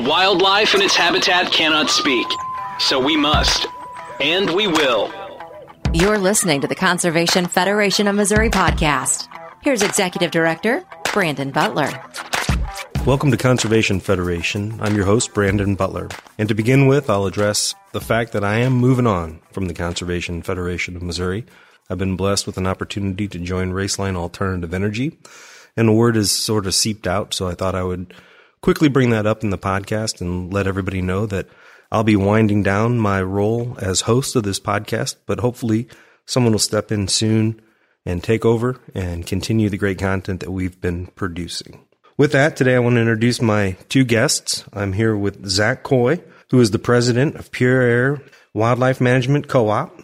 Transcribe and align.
wildlife 0.00 0.74
and 0.74 0.82
its 0.82 0.96
habitat 0.96 1.52
cannot 1.52 1.90
speak, 1.90 2.26
so 2.78 2.98
we 2.98 3.16
must, 3.16 3.66
and 4.20 4.50
we 4.54 4.66
will. 4.66 5.12
You're 5.92 6.18
listening 6.18 6.60
to 6.62 6.66
the 6.66 6.74
Conservation 6.74 7.46
Federation 7.46 8.08
of 8.08 8.14
Missouri 8.14 8.48
podcast. 8.50 9.28
Here's 9.62 9.82
Executive 9.82 10.30
Director 10.30 10.84
Brandon 11.12 11.50
Butler. 11.50 11.90
Welcome 13.04 13.30
to 13.30 13.36
Conservation 13.36 14.00
Federation. 14.00 14.80
I'm 14.80 14.94
your 14.94 15.04
host, 15.04 15.34
Brandon 15.34 15.74
Butler. 15.74 16.08
And 16.38 16.48
to 16.48 16.54
begin 16.54 16.86
with, 16.86 17.10
I'll 17.10 17.26
address 17.26 17.74
the 17.92 18.00
fact 18.00 18.32
that 18.32 18.44
I 18.44 18.56
am 18.56 18.72
moving 18.72 19.06
on 19.06 19.40
from 19.52 19.66
the 19.66 19.74
Conservation 19.74 20.42
Federation 20.42 20.96
of 20.96 21.02
Missouri. 21.02 21.44
I've 21.88 21.98
been 21.98 22.16
blessed 22.16 22.46
with 22.46 22.56
an 22.56 22.66
opportunity 22.66 23.26
to 23.28 23.38
join 23.38 23.72
Roeslein 23.72 24.16
Alternative 24.16 24.72
Energy, 24.72 25.18
and 25.76 25.88
the 25.88 25.92
word 25.92 26.14
has 26.14 26.30
sort 26.30 26.66
of 26.66 26.74
seeped 26.74 27.06
out, 27.06 27.34
so 27.34 27.48
I 27.48 27.54
thought 27.54 27.74
I 27.74 27.82
would 27.82 28.14
quickly 28.62 28.88
bring 28.88 29.10
that 29.10 29.26
up 29.26 29.42
in 29.42 29.50
the 29.50 29.58
podcast 29.58 30.20
and 30.20 30.52
let 30.52 30.66
everybody 30.66 31.00
know 31.00 31.26
that 31.26 31.48
I'll 31.90 32.04
be 32.04 32.16
winding 32.16 32.62
down 32.62 32.98
my 32.98 33.22
role 33.22 33.76
as 33.80 34.02
host 34.02 34.36
of 34.36 34.42
this 34.42 34.60
podcast, 34.60 35.16
but 35.26 35.40
hopefully 35.40 35.88
someone 36.26 36.52
will 36.52 36.58
step 36.58 36.92
in 36.92 37.08
soon 37.08 37.60
and 38.06 38.22
take 38.22 38.44
over 38.44 38.80
and 38.94 39.26
continue 39.26 39.68
the 39.68 39.76
great 39.76 39.98
content 39.98 40.40
that 40.40 40.50
we've 40.50 40.80
been 40.80 41.06
producing. 41.08 41.84
With 42.16 42.32
that, 42.32 42.56
today 42.56 42.76
I 42.76 42.80
want 42.80 42.96
to 42.96 43.00
introduce 43.00 43.40
my 43.40 43.76
two 43.88 44.04
guests. 44.04 44.64
I'm 44.72 44.92
here 44.92 45.16
with 45.16 45.48
Zach 45.48 45.82
Coy, 45.82 46.22
who 46.50 46.60
is 46.60 46.70
the 46.70 46.78
president 46.78 47.36
of 47.36 47.50
Pure 47.50 47.82
Air 47.82 48.22
Wildlife 48.54 49.00
Management 49.00 49.48
Co-op 49.48 50.00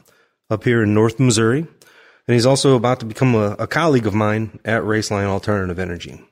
up 0.48 0.64
here 0.64 0.82
in 0.82 0.94
North 0.94 1.20
Missouri. 1.20 1.60
And 1.60 2.34
he's 2.34 2.46
also 2.46 2.74
about 2.74 3.00
to 3.00 3.06
become 3.06 3.34
a, 3.34 3.52
a 3.58 3.66
colleague 3.66 4.06
of 4.06 4.14
mine 4.14 4.58
at 4.64 4.82
Roeslein 4.82 5.26
Alternative 5.26 5.78
Energy. 5.78 6.25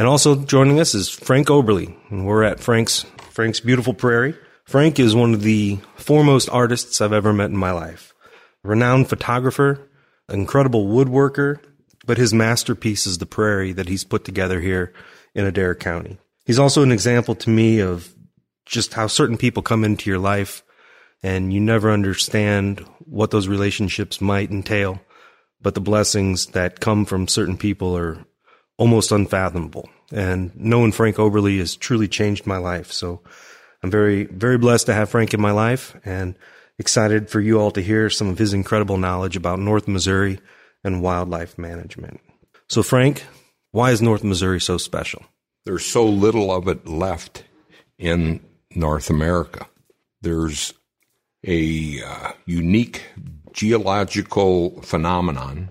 And 0.00 0.08
also 0.08 0.34
joining 0.34 0.80
us 0.80 0.94
is 0.94 1.10
Frank 1.10 1.48
Oberle, 1.48 1.94
and 2.08 2.24
we're 2.24 2.42
at 2.42 2.58
Frank's 2.58 3.04
Frank's 3.32 3.60
beautiful 3.60 3.92
prairie. 3.92 4.34
Frank 4.64 4.98
is 4.98 5.14
one 5.14 5.34
of 5.34 5.42
the 5.42 5.78
foremost 5.96 6.48
artists 6.48 7.02
I've 7.02 7.12
ever 7.12 7.34
met 7.34 7.50
in 7.50 7.58
my 7.58 7.72
life. 7.72 8.14
Renowned 8.64 9.10
photographer, 9.10 9.90
incredible 10.30 10.86
woodworker, 10.86 11.62
but 12.06 12.16
his 12.16 12.32
masterpiece 12.32 13.06
is 13.06 13.18
the 13.18 13.26
prairie 13.26 13.74
that 13.74 13.90
he's 13.90 14.04
put 14.04 14.24
together 14.24 14.58
here 14.58 14.94
in 15.34 15.44
Adair 15.44 15.74
County. 15.74 16.16
He's 16.46 16.58
also 16.58 16.82
an 16.82 16.92
example 16.92 17.34
to 17.34 17.50
me 17.50 17.80
of 17.80 18.14
just 18.64 18.94
how 18.94 19.06
certain 19.06 19.36
people 19.36 19.62
come 19.62 19.84
into 19.84 20.08
your 20.08 20.18
life 20.18 20.62
and 21.22 21.52
you 21.52 21.60
never 21.60 21.90
understand 21.90 22.80
what 23.00 23.32
those 23.32 23.48
relationships 23.48 24.18
might 24.18 24.50
entail, 24.50 24.98
but 25.60 25.74
the 25.74 25.82
blessings 25.82 26.46
that 26.46 26.80
come 26.80 27.04
from 27.04 27.28
certain 27.28 27.58
people 27.58 27.94
are 27.98 28.24
almost 28.80 29.12
unfathomable. 29.12 29.90
And 30.10 30.56
knowing 30.56 30.90
Frank 30.90 31.16
Oberle 31.16 31.58
has 31.58 31.76
truly 31.76 32.08
changed 32.08 32.46
my 32.46 32.56
life. 32.56 32.90
So 32.90 33.20
I'm 33.82 33.90
very, 33.90 34.24
very 34.24 34.56
blessed 34.56 34.86
to 34.86 34.94
have 34.94 35.10
Frank 35.10 35.34
in 35.34 35.40
my 35.40 35.50
life 35.50 35.94
and 36.02 36.34
excited 36.78 37.28
for 37.28 37.40
you 37.40 37.60
all 37.60 37.70
to 37.72 37.82
hear 37.82 38.08
some 38.08 38.28
of 38.28 38.38
his 38.38 38.54
incredible 38.54 38.96
knowledge 38.96 39.36
about 39.36 39.58
North 39.58 39.86
Missouri 39.86 40.40
and 40.82 41.02
wildlife 41.02 41.58
management. 41.58 42.20
So 42.70 42.82
Frank, 42.82 43.26
why 43.70 43.90
is 43.90 44.00
North 44.00 44.24
Missouri 44.24 44.62
so 44.62 44.78
special? 44.78 45.26
There's 45.66 45.84
so 45.84 46.06
little 46.06 46.50
of 46.50 46.66
it 46.66 46.88
left 46.88 47.44
in 47.98 48.40
North 48.74 49.10
America. 49.10 49.66
There's 50.22 50.72
a 51.46 52.02
uh, 52.02 52.32
unique 52.46 53.02
geological 53.52 54.80
phenomenon 54.80 55.68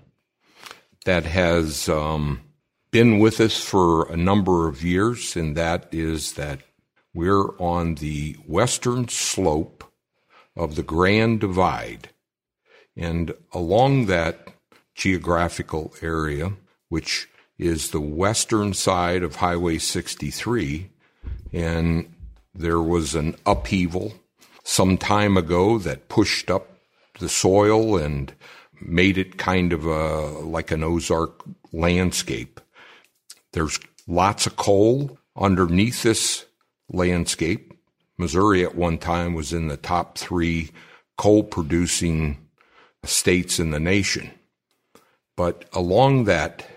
that 1.05 1.25
has 1.25 1.89
um, 1.89 2.41
been 2.91 3.19
with 3.19 3.39
us 3.39 3.59
for 3.59 4.11
a 4.11 4.17
number 4.17 4.67
of 4.67 4.83
years, 4.83 5.35
and 5.35 5.55
that 5.55 5.87
is 5.91 6.33
that 6.33 6.61
we're 7.13 7.49
on 7.57 7.95
the 7.95 8.33
western 8.47 9.07
slope 9.07 9.83
of 10.55 10.75
the 10.75 10.83
Grand 10.83 11.39
Divide. 11.39 12.09
And 12.95 13.33
along 13.53 14.07
that 14.07 14.47
geographical 14.95 15.93
area, 16.01 16.53
which 16.89 17.29
is 17.57 17.91
the 17.91 18.01
western 18.01 18.73
side 18.73 19.23
of 19.23 19.37
Highway 19.37 19.77
63, 19.77 20.89
and 21.53 22.13
there 22.53 22.81
was 22.81 23.15
an 23.15 23.35
upheaval 23.45 24.13
some 24.63 24.97
time 24.97 25.37
ago 25.37 25.77
that 25.77 26.09
pushed 26.09 26.49
up 26.49 26.67
the 27.19 27.29
soil 27.29 27.97
and 27.97 28.33
made 28.81 29.17
it 29.17 29.37
kind 29.37 29.73
of 29.73 29.85
a, 29.85 30.27
like 30.39 30.71
an 30.71 30.83
Ozark 30.83 31.43
landscape. 31.71 32.59
There's 33.53 33.79
lots 34.07 34.45
of 34.47 34.55
coal 34.55 35.17
underneath 35.35 36.03
this 36.03 36.45
landscape. 36.91 37.73
Missouri 38.17 38.63
at 38.63 38.75
one 38.75 38.97
time 38.97 39.33
was 39.33 39.53
in 39.53 39.67
the 39.67 39.77
top 39.77 40.17
three 40.17 40.71
coal 41.17 41.43
producing 41.43 42.37
states 43.03 43.59
in 43.59 43.71
the 43.71 43.79
nation. 43.79 44.31
But 45.35 45.65
along 45.73 46.25
that 46.25 46.67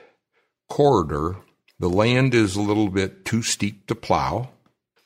corridor, 0.68 1.36
the 1.78 1.90
land 1.90 2.32
is 2.34 2.54
a 2.54 2.62
little 2.62 2.88
bit 2.88 3.24
too 3.24 3.42
steep 3.42 3.86
to 3.88 3.94
plow, 3.94 4.50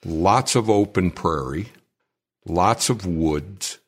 lots 0.04 0.54
of 0.54 0.68
open 0.68 1.10
prairie, 1.10 1.68
lots 2.44 2.90
of 2.90 3.06
woods, 3.06 3.78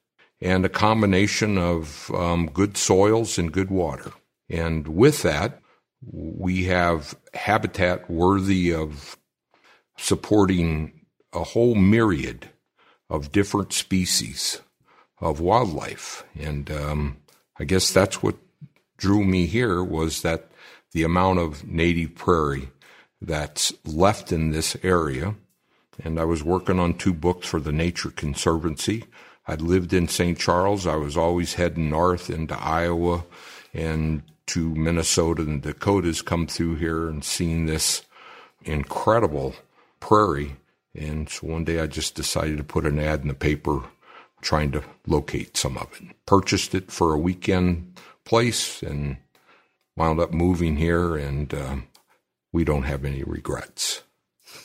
and 0.41 0.65
a 0.65 0.71
combination 0.71 1.59
of 1.59 2.11
um, 2.15 2.49
good 2.53 2.77
soils 2.77 3.39
and 3.39 3.53
good 3.53 3.71
water. 3.71 4.13
And 4.49 4.89
with 4.89 5.23
that, 5.23 5.61
we 6.05 6.65
have 6.65 7.17
habitat 7.35 8.11
worthy 8.11 8.73
of 8.73 9.17
supporting 9.97 10.93
a 11.33 11.43
whole 11.43 11.75
myriad 11.75 12.49
of 13.11 13.33
different 13.33 13.73
species 13.73 14.61
of 15.21 15.41
wildlife. 15.41 16.25
And 16.39 16.71
um, 16.71 17.17
I 17.59 17.65
guess 17.65 17.93
that's 17.93 18.23
what 18.23 18.37
drew 18.97 19.25
me 19.25 19.47
here 19.47 19.83
was 19.83 20.23
that 20.23 20.51
the 20.93 21.03
amount 21.03 21.41
of 21.41 21.67
native 21.67 22.15
prairie 22.15 22.69
that's 23.21 23.73
left 23.85 24.33
in 24.33 24.51
this 24.51 24.77
area. 24.83 25.35
And 26.03 26.21
I 26.21 26.25
was 26.25 26.45
working 26.45 26.79
on 26.79 26.95
two 26.95 27.13
books 27.13 27.49
for 27.49 27.59
the 27.59 27.73
Nature 27.73 28.11
Conservancy. 28.11 29.05
I'd 29.47 29.61
lived 29.61 29.93
in 29.93 30.07
St. 30.07 30.39
Charles. 30.39 30.87
I 30.87 30.97
was 30.97 31.17
always 31.17 31.55
heading 31.55 31.91
north 31.91 32.31
into 32.31 32.57
Iowa 32.57 33.25
and 33.75 34.23
to 34.49 34.75
Minnesota 34.75 35.43
and 35.43 35.63
Dakotas, 35.63 36.23
come 36.23 36.47
through 36.47 36.77
here 36.77 37.09
and 37.09 37.25
seen 37.25 37.67
this 37.67 38.03
incredible 38.63 39.55
prairie. 40.01 40.57
And 40.95 41.29
so 41.29 41.47
one 41.47 41.65
day 41.65 41.81
I 41.81 41.87
just 41.87 42.15
decided 42.15 42.59
to 42.59 42.65
put 42.65 42.87
an 42.87 42.99
ad 42.99 43.23
in 43.23 43.29
the 43.29 43.35
paper 43.35 43.83
trying 44.41 44.73
to 44.73 44.83
locate 45.07 45.57
some 45.57 45.77
of 45.77 45.89
it. 46.01 46.17
Purchased 46.27 46.75
it 46.75 46.91
for 46.91 47.13
a 47.13 47.19
weekend 47.19 47.99
place 48.25 48.83
and 48.83 49.19
wound 49.97 50.21
up 50.21 50.33
moving 50.33 50.77
here, 50.77 51.17
and 51.17 51.53
um, 51.55 51.89
we 52.53 52.65
don't 52.65 52.85
have 52.85 53.05
any 53.05 53.23
regrets. 53.25 54.03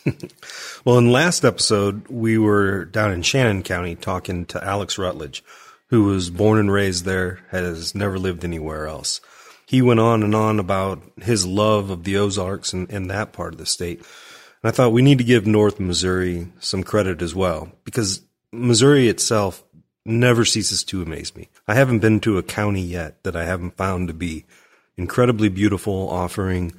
well, 0.86 0.98
in 0.98 1.12
last 1.12 1.44
episode, 1.44 2.08
we 2.08 2.38
were 2.38 2.86
down 2.86 3.12
in 3.12 3.22
Shannon 3.22 3.64
County 3.64 3.96
talking 3.96 4.46
to 4.48 4.64
Alex 4.64 4.98
Rutledge, 4.98 5.44
who 5.88 6.04
was 6.04 6.30
born 6.30 6.60
and 6.60 6.72
raised 6.72 7.06
there, 7.06 7.40
has 7.50 7.96
never 7.96 8.20
lived 8.20 8.44
anywhere 8.44 8.88
else 8.88 9.22
he 9.66 9.82
went 9.82 10.00
on 10.00 10.24
and 10.24 10.36
on 10.36 10.60
about 10.60 11.02
his 11.22 11.46
love 11.46 11.90
of 11.90 12.04
the 12.04 12.18
Ozarks 12.18 12.74
and, 12.74 12.90
and 12.90 13.10
that 13.10 13.34
part 13.34 13.54
of 13.54 13.60
the 13.60 13.66
state. 13.66 14.00
And 14.00 14.70
I 14.70 14.72
thought 14.72 14.92
we 14.92 15.02
need 15.02 15.18
to 15.18 15.24
give 15.24 15.48
North 15.48 15.80
Missouri 15.80 16.48
some 16.60 16.84
credit 16.84 17.22
as 17.22 17.34
well 17.34 17.72
because 17.84 18.22
Missouri 18.52 19.08
itself 19.08 19.64
never 20.06 20.46
ceases 20.46 20.84
to 20.84 21.02
amaze 21.02 21.36
me. 21.36 21.50
I 21.68 21.76
haven't 21.76 22.00
been 22.00 22.20
to 22.22 22.38
a 22.38 22.44
county 22.44 22.82
yet 22.82 23.24
that 23.24 23.36
I 23.36 23.46
haven't 23.46 23.78
found 23.78 24.08
to 24.10 24.14
be 24.14 24.46
incredibly 24.98 25.50
beautiful, 25.50 26.10
offering 26.10 26.74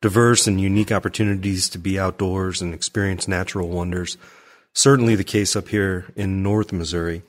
diverse 0.00 0.46
and 0.46 0.60
unique 0.60 0.92
opportunities 0.92 1.68
to 1.70 1.78
be 1.78 1.98
outdoors 1.98 2.60
and 2.60 2.74
experience 2.74 3.26
natural 3.26 3.68
wonders. 3.68 4.18
Certainly 4.72 5.14
the 5.16 5.24
case 5.24 5.56
up 5.56 5.68
here 5.68 6.06
in 6.16 6.42
North 6.42 6.72
Missouri. 6.72 7.22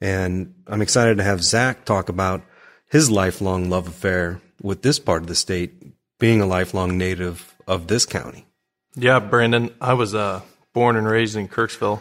And 0.00 0.54
I'm 0.66 0.82
excited 0.82 1.16
to 1.18 1.24
have 1.24 1.42
Zach 1.42 1.84
talk 1.84 2.08
about 2.08 2.42
his 2.90 3.10
lifelong 3.10 3.70
love 3.70 3.88
affair 3.88 4.40
with 4.62 4.82
this 4.82 4.98
part 4.98 5.22
of 5.22 5.28
the 5.28 5.34
state, 5.34 5.72
being 6.18 6.40
a 6.40 6.46
lifelong 6.46 6.98
native 6.98 7.54
of 7.66 7.86
this 7.86 8.04
county. 8.04 8.46
Yeah, 8.94 9.20
Brandon, 9.20 9.74
I 9.80 9.94
was 9.94 10.14
uh, 10.14 10.40
born 10.72 10.96
and 10.96 11.06
raised 11.06 11.36
in 11.36 11.48
Kirksville, 11.48 12.00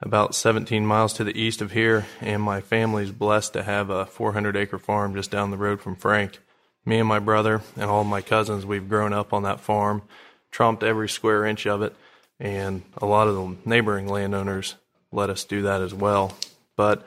about 0.00 0.34
17 0.34 0.86
miles 0.86 1.12
to 1.14 1.24
the 1.24 1.38
east 1.38 1.60
of 1.60 1.72
here, 1.72 2.06
and 2.20 2.42
my 2.42 2.60
family's 2.60 3.10
blessed 3.10 3.52
to 3.52 3.62
have 3.62 3.90
a 3.90 4.06
400 4.06 4.56
acre 4.56 4.78
farm 4.78 5.14
just 5.14 5.30
down 5.30 5.50
the 5.50 5.58
road 5.58 5.80
from 5.80 5.96
Frank. 5.96 6.38
Me 6.86 6.98
and 6.98 7.08
my 7.08 7.18
brother 7.18 7.60
and 7.76 7.90
all 7.90 8.04
my 8.04 8.22
cousins, 8.22 8.64
we've 8.64 8.88
grown 8.88 9.12
up 9.12 9.34
on 9.34 9.42
that 9.42 9.60
farm, 9.60 10.02
trumped 10.50 10.82
every 10.82 11.08
square 11.08 11.44
inch 11.44 11.66
of 11.66 11.82
it, 11.82 11.94
and 12.38 12.82
a 12.96 13.06
lot 13.06 13.28
of 13.28 13.34
the 13.34 13.56
neighboring 13.68 14.08
landowners 14.08 14.76
let 15.12 15.28
us 15.28 15.44
do 15.44 15.62
that 15.62 15.82
as 15.82 15.92
well. 15.92 16.36
But 16.76 17.06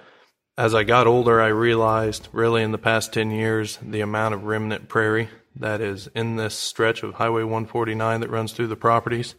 as 0.57 0.75
I 0.75 0.83
got 0.83 1.07
older, 1.07 1.41
I 1.41 1.47
realized 1.47 2.27
really 2.31 2.61
in 2.63 2.71
the 2.71 2.77
past 2.77 3.13
10 3.13 3.31
years 3.31 3.79
the 3.81 4.01
amount 4.01 4.35
of 4.35 4.43
remnant 4.43 4.87
prairie 4.87 5.29
that 5.55 5.81
is 5.81 6.07
in 6.15 6.35
this 6.35 6.55
stretch 6.55 7.03
of 7.03 7.15
Highway 7.15 7.43
149 7.43 8.21
that 8.21 8.29
runs 8.29 8.53
through 8.53 8.67
the 8.67 8.75
properties. 8.75 9.35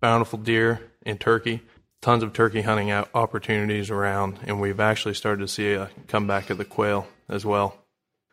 Bountiful 0.00 0.38
deer 0.38 0.80
and 1.04 1.18
turkey, 1.18 1.62
tons 2.00 2.22
of 2.22 2.32
turkey 2.32 2.62
hunting 2.62 2.90
opportunities 2.92 3.90
around, 3.90 4.38
and 4.44 4.60
we've 4.60 4.80
actually 4.80 5.14
started 5.14 5.40
to 5.40 5.48
see 5.48 5.72
a 5.72 5.90
comeback 6.08 6.50
of 6.50 6.58
the 6.58 6.64
quail 6.64 7.06
as 7.28 7.44
well. 7.44 7.78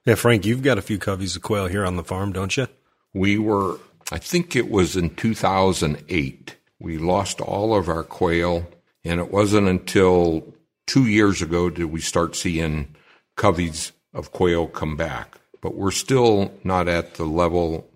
Yeah, 0.05 0.15
Frank, 0.15 0.45
you've 0.45 0.63
got 0.63 0.77
a 0.77 0.81
few 0.81 0.99
coveys 0.99 1.37
of 1.37 1.41
quail 1.41 1.67
here 1.67 1.85
on 1.85 1.95
the 1.95 2.03
farm, 2.03 2.33
don't 2.33 2.55
you? 2.57 2.67
We 3.13 3.37
were, 3.37 3.79
I 4.11 4.17
think 4.17 4.55
it 4.55 4.69
was 4.69 4.97
in 4.97 5.15
2008. 5.15 6.57
We 6.79 6.97
lost 6.97 7.39
all 7.39 7.73
of 7.73 7.87
our 7.87 8.03
quail, 8.03 8.67
and 9.05 9.21
it 9.21 9.31
wasn't 9.31 9.67
until 9.67 10.52
two 10.85 11.05
years 11.05 11.41
ago 11.41 11.69
did 11.69 11.85
we 11.85 12.01
start 12.01 12.35
seeing 12.35 12.95
coveys 13.35 13.91
of 14.13 14.31
quail 14.31 14.67
come 14.67 14.95
back. 14.95 15.39
But 15.61 15.75
we're 15.75 15.91
still 15.91 16.53
not 16.63 16.87
at 16.87 17.15
the 17.15 17.25
level 17.25 17.89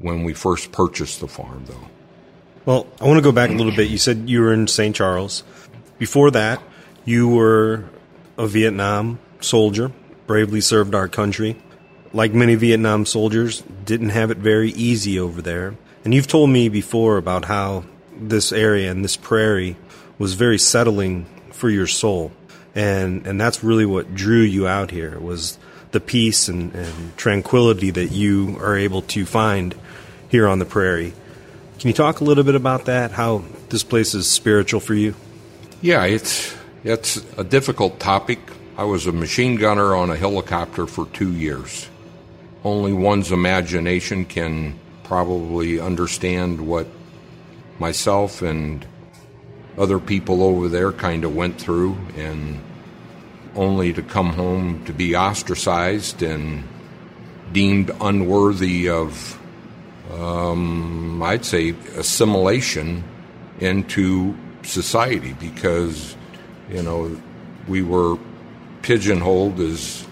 when 0.00 0.24
we 0.24 0.34
first 0.34 0.72
purchased 0.72 1.20
the 1.20 1.28
farm, 1.28 1.64
though. 1.66 1.88
Well, 2.64 2.86
I 3.00 3.04
want 3.04 3.18
to 3.18 3.22
go 3.22 3.32
back 3.32 3.50
a 3.50 3.54
little 3.54 3.74
bit. 3.74 3.90
You 3.90 3.98
said 3.98 4.28
you 4.28 4.40
were 4.40 4.52
in 4.52 4.66
St. 4.66 4.94
Charles. 4.94 5.44
Before 5.98 6.32
that, 6.32 6.60
you 7.04 7.28
were 7.28 7.84
a 8.36 8.48
Vietnam 8.48 9.20
soldier, 9.40 9.92
bravely 10.26 10.60
served 10.60 10.94
our 10.94 11.06
country. 11.06 11.56
Like 12.12 12.34
many 12.34 12.56
Vietnam 12.56 13.06
soldiers, 13.06 13.62
didn't 13.84 14.08
have 14.10 14.32
it 14.32 14.38
very 14.38 14.70
easy 14.70 15.18
over 15.20 15.40
there. 15.40 15.76
And 16.04 16.12
you've 16.12 16.26
told 16.26 16.50
me 16.50 16.68
before 16.68 17.18
about 17.18 17.44
how 17.44 17.84
this 18.12 18.50
area 18.50 18.90
and 18.90 19.04
this 19.04 19.16
prairie 19.16 19.76
was 20.18 20.34
very 20.34 20.58
settling 20.58 21.26
for 21.56 21.70
your 21.70 21.86
soul. 21.86 22.32
And 22.74 23.26
and 23.26 23.40
that's 23.40 23.64
really 23.64 23.86
what 23.86 24.14
drew 24.14 24.42
you 24.42 24.68
out 24.68 24.90
here 24.90 25.18
was 25.18 25.58
the 25.92 26.00
peace 26.00 26.48
and, 26.48 26.74
and 26.74 27.16
tranquility 27.16 27.90
that 27.90 28.12
you 28.12 28.58
are 28.60 28.76
able 28.76 29.02
to 29.02 29.24
find 29.24 29.74
here 30.28 30.46
on 30.46 30.58
the 30.58 30.64
prairie. 30.66 31.14
Can 31.78 31.88
you 31.88 31.94
talk 31.94 32.20
a 32.20 32.24
little 32.24 32.44
bit 32.44 32.54
about 32.54 32.84
that? 32.86 33.12
How 33.12 33.44
this 33.70 33.82
place 33.82 34.14
is 34.14 34.30
spiritual 34.30 34.80
for 34.80 34.94
you? 34.94 35.14
Yeah, 35.80 36.04
it's 36.04 36.54
it's 36.84 37.16
a 37.38 37.44
difficult 37.44 37.98
topic. 37.98 38.38
I 38.76 38.84
was 38.84 39.06
a 39.06 39.12
machine 39.12 39.56
gunner 39.56 39.94
on 39.94 40.10
a 40.10 40.16
helicopter 40.16 40.86
for 40.86 41.06
two 41.06 41.32
years. 41.32 41.88
Only 42.62 42.92
one's 42.92 43.32
imagination 43.32 44.24
can 44.24 44.78
probably 45.04 45.80
understand 45.80 46.66
what 46.66 46.86
myself 47.78 48.42
and 48.42 48.84
other 49.78 49.98
people 49.98 50.42
over 50.42 50.68
there 50.68 50.92
kind 50.92 51.24
of 51.24 51.34
went 51.34 51.60
through, 51.60 51.96
and 52.16 52.60
only 53.54 53.92
to 53.92 54.02
come 54.02 54.30
home 54.30 54.84
to 54.84 54.92
be 54.92 55.16
ostracized 55.16 56.22
and 56.22 56.64
deemed 57.52 57.90
unworthy 58.00 58.88
of 58.88 59.38
um, 60.12 61.22
I'd 61.22 61.44
say, 61.44 61.70
assimilation 61.96 63.04
into 63.60 64.36
society 64.62 65.32
because, 65.34 66.16
you 66.70 66.82
know, 66.82 67.20
we 67.68 67.82
were 67.82 68.18
pigeonholed 68.82 69.58
as 69.60 70.06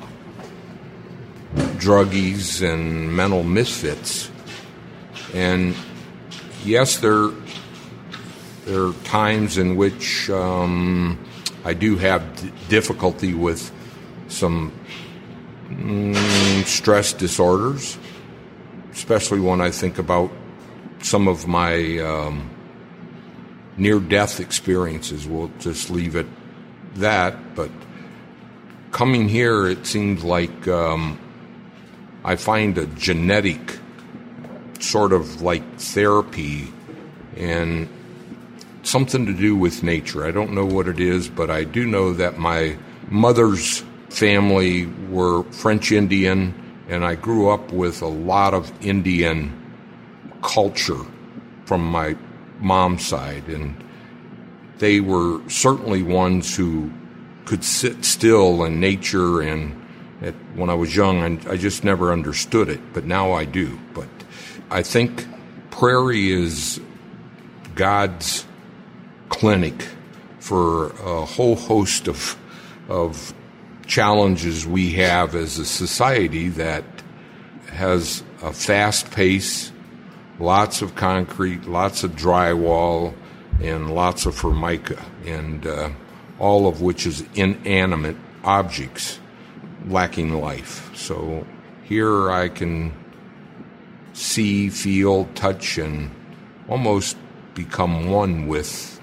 druggies 1.54 2.62
and 2.62 3.14
mental 3.14 3.44
misfits. 3.44 4.30
And 5.32 5.74
yes, 6.64 6.98
there, 6.98 7.30
there 8.66 8.86
are 8.86 8.92
times 9.04 9.58
in 9.58 9.76
which 9.76 10.30
um, 10.30 11.18
I 11.64 11.74
do 11.74 11.96
have 11.96 12.36
d- 12.36 12.52
difficulty 12.68 13.34
with 13.34 13.70
some 14.28 14.72
mm, 15.68 16.64
stress 16.64 17.12
disorders 17.12 17.98
especially 18.94 19.40
when 19.40 19.60
I 19.60 19.70
think 19.70 19.98
about 19.98 20.30
some 21.02 21.26
of 21.26 21.46
my 21.46 21.98
um, 21.98 22.48
near 23.76 23.98
death 23.98 24.40
experiences. 24.40 25.26
We'll 25.26 25.50
just 25.58 25.90
leave 25.90 26.14
it 26.14 26.26
that. 26.94 27.56
But 27.56 27.70
coming 28.92 29.28
here, 29.28 29.66
it 29.66 29.84
seems 29.84 30.22
like 30.22 30.68
um, 30.68 31.18
I 32.24 32.36
find 32.36 32.78
a 32.78 32.86
genetic 32.86 33.78
sort 34.78 35.12
of 35.12 35.42
like 35.42 35.78
therapy 35.78 36.72
and 37.36 37.88
something 38.84 39.26
to 39.26 39.32
do 39.32 39.56
with 39.56 39.82
nature. 39.82 40.26
I 40.26 40.30
don't 40.30 40.52
know 40.52 40.64
what 40.66 40.88
it 40.88 41.00
is, 41.00 41.28
but 41.28 41.50
I 41.50 41.64
do 41.64 41.86
know 41.86 42.12
that 42.14 42.38
my 42.38 42.76
mother's 43.08 43.84
family 44.08 44.86
were 44.86 45.42
French 45.44 45.92
Indian 45.92 46.54
and 46.88 47.04
I 47.04 47.14
grew 47.14 47.48
up 47.48 47.72
with 47.72 48.02
a 48.02 48.06
lot 48.06 48.54
of 48.54 48.72
Indian 48.84 49.52
culture 50.42 51.00
from 51.64 51.84
my 51.84 52.16
mom's 52.60 53.06
side, 53.06 53.48
and 53.48 53.82
they 54.78 55.00
were 55.00 55.40
certainly 55.48 56.02
ones 56.02 56.54
who 56.54 56.92
could 57.46 57.64
sit 57.64 58.04
still 58.04 58.64
in 58.64 58.80
nature. 58.80 59.40
And 59.40 59.82
at, 60.20 60.34
when 60.54 60.68
I 60.68 60.74
was 60.74 60.94
young, 60.94 61.22
I, 61.22 61.52
I 61.52 61.56
just 61.56 61.84
never 61.84 62.12
understood 62.12 62.68
it, 62.68 62.80
but 62.92 63.04
now 63.04 63.32
I 63.32 63.44
do. 63.46 63.78
But 63.94 64.08
I 64.70 64.82
think 64.82 65.26
prairie 65.70 66.30
is 66.30 66.80
God's 67.74 68.46
clinic 69.28 69.88
for 70.38 70.90
a 71.04 71.24
whole 71.24 71.56
host 71.56 72.08
of 72.08 72.36
of 72.88 73.34
challenges 73.86 74.66
we 74.66 74.92
have 74.92 75.34
as 75.34 75.58
a 75.58 75.64
society 75.64 76.48
that 76.48 76.84
has 77.68 78.22
a 78.42 78.52
fast 78.52 79.10
pace, 79.10 79.72
lots 80.38 80.82
of 80.82 80.94
concrete, 80.94 81.66
lots 81.66 82.04
of 82.04 82.12
drywall, 82.12 83.14
and 83.60 83.94
lots 83.94 84.26
of 84.26 84.34
formica, 84.34 85.02
and 85.24 85.66
uh, 85.66 85.90
all 86.38 86.66
of 86.66 86.80
which 86.82 87.06
is 87.06 87.24
inanimate 87.34 88.16
objects 88.42 89.20
lacking 89.86 90.40
life. 90.40 90.90
So 90.96 91.46
here 91.84 92.30
I 92.30 92.48
can 92.48 92.92
see, 94.12 94.70
feel, 94.70 95.26
touch, 95.34 95.78
and 95.78 96.10
almost 96.68 97.16
become 97.54 98.08
one 98.08 98.46
with 98.46 98.93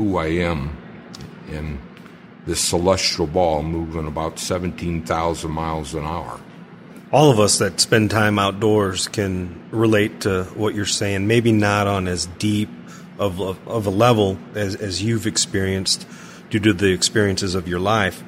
who 0.00 0.16
I 0.16 0.28
am. 0.28 0.76
And 1.50 1.78
this 2.46 2.60
celestial 2.60 3.26
ball 3.26 3.62
moving 3.62 4.06
about 4.06 4.38
17,000 4.38 5.50
miles 5.50 5.94
an 5.94 6.04
hour. 6.04 6.40
All 7.12 7.30
of 7.30 7.38
us 7.38 7.58
that 7.58 7.80
spend 7.80 8.10
time 8.10 8.38
outdoors 8.38 9.08
can 9.08 9.68
relate 9.70 10.22
to 10.22 10.44
what 10.54 10.74
you're 10.74 10.86
saying, 10.86 11.26
maybe 11.26 11.52
not 11.52 11.86
on 11.86 12.08
as 12.08 12.26
deep 12.38 12.70
of, 13.18 13.40
of, 13.40 13.68
of 13.68 13.86
a 13.86 13.90
level 13.90 14.38
as, 14.54 14.74
as 14.76 15.02
you've 15.02 15.26
experienced 15.26 16.06
due 16.48 16.60
to 16.60 16.72
the 16.72 16.92
experiences 16.92 17.54
of 17.54 17.68
your 17.68 17.80
life. 17.80 18.22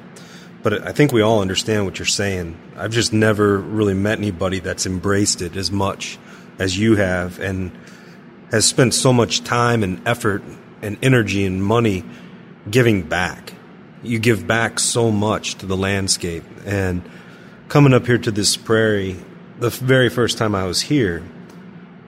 But 0.61 0.85
I 0.87 0.91
think 0.91 1.11
we 1.11 1.21
all 1.21 1.41
understand 1.41 1.85
what 1.85 1.97
you're 1.97 2.05
saying. 2.05 2.57
I've 2.77 2.91
just 2.91 3.13
never 3.13 3.57
really 3.57 3.95
met 3.95 4.19
anybody 4.19 4.59
that's 4.59 4.85
embraced 4.85 5.41
it 5.41 5.55
as 5.55 5.71
much 5.71 6.19
as 6.59 6.77
you 6.77 6.97
have 6.97 7.39
and 7.39 7.71
has 8.51 8.65
spent 8.65 8.93
so 8.93 9.11
much 9.11 9.43
time 9.43 9.81
and 9.81 10.07
effort 10.07 10.43
and 10.83 10.97
energy 11.01 11.45
and 11.45 11.63
money 11.63 12.03
giving 12.69 13.01
back 13.01 13.53
you 14.03 14.19
give 14.19 14.45
back 14.45 14.79
so 14.79 15.09
much 15.11 15.55
to 15.55 15.65
the 15.65 15.77
landscape. 15.77 16.43
And 16.65 17.09
coming 17.69 17.93
up 17.93 18.05
here 18.05 18.17
to 18.17 18.31
this 18.31 18.57
prairie, 18.57 19.15
the 19.59 19.69
very 19.69 20.09
first 20.09 20.37
time 20.37 20.53
I 20.53 20.65
was 20.65 20.81
here, 20.81 21.23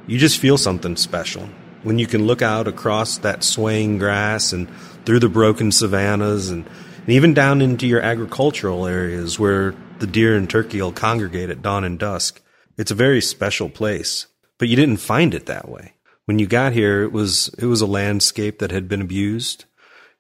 you 0.06 0.18
just 0.18 0.40
feel 0.40 0.58
something 0.58 0.98
special 0.98 1.50
when 1.84 1.98
you 1.98 2.08
can 2.08 2.28
look 2.28 2.42
out 2.42 2.68
across 2.68 3.20
that 3.20 3.44
swaying 3.44 3.98
grass 3.98 4.52
and 4.52 4.70
through 5.06 5.20
the 5.20 5.30
broken 5.30 5.72
savannas 5.72 6.50
and, 6.50 6.66
and 6.98 7.10
even 7.10 7.34
down 7.34 7.62
into 7.62 7.88
your 7.88 8.02
agricultural 8.02 8.86
areas 8.86 9.40
where 9.40 9.74
the 10.00 10.08
deer 10.08 10.36
and 10.36 10.50
turkey 10.50 10.82
will 10.82 10.92
congregate 10.92 11.50
at 11.50 11.62
dawn 11.62 11.84
and 11.84 11.98
dusk. 11.98 12.42
It's 12.78 12.92
a 12.92 12.96
very 12.96 13.22
special 13.22 13.70
place, 13.70 14.28
but 14.58 14.68
you 14.68 14.76
didn't 14.76 14.98
find 14.98 15.34
it 15.34 15.46
that 15.46 15.70
way. 15.70 15.95
When 16.26 16.40
you 16.40 16.48
got 16.48 16.74
here, 16.74 17.04
it 17.04 17.12
was 17.12 17.50
it 17.58 17.66
was 17.66 17.82
a 17.82 17.88
landscape 17.88 18.60
that 18.60 18.72
had 18.72 18.88
been 18.88 19.02
abused 19.02 19.66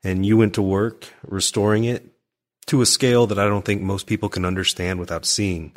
and 0.03 0.25
you 0.25 0.38
went 0.38 0.53
to 0.53 0.62
work 0.62 1.07
restoring 1.24 1.83
it 1.83 2.15
to 2.67 2.81
a 2.81 2.85
scale 2.85 3.27
that 3.27 3.39
I 3.39 3.47
don't 3.47 3.65
think 3.65 3.81
most 3.81 4.05
people 4.07 4.29
can 4.29 4.45
understand 4.45 5.00
without 5.00 5.25
seeing 5.25 5.75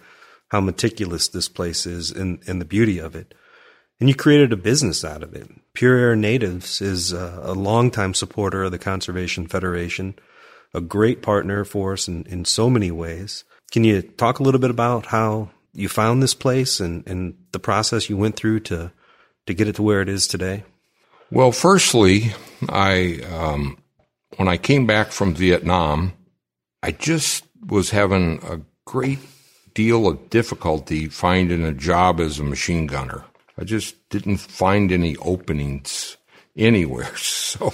how 0.48 0.60
meticulous 0.60 1.28
this 1.28 1.48
place 1.48 1.86
is 1.86 2.10
and, 2.10 2.40
and 2.46 2.60
the 2.60 2.66
beauty 2.66 2.98
of 2.98 3.14
it. 3.14 3.34
And 4.00 4.08
you 4.08 4.14
created 4.14 4.52
a 4.52 4.56
business 4.56 5.04
out 5.04 5.22
of 5.22 5.34
it. 5.34 5.48
Pure 5.74 5.96
Air 5.96 6.16
Natives 6.16 6.80
is 6.80 7.12
a, 7.12 7.40
a 7.42 7.52
longtime 7.52 8.14
supporter 8.14 8.64
of 8.64 8.70
the 8.70 8.78
Conservation 8.78 9.46
Federation, 9.46 10.14
a 10.72 10.80
great 10.80 11.20
partner 11.20 11.64
for 11.64 11.94
us 11.94 12.06
in, 12.06 12.24
in 12.24 12.44
so 12.44 12.70
many 12.70 12.90
ways. 12.90 13.44
Can 13.70 13.84
you 13.84 14.02
talk 14.02 14.38
a 14.38 14.42
little 14.42 14.60
bit 14.60 14.70
about 14.70 15.06
how 15.06 15.50
you 15.72 15.88
found 15.88 16.22
this 16.22 16.34
place 16.34 16.80
and, 16.80 17.06
and 17.06 17.34
the 17.52 17.58
process 17.58 18.08
you 18.08 18.16
went 18.16 18.36
through 18.36 18.60
to, 18.60 18.92
to 19.48 19.54
get 19.54 19.68
it 19.68 19.74
to 19.76 19.82
where 19.82 20.00
it 20.00 20.08
is 20.08 20.26
today? 20.26 20.62
Well, 21.30 21.52
firstly, 21.52 22.32
I 22.68 23.20
um, 23.30 23.78
when 24.36 24.48
I 24.48 24.56
came 24.56 24.86
back 24.86 25.10
from 25.10 25.34
Vietnam, 25.34 26.12
I 26.82 26.92
just 26.92 27.44
was 27.66 27.90
having 27.90 28.40
a 28.44 28.60
great 28.84 29.18
deal 29.74 30.06
of 30.06 30.30
difficulty 30.30 31.08
finding 31.08 31.64
a 31.64 31.72
job 31.72 32.20
as 32.20 32.38
a 32.38 32.44
machine 32.44 32.86
gunner. 32.86 33.24
I 33.58 33.64
just 33.64 34.08
didn't 34.08 34.38
find 34.38 34.92
any 34.92 35.16
openings 35.16 36.16
anywhere. 36.56 37.10
So, 37.48 37.72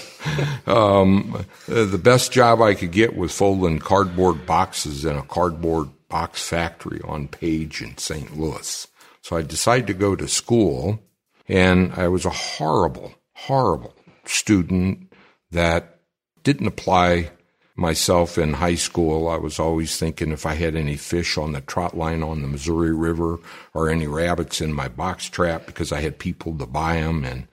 um, 0.68 1.44
the 1.66 1.98
best 1.98 2.30
job 2.30 2.62
I 2.62 2.74
could 2.74 2.92
get 2.92 3.16
was 3.16 3.36
folding 3.36 3.80
cardboard 3.80 4.46
boxes 4.46 5.04
in 5.04 5.16
a 5.16 5.22
cardboard 5.22 5.88
box 6.08 6.48
factory 6.48 7.00
on 7.02 7.26
Page 7.26 7.82
in 7.82 7.98
St. 7.98 8.38
Louis. 8.38 8.86
So 9.22 9.36
I 9.36 9.42
decided 9.42 9.88
to 9.88 9.94
go 9.94 10.14
to 10.14 10.28
school 10.28 11.02
and 11.48 11.92
I 11.92 12.08
was 12.08 12.24
a 12.24 12.30
horrible, 12.30 13.14
horrible 13.34 13.94
student 14.24 15.12
that 15.50 16.00
didn't 16.42 16.66
apply 16.66 17.30
myself 17.76 18.38
in 18.38 18.54
high 18.54 18.76
school. 18.76 19.28
I 19.28 19.36
was 19.36 19.58
always 19.58 19.98
thinking 19.98 20.30
if 20.30 20.46
I 20.46 20.54
had 20.54 20.76
any 20.76 20.96
fish 20.96 21.36
on 21.36 21.52
the 21.52 21.60
trot 21.60 21.96
line 21.96 22.22
on 22.22 22.42
the 22.42 22.48
Missouri 22.48 22.94
River 22.94 23.40
or 23.72 23.90
any 23.90 24.06
rabbits 24.06 24.60
in 24.60 24.72
my 24.72 24.88
box 24.88 25.28
trap 25.28 25.66
because 25.66 25.92
I 25.92 26.00
had 26.00 26.18
people 26.18 26.56
to 26.58 26.66
buy 26.66 27.00
them. 27.00 27.24
And, 27.24 27.48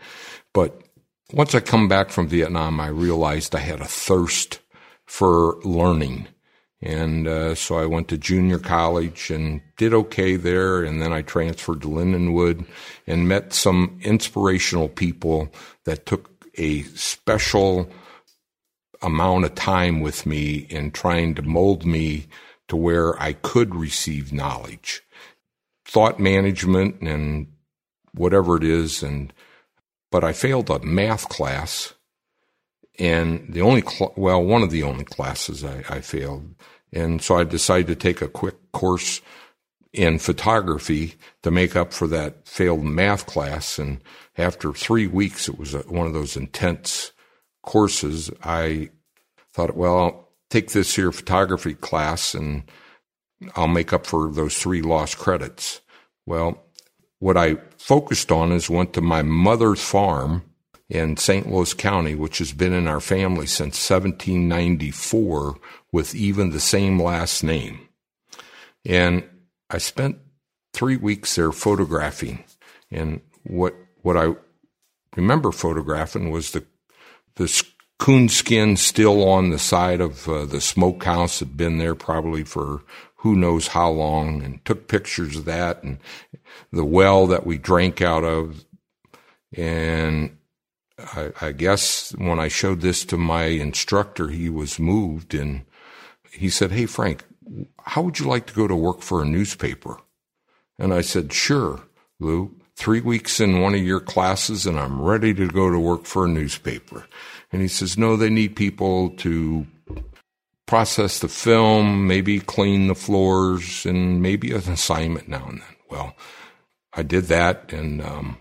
but 0.54 0.82
once 1.34 1.56
I 1.56 1.60
come 1.60 1.88
back 1.88 2.10
from 2.10 2.28
Vietnam, 2.28 2.80
I 2.80 2.88
realized 2.88 3.56
I 3.56 3.60
had 3.60 3.82
a 3.82 3.86
thirst 3.86 4.60
for 5.06 5.60
learning. 5.64 6.28
And 6.82 7.28
uh, 7.28 7.54
so 7.54 7.78
I 7.78 7.86
went 7.86 8.08
to 8.08 8.18
junior 8.18 8.58
college 8.58 9.30
and 9.30 9.62
did 9.78 9.94
okay 9.94 10.36
there. 10.36 10.84
And 10.84 11.02
then 11.02 11.14
I 11.14 11.22
transferred 11.22 11.82
to 11.82 11.88
Lindenwood 11.88 12.66
and 13.06 13.28
met 13.28 13.54
some 13.54 14.00
inspirational 14.02 14.90
people 14.90 15.54
that 15.86 16.06
took 16.06 16.48
a 16.58 16.84
special 16.84 17.90
amount 19.02 19.46
of 19.46 19.56
time 19.56 20.02
with 20.02 20.26
me 20.26 20.68
in 20.70 20.92
trying 20.92 21.36
to 21.36 21.42
mold 21.42 21.86
me 21.86 22.28
to 22.68 22.76
where 22.76 23.20
I 23.22 23.34
could 23.34 23.76
receive 23.76 24.34
knowledge, 24.34 25.02
thought 25.86 26.20
management 26.20 27.02
and 27.02 27.48
whatever 28.14 28.58
it 28.58 28.64
is. 28.64 29.04
And, 29.04 29.34
but 30.12 30.24
I 30.24 30.34
failed 30.34 30.70
a 30.70 30.80
math 30.80 31.30
class 31.30 31.94
and 33.00 33.52
the 33.52 33.62
only, 33.62 33.82
cl- 33.82 34.14
well, 34.16 34.44
one 34.44 34.62
of 34.62 34.70
the 34.70 34.84
only 34.84 35.06
classes 35.06 35.64
I, 35.64 35.84
I 35.90 36.02
failed. 36.02 36.54
And 36.94 37.22
so 37.22 37.38
I 37.38 37.44
decided 37.44 37.88
to 37.88 37.96
take 37.96 38.22
a 38.22 38.28
quick 38.28 38.56
course 38.72 39.22
in 39.94 40.20
photography 40.20 41.16
to 41.44 41.52
make 41.52 41.76
up 41.76 41.94
for 41.94 42.08
that 42.08 42.48
failed 42.48 42.84
math 42.84 43.26
class. 43.26 43.78
And 43.78 44.02
after 44.38 44.74
three 44.74 45.08
weeks, 45.08 45.50
it 45.50 45.58
was 45.58 45.74
a, 45.74 45.80
one 45.80 46.08
of 46.08 46.14
those 46.14 46.38
intense 46.38 47.12
courses. 47.64 48.32
I 48.44 48.90
thought, 49.54 49.76
well, 49.76 49.98
I'll 49.98 50.30
take 50.50 50.72
this 50.72 50.96
here 50.96 51.12
photography 51.12 51.74
class 51.74 52.34
and 52.34 52.64
I'll 53.56 53.68
make 53.68 53.92
up 53.92 54.06
for 54.06 54.32
those 54.32 54.58
three 54.58 54.82
lost 54.82 55.18
credits. 55.18 55.82
Well, 56.26 56.64
what 57.20 57.38
I 57.38 57.56
focused 57.78 58.32
on 58.32 58.52
is 58.52 58.70
went 58.70 58.94
to 58.94 59.02
my 59.02 59.22
mother's 59.22 59.84
farm 59.84 60.44
in 60.90 61.18
St. 61.18 61.50
Louis 61.52 61.74
County, 61.74 62.16
which 62.16 62.40
has 62.40 62.52
been 62.52 62.74
in 62.74 62.88
our 62.88 63.00
family 63.00 63.48
since 63.48 63.90
1794 63.90 65.56
with 65.92 66.16
even 66.16 66.50
the 66.50 66.60
same 66.60 67.02
last 67.02 67.44
name. 67.44 67.88
And 68.86 69.24
I 69.70 69.78
spent 69.78 70.18
three 70.74 70.98
weeks 70.98 71.36
there 71.36 71.52
photographing. 71.52 72.44
And 72.90 73.22
what, 73.44 73.76
what 74.02 74.18
I 74.18 74.36
remember 75.16 75.52
photographing 75.52 76.32
was 76.32 76.52
the, 76.52 76.66
the 77.36 77.64
coonskin 78.00 78.78
still 78.78 79.28
on 79.28 79.50
the 79.50 79.60
side 79.60 80.02
of 80.02 80.28
uh, 80.28 80.46
the 80.46 80.62
smokehouse 80.62 81.40
had 81.40 81.56
been 81.56 81.78
there 81.78 81.96
probably 81.96 82.44
for 82.44 82.82
who 83.18 83.36
knows 83.36 83.68
how 83.68 83.90
long 83.90 84.42
and 84.42 84.64
took 84.66 84.88
pictures 84.88 85.36
of 85.38 85.46
that 85.46 85.84
and 85.84 86.00
the 86.72 86.84
well 86.84 87.28
that 87.28 87.46
we 87.46 87.58
drank 87.58 88.02
out 88.02 88.24
of. 88.24 88.66
And 89.56 90.38
I, 90.98 91.32
I 91.40 91.52
guess 91.52 92.16
when 92.18 92.40
I 92.40 92.48
showed 92.48 92.82
this 92.82 93.06
to 93.06 93.18
my 93.18 93.44
instructor, 93.44 94.30
he 94.30 94.50
was 94.50 94.80
moved 94.80 95.36
and 95.36 95.66
he 96.42 96.50
said, 96.50 96.72
Hey, 96.72 96.88
Frank, 96.88 97.24
how 97.84 98.02
would 98.02 98.20
you 98.20 98.26
like 98.26 98.48
to 98.48 98.54
go 98.54 98.68
to 98.68 98.76
work 98.76 99.02
for 99.02 99.22
a 99.22 99.26
newspaper? 99.26 99.98
And 100.80 100.94
I 100.94 101.02
said, 101.02 101.32
sure, 101.32 101.82
Lou, 102.20 102.56
three 102.76 103.02
weeks 103.02 103.40
in 103.40 103.62
one 103.62 103.76
of 103.76 103.82
your 103.82 104.00
classes 104.00 104.66
and 104.66 104.80
I'm 104.80 105.02
ready 105.02 105.34
to 105.36 105.48
go 105.48 105.70
to 105.70 105.80
work 105.80 106.06
for 106.06 106.26
a 106.26 106.30
newspaper. 106.30 107.06
And 107.52 107.62
he 107.62 107.68
says, 107.68 107.98
no, 107.98 108.16
they 108.16 108.30
need 108.30 108.56
people 108.56 109.12
to 109.18 109.68
process 110.66 111.20
the 111.20 111.28
film, 111.28 112.08
maybe 112.08 112.40
clean 112.40 112.88
the 112.88 112.96
floors 112.96 113.86
and 113.86 114.22
maybe 114.22 114.52
an 114.52 114.72
assignment 114.72 115.28
now 115.28 115.46
and 115.48 115.62
then. 115.62 115.76
Well, 115.90 116.16
I 116.94 117.04
did 117.04 117.26
that 117.26 117.72
and, 117.72 118.02
um, 118.02 118.38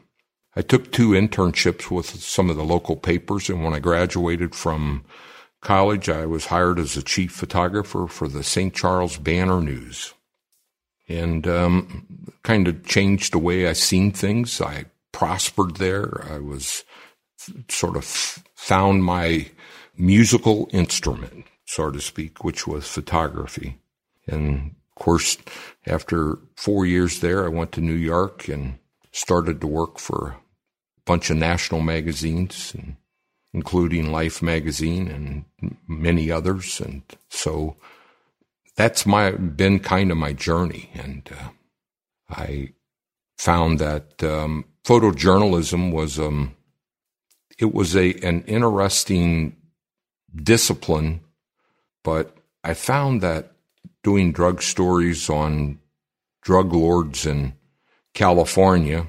I 0.56 0.62
took 0.62 0.90
two 0.90 1.10
internships 1.10 1.90
with 1.90 2.06
some 2.06 2.50
of 2.50 2.56
the 2.56 2.64
local 2.64 2.96
papers. 2.96 3.48
And 3.48 3.62
when 3.62 3.72
I 3.72 3.78
graduated 3.78 4.54
from 4.54 5.04
college, 5.60 6.08
I 6.08 6.26
was 6.26 6.46
hired 6.46 6.78
as 6.78 6.96
a 6.96 7.02
chief 7.02 7.32
photographer 7.32 8.06
for 8.06 8.28
the 8.28 8.42
St. 8.42 8.74
Charles 8.74 9.16
Banner 9.16 9.60
News 9.60 10.14
and 11.08 11.46
um, 11.46 12.32
kind 12.42 12.68
of 12.68 12.86
changed 12.86 13.32
the 13.32 13.38
way 13.38 13.66
I 13.66 13.72
seen 13.72 14.12
things. 14.12 14.60
I 14.60 14.86
prospered 15.12 15.76
there. 15.76 16.24
I 16.30 16.38
was 16.38 16.84
sort 17.68 17.96
of 17.96 18.04
found 18.04 19.04
my 19.04 19.50
musical 19.96 20.68
instrument, 20.72 21.46
so 21.64 21.90
to 21.90 22.00
speak, 22.00 22.44
which 22.44 22.66
was 22.66 22.86
photography. 22.86 23.78
And 24.26 24.76
of 24.96 25.02
course, 25.02 25.36
after 25.86 26.38
four 26.56 26.86
years 26.86 27.20
there, 27.20 27.44
I 27.44 27.48
went 27.48 27.72
to 27.72 27.80
New 27.80 27.94
York 27.94 28.48
and 28.48 28.78
started 29.12 29.60
to 29.60 29.66
work 29.66 29.98
for 29.98 30.36
a 30.96 31.00
bunch 31.04 31.30
of 31.30 31.36
national 31.36 31.80
magazines 31.80 32.72
and 32.76 32.96
including 33.52 34.12
Life 34.12 34.42
magazine 34.42 35.08
and 35.08 35.74
many 35.88 36.30
others. 36.30 36.80
And 36.80 37.02
so 37.28 37.76
that's 38.76 39.06
my 39.06 39.32
been 39.32 39.80
kind 39.80 40.10
of 40.10 40.16
my 40.16 40.32
journey. 40.32 40.90
And 40.94 41.28
uh, 41.32 41.48
I 42.30 42.72
found 43.38 43.78
that 43.78 44.22
um, 44.22 44.64
photojournalism 44.84 45.92
was 45.92 46.18
um, 46.18 46.54
it 47.58 47.74
was 47.74 47.96
a 47.96 48.12
an 48.22 48.42
interesting 48.44 49.56
discipline, 50.34 51.20
but 52.04 52.36
I 52.62 52.74
found 52.74 53.20
that 53.22 53.52
doing 54.02 54.32
drug 54.32 54.62
stories 54.62 55.28
on 55.28 55.78
drug 56.42 56.72
lords 56.72 57.26
in 57.26 57.54
California 58.14 59.06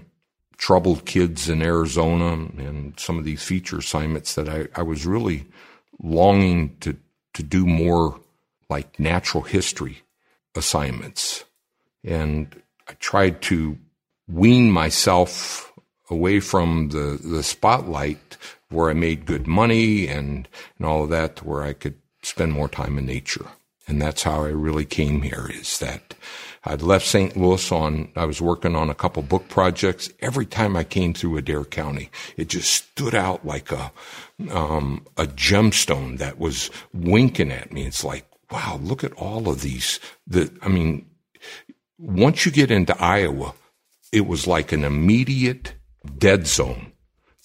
troubled 0.61 1.05
kids 1.05 1.49
in 1.49 1.59
Arizona 1.63 2.33
and 2.33 2.93
some 2.99 3.17
of 3.17 3.25
these 3.25 3.41
feature 3.41 3.79
assignments 3.79 4.35
that 4.35 4.47
I, 4.47 4.67
I 4.75 4.83
was 4.83 5.07
really 5.07 5.45
longing 6.03 6.77
to, 6.81 6.95
to 7.33 7.41
do 7.41 7.65
more 7.65 8.19
like 8.69 8.99
natural 8.99 9.43
history 9.43 10.03
assignments. 10.55 11.45
And 12.03 12.61
I 12.87 12.93
tried 12.93 13.41
to 13.43 13.75
wean 14.27 14.69
myself 14.69 15.73
away 16.11 16.39
from 16.39 16.89
the, 16.89 17.19
the 17.23 17.41
spotlight 17.41 18.37
where 18.69 18.91
I 18.91 18.93
made 18.93 19.25
good 19.25 19.47
money 19.47 20.07
and, 20.07 20.47
and 20.77 20.87
all 20.87 21.05
of 21.05 21.09
that 21.09 21.43
where 21.43 21.63
I 21.63 21.73
could 21.73 21.95
spend 22.21 22.53
more 22.53 22.69
time 22.69 22.99
in 22.99 23.07
nature. 23.07 23.47
And 23.87 23.99
that's 23.99 24.21
how 24.21 24.43
I 24.43 24.49
really 24.49 24.85
came 24.85 25.23
here 25.23 25.49
is 25.51 25.79
that 25.79 26.13
I'd 26.63 26.83
left 26.83 27.07
St. 27.07 27.35
Louis 27.35 27.71
on, 27.71 28.11
I 28.15 28.25
was 28.25 28.39
working 28.39 28.75
on 28.75 28.89
a 28.89 28.95
couple 28.95 29.23
book 29.23 29.49
projects. 29.49 30.11
Every 30.19 30.45
time 30.45 30.75
I 30.75 30.83
came 30.83 31.13
through 31.13 31.37
Adair 31.37 31.63
County, 31.65 32.11
it 32.37 32.49
just 32.49 32.71
stood 32.71 33.15
out 33.15 33.45
like 33.45 33.71
a, 33.71 33.91
um, 34.51 35.07
a 35.17 35.25
gemstone 35.25 36.19
that 36.19 36.37
was 36.37 36.69
winking 36.93 37.51
at 37.51 37.73
me. 37.73 37.85
It's 37.87 38.03
like, 38.03 38.27
wow, 38.51 38.79
look 38.81 39.03
at 39.03 39.13
all 39.13 39.49
of 39.49 39.61
these. 39.61 39.99
The, 40.27 40.51
I 40.61 40.67
mean, 40.67 41.07
once 41.97 42.45
you 42.45 42.51
get 42.51 42.69
into 42.69 42.99
Iowa, 43.01 43.55
it 44.11 44.27
was 44.27 44.45
like 44.45 44.71
an 44.71 44.83
immediate 44.83 45.73
dead 46.17 46.45
zone. 46.45 46.91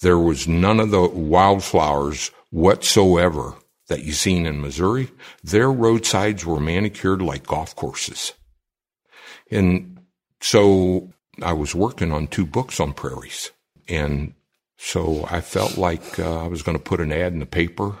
There 0.01 0.19
was 0.19 0.47
none 0.47 0.79
of 0.79 0.91
the 0.91 1.07
wildflowers 1.07 2.29
whatsoever 2.51 3.55
that 3.87 4.03
you 4.03 4.11
seen 4.11 4.45
in 4.45 4.61
Missouri. 4.61 5.09
Their 5.43 5.71
roadsides 5.71 6.45
were 6.45 6.59
manicured 6.59 7.21
like 7.21 7.47
golf 7.47 7.75
courses. 7.75 8.33
And 9.51 9.99
so 10.41 11.11
I 11.41 11.53
was 11.53 11.75
working 11.75 12.11
on 12.11 12.27
two 12.27 12.45
books 12.45 12.79
on 12.79 12.93
prairies. 12.93 13.51
And 13.87 14.33
so 14.77 15.27
I 15.29 15.41
felt 15.41 15.77
like 15.77 16.19
uh, 16.19 16.43
I 16.43 16.47
was 16.47 16.61
going 16.61 16.77
to 16.77 16.83
put 16.83 16.99
an 16.99 17.11
ad 17.11 17.33
in 17.33 17.39
the 17.39 17.45
paper 17.45 17.95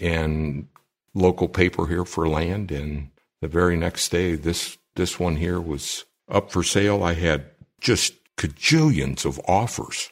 and 0.00 0.68
local 1.14 1.48
paper 1.48 1.86
here 1.86 2.04
for 2.04 2.28
land. 2.28 2.70
And 2.70 3.10
the 3.40 3.48
very 3.48 3.76
next 3.76 4.08
day, 4.10 4.34
this, 4.34 4.78
this 4.96 5.18
one 5.18 5.36
here 5.36 5.60
was 5.60 6.04
up 6.28 6.50
for 6.50 6.62
sale. 6.62 7.02
I 7.02 7.14
had 7.14 7.46
just 7.80 8.14
cajillions 8.36 9.24
of 9.24 9.40
offers 9.46 10.10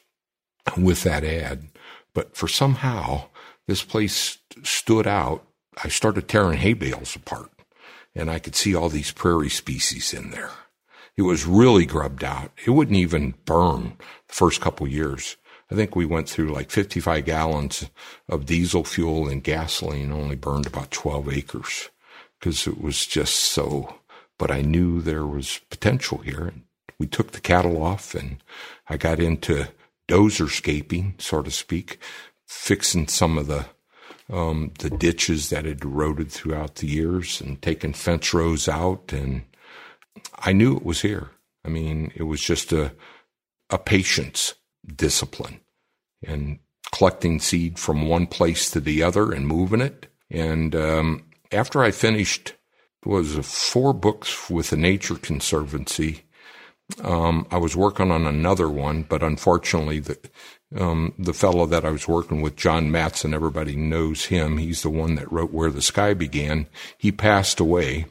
with 0.76 1.02
that 1.04 1.24
ad. 1.24 1.68
But 2.14 2.36
for 2.36 2.48
somehow 2.48 3.28
this 3.66 3.82
place 3.82 4.38
stood 4.62 5.06
out. 5.06 5.44
I 5.82 5.88
started 5.88 6.28
tearing 6.28 6.58
hay 6.58 6.74
bales 6.74 7.16
apart 7.16 7.50
and 8.14 8.30
I 8.30 8.38
could 8.38 8.54
see 8.54 8.74
all 8.74 8.88
these 8.88 9.12
prairie 9.12 9.48
species 9.48 10.12
in 10.12 10.30
there. 10.30 10.50
It 11.16 11.22
was 11.22 11.46
really 11.46 11.86
grubbed 11.86 12.24
out. 12.24 12.52
It 12.66 12.70
wouldn't 12.70 12.96
even 12.96 13.34
burn 13.44 13.96
the 14.28 14.34
first 14.34 14.60
couple 14.60 14.88
years. 14.88 15.36
I 15.70 15.74
think 15.74 15.96
we 15.96 16.04
went 16.04 16.28
through 16.28 16.52
like 16.52 16.70
55 16.70 17.24
gallons 17.24 17.88
of 18.28 18.46
diesel 18.46 18.84
fuel 18.84 19.28
and 19.28 19.42
gasoline, 19.42 20.12
only 20.12 20.36
burned 20.36 20.66
about 20.66 20.90
12 20.90 21.32
acres 21.32 21.90
because 22.38 22.66
it 22.66 22.80
was 22.80 23.06
just 23.06 23.34
so. 23.34 23.96
But 24.38 24.50
I 24.50 24.60
knew 24.60 25.00
there 25.00 25.26
was 25.26 25.60
potential 25.70 26.18
here. 26.18 26.52
We 26.98 27.06
took 27.06 27.32
the 27.32 27.40
cattle 27.40 27.82
off 27.82 28.14
and 28.14 28.42
I 28.88 28.96
got 28.96 29.20
into 29.20 29.68
dozer 30.08 30.50
scaping, 30.50 31.14
so 31.18 31.42
to 31.42 31.50
speak, 31.50 31.98
fixing 32.46 33.08
some 33.08 33.38
of 33.38 33.46
the 33.46 33.66
um, 34.30 34.72
the 34.78 34.90
ditches 34.90 35.50
that 35.50 35.64
had 35.64 35.82
eroded 35.82 36.30
throughout 36.30 36.76
the 36.76 36.86
years 36.86 37.40
and 37.40 37.60
taking 37.60 37.92
fence 37.92 38.32
rows 38.32 38.68
out. 38.68 39.12
And 39.12 39.42
I 40.38 40.52
knew 40.52 40.76
it 40.76 40.84
was 40.84 41.02
here. 41.02 41.30
I 41.64 41.68
mean, 41.68 42.12
it 42.14 42.24
was 42.24 42.40
just 42.40 42.72
a, 42.72 42.92
a 43.70 43.78
patience 43.78 44.54
discipline 44.86 45.60
and 46.26 46.58
collecting 46.92 47.40
seed 47.40 47.78
from 47.78 48.08
one 48.08 48.26
place 48.26 48.70
to 48.70 48.80
the 48.80 49.02
other 49.02 49.32
and 49.32 49.46
moving 49.46 49.80
it. 49.80 50.06
And 50.30 50.74
um, 50.74 51.24
after 51.50 51.82
I 51.82 51.90
finished, 51.90 52.54
it 53.04 53.08
was 53.08 53.34
four 53.46 53.92
books 53.92 54.48
with 54.50 54.70
the 54.70 54.76
Nature 54.76 55.16
Conservancy. 55.16 56.22
Um, 57.02 57.46
I 57.50 57.56
was 57.58 57.74
working 57.74 58.10
on 58.10 58.26
another 58.26 58.68
one, 58.68 59.02
but 59.04 59.22
unfortunately, 59.22 60.00
the 60.00 60.18
um, 60.74 61.12
the 61.18 61.34
fellow 61.34 61.66
that 61.66 61.84
I 61.84 61.90
was 61.90 62.08
working 62.08 62.40
with, 62.40 62.56
John 62.56 62.90
Madson, 62.90 63.34
everybody 63.34 63.76
knows 63.76 64.26
him. 64.26 64.56
He's 64.56 64.82
the 64.82 64.90
one 64.90 65.16
that 65.16 65.30
wrote 65.30 65.52
Where 65.52 65.70
the 65.70 65.82
Sky 65.82 66.14
Began. 66.14 66.66
He 66.96 67.12
passed 67.12 67.60
away. 67.60 68.06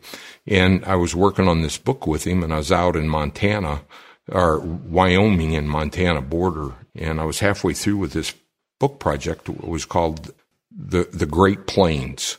And 0.47 0.83
I 0.85 0.95
was 0.95 1.15
working 1.15 1.47
on 1.47 1.61
this 1.61 1.77
book 1.77 2.07
with 2.07 2.25
him, 2.25 2.43
and 2.43 2.53
I 2.53 2.57
was 2.57 2.71
out 2.71 2.95
in 2.95 3.07
Montana, 3.07 3.83
or 4.29 4.59
Wyoming 4.59 5.55
and 5.55 5.69
Montana 5.69 6.21
border. 6.21 6.73
And 6.95 7.19
I 7.19 7.25
was 7.25 7.39
halfway 7.39 7.73
through 7.73 7.97
with 7.97 8.13
this 8.13 8.33
book 8.79 8.99
project. 8.99 9.49
It 9.49 9.67
was 9.67 9.85
called 9.85 10.31
The, 10.75 11.07
the 11.11 11.25
Great 11.25 11.67
Plains, 11.67 12.37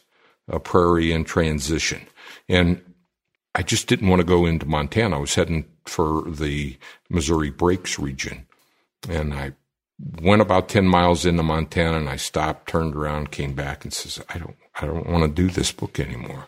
a 0.48 0.58
Prairie 0.58 1.12
in 1.12 1.24
Transition. 1.24 2.06
And 2.48 2.82
I 3.54 3.62
just 3.62 3.86
didn't 3.86 4.08
want 4.08 4.20
to 4.20 4.26
go 4.26 4.46
into 4.46 4.66
Montana. 4.66 5.16
I 5.16 5.20
was 5.20 5.34
heading 5.34 5.66
for 5.84 6.22
the 6.28 6.76
Missouri 7.10 7.50
Breaks 7.50 7.98
region. 7.98 8.46
And 9.08 9.34
I 9.34 9.52
went 10.20 10.42
about 10.42 10.68
10 10.68 10.86
miles 10.86 11.26
into 11.26 11.42
Montana 11.42 11.98
and 11.98 12.08
I 12.08 12.16
stopped, 12.16 12.68
turned 12.68 12.96
around, 12.96 13.30
came 13.30 13.52
back 13.54 13.84
and 13.84 13.92
says, 13.92 14.24
I 14.28 14.38
don't, 14.38 14.56
I 14.80 14.86
don't 14.86 15.08
want 15.08 15.22
to 15.24 15.42
do 15.42 15.48
this 15.48 15.70
book 15.70 16.00
anymore. 16.00 16.46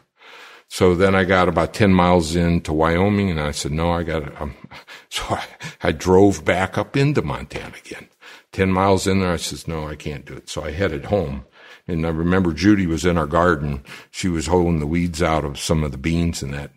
So 0.68 0.94
then 0.94 1.14
I 1.14 1.25
got 1.25 1.49
about 1.49 1.75
10 1.75 1.92
miles 1.92 2.35
into 2.35 2.73
Wyoming 2.73 3.30
and 3.30 3.40
I 3.40 3.52
said, 3.52 3.73
no, 3.73 3.92
I 3.92 4.02
got 4.02 4.21
to, 4.21 4.42
um, 4.42 4.54
so 5.09 5.23
I, 5.30 5.44
I 5.83 5.92
drove 5.92 6.44
back 6.44 6.76
up 6.76 6.97
into 6.97 7.23
Montana 7.23 7.75
again. 7.85 8.09
10 8.52 8.73
miles 8.73 9.06
in 9.06 9.21
there, 9.21 9.33
I 9.33 9.37
says, 9.37 9.68
no, 9.68 9.88
I 9.88 9.97
can't 9.97 10.25
do 10.25 10.35
it. 10.35 10.49
So 10.49 10.64
I 10.64 10.71
headed 10.71 11.06
home. 11.06 11.44
And 11.87 12.06
I 12.06 12.11
remember 12.11 12.52
Judy 12.52 12.87
was 12.87 13.04
in 13.04 13.18
our 13.18 13.26
garden. 13.26 13.85
She 14.11 14.28
was 14.28 14.47
holding 14.47 14.78
the 14.78 14.87
weeds 14.87 15.23
out 15.23 15.44
of 15.44 15.59
some 15.59 15.85
of 15.85 15.92
the 15.92 15.99
beans 15.99 16.42
and 16.42 16.54
that. 16.54 16.71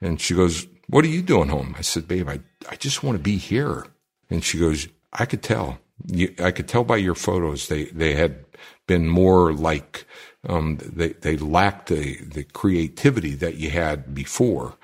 And 0.00 0.20
she 0.20 0.34
goes, 0.34 0.66
what 0.88 1.04
are 1.04 1.08
you 1.08 1.22
doing 1.22 1.48
home? 1.48 1.74
I 1.76 1.80
said, 1.80 2.06
babe, 2.06 2.28
I, 2.28 2.40
I 2.70 2.76
just 2.76 3.02
want 3.02 3.16
to 3.16 3.22
be 3.22 3.36
here. 3.36 3.86
And 4.30 4.44
she 4.44 4.58
goes, 4.58 4.88
I 5.12 5.26
could 5.26 5.42
tell 5.42 5.80
you, 6.06 6.34
I 6.38 6.50
could 6.50 6.68
tell 6.68 6.84
by 6.84 6.96
your 6.96 7.14
photos 7.14 7.68
they 7.68 7.84
they 7.86 8.14
had 8.14 8.44
been 8.86 9.08
more 9.08 9.52
like 9.52 10.06
um, 10.48 10.78
they 10.80 11.08
they 11.08 11.36
lacked 11.36 11.88
the 11.88 12.16
the 12.16 12.44
creativity 12.44 13.34
that 13.34 13.56
you 13.56 13.70
had 13.70 14.14
before. 14.14 14.76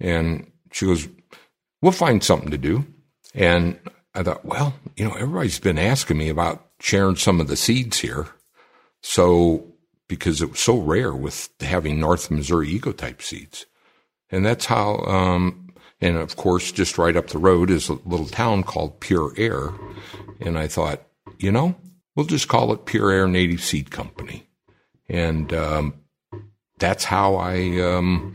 And 0.00 0.50
she 0.72 0.86
goes, 0.86 1.08
"We'll 1.82 1.92
find 1.92 2.22
something 2.22 2.50
to 2.50 2.58
do." 2.58 2.86
And 3.34 3.78
I 4.14 4.22
thought, 4.22 4.44
well, 4.44 4.74
you 4.96 5.04
know, 5.04 5.14
everybody's 5.14 5.60
been 5.60 5.78
asking 5.78 6.18
me 6.18 6.28
about 6.28 6.66
sharing 6.80 7.16
some 7.16 7.40
of 7.40 7.48
the 7.48 7.56
seeds 7.56 7.98
here, 7.98 8.28
so 9.02 9.72
because 10.08 10.40
it 10.40 10.50
was 10.50 10.60
so 10.60 10.78
rare 10.78 11.14
with 11.14 11.50
having 11.60 11.98
North 11.98 12.30
Missouri 12.30 12.78
ecotype 12.78 13.22
seeds, 13.22 13.66
and 14.30 14.44
that's 14.44 14.66
how 14.66 14.96
um, 15.06 15.66
and 16.00 16.16
of 16.16 16.36
course, 16.36 16.72
just 16.72 16.98
right 16.98 17.16
up 17.16 17.28
the 17.28 17.38
road 17.38 17.70
is 17.70 17.88
a 17.88 17.98
little 18.04 18.26
town 18.26 18.62
called 18.62 19.00
Pure 19.00 19.32
Air. 19.36 19.72
And 20.40 20.58
I 20.58 20.68
thought, 20.68 21.02
you 21.38 21.50
know, 21.50 21.76
we'll 22.14 22.26
just 22.26 22.48
call 22.48 22.72
it 22.72 22.84
Pure 22.84 23.10
Air 23.10 23.28
Native 23.28 23.62
Seed 23.62 23.90
Company. 23.90 24.45
And 25.08 25.52
um, 25.52 25.94
that's 26.78 27.04
how 27.04 27.36
I 27.36 27.80
um, 27.80 28.34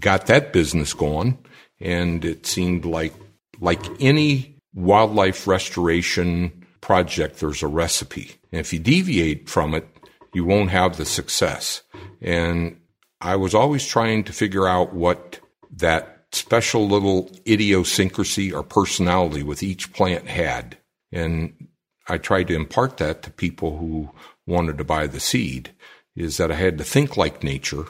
got 0.00 0.26
that 0.26 0.52
business 0.52 0.92
going. 0.94 1.38
And 1.80 2.24
it 2.24 2.46
seemed 2.46 2.84
like, 2.84 3.14
like 3.60 3.82
any 4.00 4.56
wildlife 4.74 5.46
restoration 5.46 6.66
project, 6.80 7.40
there's 7.40 7.62
a 7.62 7.68
recipe. 7.68 8.36
And 8.52 8.60
if 8.60 8.72
you 8.72 8.78
deviate 8.78 9.48
from 9.48 9.74
it, 9.74 9.86
you 10.32 10.44
won't 10.44 10.70
have 10.70 10.96
the 10.96 11.04
success. 11.04 11.82
And 12.20 12.80
I 13.20 13.36
was 13.36 13.54
always 13.54 13.86
trying 13.86 14.24
to 14.24 14.32
figure 14.32 14.66
out 14.66 14.92
what 14.92 15.40
that 15.76 16.26
special 16.32 16.86
little 16.88 17.30
idiosyncrasy 17.46 18.52
or 18.52 18.62
personality 18.62 19.42
with 19.42 19.62
each 19.62 19.92
plant 19.92 20.26
had. 20.26 20.76
And 21.12 21.68
I 22.08 22.18
tried 22.18 22.48
to 22.48 22.54
impart 22.54 22.98
that 22.98 23.22
to 23.22 23.30
people 23.30 23.78
who 23.78 24.10
wanted 24.46 24.78
to 24.78 24.84
buy 24.84 25.06
the 25.06 25.20
seed 25.20 25.73
is 26.16 26.36
that 26.36 26.50
I 26.50 26.54
had 26.54 26.78
to 26.78 26.84
think 26.84 27.16
like 27.16 27.42
nature. 27.42 27.86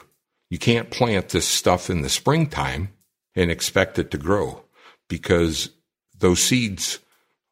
You 0.49 0.57
can't 0.57 0.89
plant 0.89 1.29
this 1.29 1.47
stuff 1.47 1.89
in 1.89 2.01
the 2.01 2.09
springtime 2.09 2.89
and 3.35 3.51
expect 3.51 3.99
it 3.99 4.11
to 4.11 4.17
grow 4.17 4.63
because 5.09 5.69
those 6.17 6.41
seeds 6.41 6.99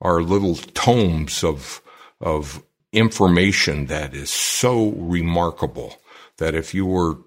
are 0.01 0.21
little 0.21 0.55
tomes 0.55 1.43
of, 1.43 1.81
of 2.19 2.63
information 2.91 3.88
that 3.88 4.13
is 4.13 4.29
so 4.29 4.91
remarkable 4.91 5.97
that 6.38 6.55
if 6.55 6.73
you 6.73 6.86
were 6.86 7.17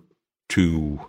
to 0.48 1.00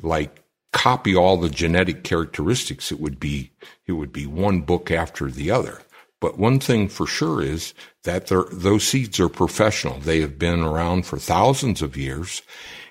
like 0.00 0.42
copy 0.72 1.14
all 1.14 1.36
the 1.36 1.50
genetic 1.50 2.02
characteristics, 2.02 2.90
it 2.90 3.00
would 3.00 3.20
be 3.20 3.52
it 3.86 3.92
would 3.92 4.12
be 4.12 4.26
one 4.26 4.62
book 4.62 4.90
after 4.90 5.30
the 5.30 5.50
other. 5.50 5.82
But 6.22 6.38
one 6.38 6.60
thing 6.60 6.88
for 6.88 7.04
sure 7.04 7.42
is 7.42 7.74
that 8.04 8.28
those 8.28 8.86
seeds 8.86 9.18
are 9.18 9.28
professional. 9.28 9.98
They 9.98 10.20
have 10.20 10.38
been 10.38 10.60
around 10.60 11.04
for 11.04 11.18
thousands 11.18 11.82
of 11.82 11.96
years, 11.96 12.42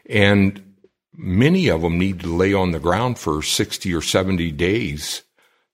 and 0.10 0.76
many 1.16 1.70
of 1.70 1.82
them 1.82 1.98
need 1.98 2.20
to 2.20 2.36
lay 2.36 2.54
on 2.54 2.72
the 2.72 2.80
ground 2.80 3.18
for 3.18 3.42
60 3.42 3.94
or 3.94 4.02
70 4.02 4.52
days 4.52 5.22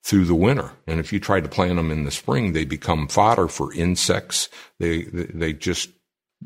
through 0.04 0.26
the 0.26 0.36
winter. 0.36 0.74
And 0.86 1.00
if 1.00 1.12
you 1.12 1.20
try 1.20 1.42
to 1.42 1.50
plant 1.50 1.78
them 1.78 1.90
in 1.90 2.04
the 2.04 2.12
spring, 2.12 2.54
they 2.54 2.64
become 2.64 3.08
fodder 3.08 3.48
for 3.48 3.74
insects. 3.74 4.50
They, 4.78 5.06
they 5.06 5.54
just 5.54 5.90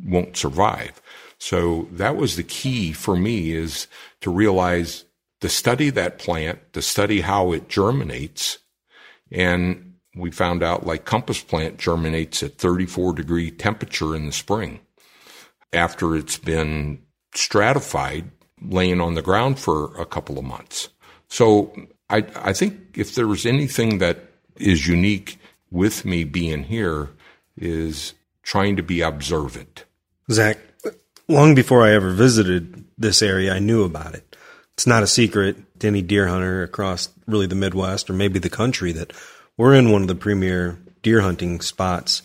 won't 0.02 0.38
survive. 0.38 1.02
So 1.40 1.90
that 1.92 2.16
was 2.16 2.38
the 2.38 2.44
key 2.44 2.94
for 2.94 3.18
me 3.18 3.52
is 3.52 3.88
to 4.22 4.32
realize 4.32 5.04
to 5.42 5.50
study 5.50 5.90
that 5.90 6.20
plant, 6.20 6.72
to 6.72 6.82
study 6.82 7.20
how 7.20 7.52
it 7.52 7.68
germinates. 7.68 8.60
And 9.30 9.91
we 10.16 10.32
found 10.32 10.64
out 10.64 10.86
like 10.86 11.06
compass 11.06 11.42
plant 11.42 11.78
germinates 11.78 12.44
at 12.44 12.58
34 12.58 13.14
degree 13.14 13.52
temperature 13.52 14.16
in 14.16 14.26
the 14.26 14.32
spring 14.32 14.80
after 15.74 16.16
it's 16.16 16.38
been 16.38 17.02
stratified 17.34 18.30
laying 18.62 19.02
on 19.02 19.14
the 19.14 19.22
ground 19.22 19.58
for 19.58 19.96
a 20.00 20.06
couple 20.06 20.38
of 20.38 20.44
months. 20.44 20.90
So 21.30 21.74
I, 22.10 22.26
I 22.36 22.54
think 22.54 22.98
if 22.98 23.16
there 23.16 23.28
was 23.28 23.46
anything 23.46 24.00
that 24.00 24.20
is 24.58 24.88
unique 24.88 25.40
with 25.72 26.04
me 26.04 26.26
being 26.26 26.64
here 26.64 27.10
is 27.58 28.14
trying 28.44 28.76
to 28.76 28.84
be 28.84 29.02
observant. 29.02 29.86
Zach, 30.30 30.58
long 31.28 31.56
before 31.56 31.84
I 31.86 31.94
ever 31.94 32.12
visited 32.12 32.84
this 32.98 33.22
area, 33.22 33.54
I 33.54 33.60
knew 33.60 33.84
about 33.84 34.14
it 34.14 34.32
it's 34.82 34.88
not 34.88 35.04
a 35.04 35.08
secret 35.08 35.80
to 35.80 35.88
any 35.88 36.02
deer 36.02 36.28
hunter 36.28 36.64
across 36.64 37.10
really 37.28 37.46
the 37.46 37.54
Midwest 37.54 38.10
or 38.10 38.14
maybe 38.14 38.40
the 38.40 38.50
country 38.50 38.92
that 38.94 39.14
we're 39.58 39.74
in 39.76 39.92
one 39.92 40.02
of 40.02 40.08
the 40.08 40.16
premier 40.16 40.80
deer 41.02 41.22
hunting 41.22 41.62
spots 41.62 42.22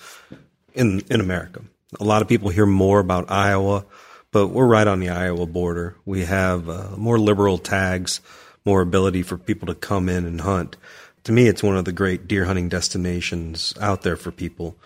in 0.75 1.01
in 1.11 1.21
America. 1.21 1.63
A 2.01 2.05
lot 2.05 2.23
of 2.23 2.29
people 2.29 2.51
hear 2.51 2.67
more 2.67 2.99
about 3.01 3.31
Iowa, 3.31 3.85
but 4.33 4.49
we're 4.49 4.67
right 4.67 4.87
on 4.87 5.01
the 5.01 5.09
Iowa 5.09 5.47
border. 5.47 5.97
We 6.05 6.25
have 6.25 6.69
uh, 6.69 6.91
more 6.97 7.19
liberal 7.19 7.59
tags, 7.59 8.21
more 8.65 8.81
ability 8.81 9.23
for 9.23 9.39
people 9.39 9.67
to 9.69 9.75
come 9.75 10.09
in 10.09 10.27
and 10.27 10.41
hunt. 10.41 10.77
To 11.25 11.33
me, 11.33 11.47
it's 11.49 11.63
one 11.63 11.77
of 11.77 11.85
the 11.85 11.93
great 11.93 12.29
deer 12.29 12.45
hunting 12.45 12.69
destinations 12.69 13.75
out 13.81 14.03
there 14.03 14.17
for 14.17 14.31
people 14.31 14.77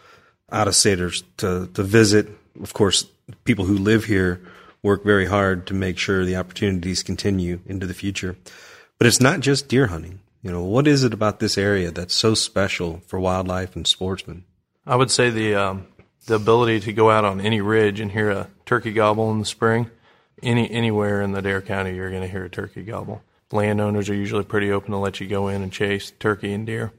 out 0.52 0.68
of 0.68 0.74
staters 0.74 1.24
to 1.38 1.68
to 1.74 1.82
visit. 1.82 2.28
Of 2.62 2.72
course, 2.72 3.06
people 3.44 3.64
who 3.64 3.76
live 3.76 4.04
here 4.04 4.40
work 4.82 5.04
very 5.04 5.26
hard 5.26 5.66
to 5.66 5.74
make 5.74 5.98
sure 5.98 6.24
the 6.24 6.36
opportunities 6.36 7.02
continue 7.02 7.60
into 7.66 7.86
the 7.86 7.94
future. 7.94 8.36
But 8.98 9.06
it's 9.06 9.20
not 9.20 9.40
just 9.40 9.68
deer 9.68 9.88
hunting. 9.88 10.20
You 10.42 10.50
know, 10.50 10.62
what 10.62 10.86
is 10.86 11.04
it 11.04 11.12
about 11.12 11.38
this 11.38 11.58
area 11.58 11.90
that's 11.90 12.14
so 12.14 12.34
special 12.34 13.02
for 13.06 13.20
wildlife 13.20 13.76
and 13.76 13.86
sportsmen? 13.86 14.44
I 14.86 14.96
would 14.96 15.10
say 15.10 15.28
the 15.28 15.54
um, 15.54 15.86
the 16.26 16.34
ability 16.34 16.80
to 16.80 16.92
go 16.92 17.10
out 17.10 17.24
on 17.24 17.40
any 17.40 17.60
ridge 17.60 18.00
and 18.00 18.10
hear 18.10 18.30
a 18.30 18.48
turkey 18.64 18.92
gobble 18.92 19.30
in 19.32 19.38
the 19.38 19.44
spring. 19.44 19.90
Any 20.42 20.70
anywhere 20.70 21.20
in 21.20 21.32
the 21.32 21.40
Adair 21.40 21.60
County, 21.60 21.94
you're 21.94 22.10
going 22.10 22.22
to 22.22 22.28
hear 22.28 22.44
a 22.44 22.50
turkey 22.50 22.82
gobble. 22.82 23.22
Landowners 23.52 24.08
are 24.08 24.14
usually 24.14 24.44
pretty 24.44 24.72
open 24.72 24.92
to 24.92 24.96
let 24.96 25.20
you 25.20 25.26
go 25.26 25.48
in 25.48 25.60
and 25.60 25.72
chase 25.72 26.12
turkey 26.18 26.52
and 26.52 26.64
deer. 26.64 26.92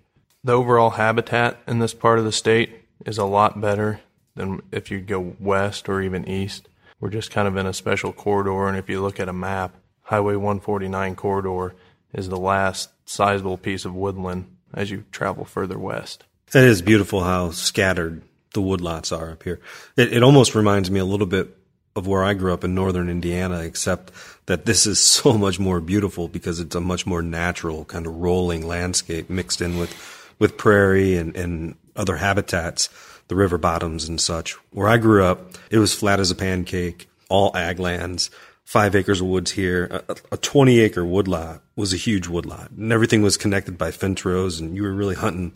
The 0.43 0.53
overall 0.53 0.91
habitat 0.91 1.59
in 1.67 1.79
this 1.79 1.93
part 1.93 2.19
of 2.19 2.25
the 2.25 2.31
state 2.31 2.81
is 3.05 3.17
a 3.17 3.25
lot 3.25 3.59
better 3.59 4.01
than 4.35 4.61
if 4.71 4.91
you 4.91 4.99
go 4.99 5.35
west 5.39 5.89
or 5.89 6.01
even 6.01 6.27
east. 6.27 6.67
We're 6.99 7.09
just 7.09 7.31
kind 7.31 7.47
of 7.47 7.57
in 7.57 7.65
a 7.65 7.73
special 7.73 8.13
corridor, 8.13 8.67
and 8.67 8.77
if 8.77 8.89
you 8.89 9.01
look 9.01 9.19
at 9.19 9.29
a 9.29 9.33
map, 9.33 9.75
Highway 10.01 10.35
149 10.35 11.15
corridor 11.15 11.73
is 12.13 12.29
the 12.29 12.37
last 12.37 12.89
sizable 13.11 13.57
piece 13.57 13.85
of 13.85 13.93
woodland 13.93 14.45
as 14.73 14.89
you 14.89 15.03
travel 15.11 15.45
further 15.45 15.77
west. 15.77 16.23
It 16.53 16.63
is 16.63 16.81
beautiful 16.81 17.23
how 17.23 17.51
scattered 17.51 18.21
the 18.53 18.61
woodlots 18.61 19.15
are 19.17 19.31
up 19.31 19.43
here. 19.43 19.59
It, 19.95 20.13
it 20.13 20.23
almost 20.23 20.55
reminds 20.55 20.89
me 20.89 20.99
a 20.99 21.05
little 21.05 21.27
bit 21.27 21.55
of 21.95 22.07
where 22.07 22.23
I 22.23 22.33
grew 22.33 22.53
up 22.53 22.63
in 22.63 22.73
northern 22.73 23.09
Indiana, 23.09 23.61
except 23.61 24.11
that 24.45 24.65
this 24.65 24.85
is 24.85 24.99
so 25.01 25.37
much 25.37 25.59
more 25.59 25.81
beautiful 25.81 26.27
because 26.27 26.59
it's 26.59 26.75
a 26.75 26.81
much 26.81 27.05
more 27.05 27.21
natural 27.21 27.85
kind 27.85 28.05
of 28.05 28.15
rolling 28.15 28.65
landscape 28.65 29.29
mixed 29.29 29.61
in 29.61 29.77
with, 29.77 29.93
with 30.39 30.57
prairie 30.57 31.17
and, 31.17 31.35
and 31.35 31.75
other 31.95 32.15
habitats, 32.15 32.89
the 33.27 33.35
river 33.35 33.57
bottoms 33.57 34.07
and 34.07 34.19
such. 34.19 34.53
Where 34.71 34.87
I 34.87 34.97
grew 34.97 35.23
up, 35.25 35.53
it 35.69 35.79
was 35.79 35.93
flat 35.93 36.19
as 36.19 36.31
a 36.31 36.35
pancake, 36.35 37.09
all 37.29 37.55
ag 37.55 37.79
lands, 37.79 38.29
five 38.65 38.95
acres 38.95 39.21
of 39.21 39.27
woods 39.27 39.51
here. 39.51 40.03
A, 40.09 40.15
a 40.33 40.37
20 40.37 40.79
acre 40.79 41.05
woodlot 41.05 41.61
was 41.75 41.93
a 41.93 41.97
huge 41.97 42.27
woodlot 42.27 42.71
and 42.71 42.91
everything 42.91 43.21
was 43.21 43.37
connected 43.37 43.77
by 43.77 43.91
fence 43.91 44.23
rows 44.23 44.59
and 44.59 44.75
you 44.75 44.83
were 44.83 44.93
really 44.93 45.15
hunting 45.15 45.53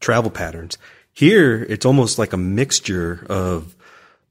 travel 0.00 0.30
patterns. 0.30 0.78
Here, 1.12 1.62
it's 1.68 1.86
almost 1.86 2.18
like 2.18 2.32
a 2.32 2.36
mixture 2.36 3.26
of 3.28 3.74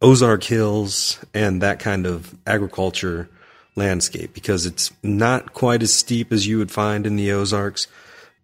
Ozark 0.02 0.44
Hills 0.44 1.20
and 1.34 1.62
that 1.62 1.80
kind 1.80 2.06
of 2.06 2.36
agriculture 2.46 3.30
landscape 3.76 4.34
because 4.34 4.66
it's 4.66 4.92
not 5.04 5.54
quite 5.54 5.84
as 5.84 5.94
steep 5.94 6.32
as 6.32 6.48
you 6.48 6.58
would 6.58 6.72
find 6.72 7.06
in 7.06 7.16
the 7.16 7.32
Ozarks, 7.32 7.88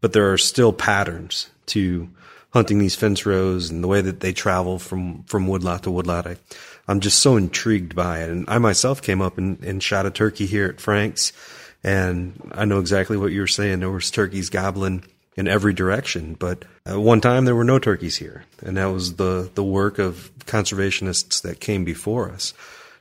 but 0.01 0.13
there 0.13 0.31
are 0.31 0.37
still 0.37 0.73
patterns 0.73 1.49
to 1.67 2.09
hunting 2.51 2.79
these 2.79 2.95
fence 2.95 3.25
rows 3.25 3.69
and 3.69 3.83
the 3.83 3.87
way 3.87 4.01
that 4.01 4.19
they 4.19 4.31
travel 4.31 4.77
from, 4.77 5.23
from 5.23 5.47
woodlot 5.47 5.83
to 5.83 5.91
woodlot. 5.91 6.27
I, 6.27 6.37
I'm 6.87 6.99
just 6.99 7.19
so 7.19 7.37
intrigued 7.37 7.95
by 7.95 8.23
it. 8.23 8.29
And 8.29 8.45
I 8.47 8.57
myself 8.57 9.01
came 9.01 9.21
up 9.21 9.37
and, 9.37 9.63
and 9.63 9.81
shot 9.81 10.05
a 10.05 10.11
turkey 10.11 10.45
here 10.45 10.65
at 10.67 10.81
Frank's 10.81 11.31
and 11.83 12.51
I 12.53 12.65
know 12.65 12.79
exactly 12.79 13.17
what 13.17 13.31
you 13.31 13.41
were 13.41 13.47
saying. 13.47 13.79
There 13.79 13.89
was 13.89 14.09
turkeys 14.09 14.49
gobbling 14.49 15.03
in 15.35 15.47
every 15.47 15.73
direction. 15.73 16.35
But 16.35 16.63
at 16.85 16.97
one 16.97 17.21
time 17.21 17.45
there 17.45 17.55
were 17.55 17.63
no 17.63 17.79
turkeys 17.79 18.15
here, 18.17 18.45
and 18.61 18.77
that 18.77 18.85
was 18.85 19.15
the 19.15 19.49
the 19.53 19.63
work 19.63 19.99
of 19.99 20.31
conservationists 20.45 21.41
that 21.41 21.59
came 21.59 21.83
before 21.83 22.31
us. 22.31 22.53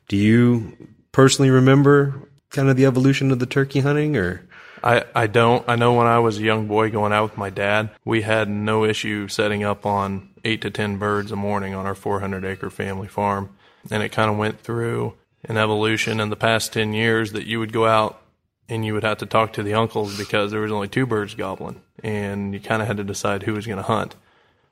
Do 0.09 0.17
you 0.17 0.77
personally 1.13 1.51
remember 1.51 2.29
kind 2.51 2.69
of 2.69 2.77
the 2.77 2.87
evolution 2.87 3.31
of 3.31 3.39
the 3.39 3.47
turkey 3.47 3.81
hunting, 3.81 4.17
or? 4.17 4.43
I, 4.85 5.05
I 5.15 5.29
don't. 5.29 5.65
I 5.69 5.77
know 5.77 5.93
when 5.93 6.09
I 6.09 6.19
was 6.19 6.39
a 6.39 6.43
young 6.43 6.67
boy 6.67 6.91
going 6.91 7.13
out 7.13 7.23
with 7.23 7.39
my 7.39 7.51
dad, 7.51 7.91
we 8.05 8.23
had 8.23 8.49
no 8.49 8.85
issue 8.85 9.29
setting 9.29 9.63
up 9.63 9.87
on 9.87 10.31
eight 10.45 10.61
to 10.63 10.71
ten 10.71 10.99
birds 10.99 11.31
a 11.31 11.37
morning 11.37 11.73
on 11.73 11.87
our 11.87 11.95
400 11.95 12.45
acre 12.45 12.69
family 12.69 13.07
farm. 13.07 13.51
And 13.91 14.03
it 14.03 14.11
kind 14.11 14.31
of 14.31 14.37
went 14.37 14.61
through 14.61 15.15
an 15.45 15.57
evolution 15.57 16.21
in 16.21 16.31
the 16.31 16.37
past 16.37 16.73
10 16.73 16.93
years 16.93 17.33
that 17.33 17.47
you 17.47 17.59
would 17.59 17.73
go 17.73 17.87
out 17.87 18.23
and 18.69 18.87
you 18.87 18.95
would 18.95 19.03
have 19.03 19.19
to 19.19 19.27
talk 19.27 19.53
to 19.53 19.63
the 19.63 19.75
uncles 19.75 20.17
because 20.17 20.51
there 20.51 20.61
was 20.61 20.73
only 20.73 20.89
two 20.89 21.05
birds 21.05 21.35
gobbling 21.35 21.83
and 22.03 22.55
you 22.55 22.61
kind 22.61 22.81
of 22.81 22.89
had 22.89 22.97
to 22.97 23.05
decide 23.05 23.43
who 23.43 23.55
was 23.55 23.67
going 23.67 23.79
to 23.79 23.83
hunt. 23.83 24.15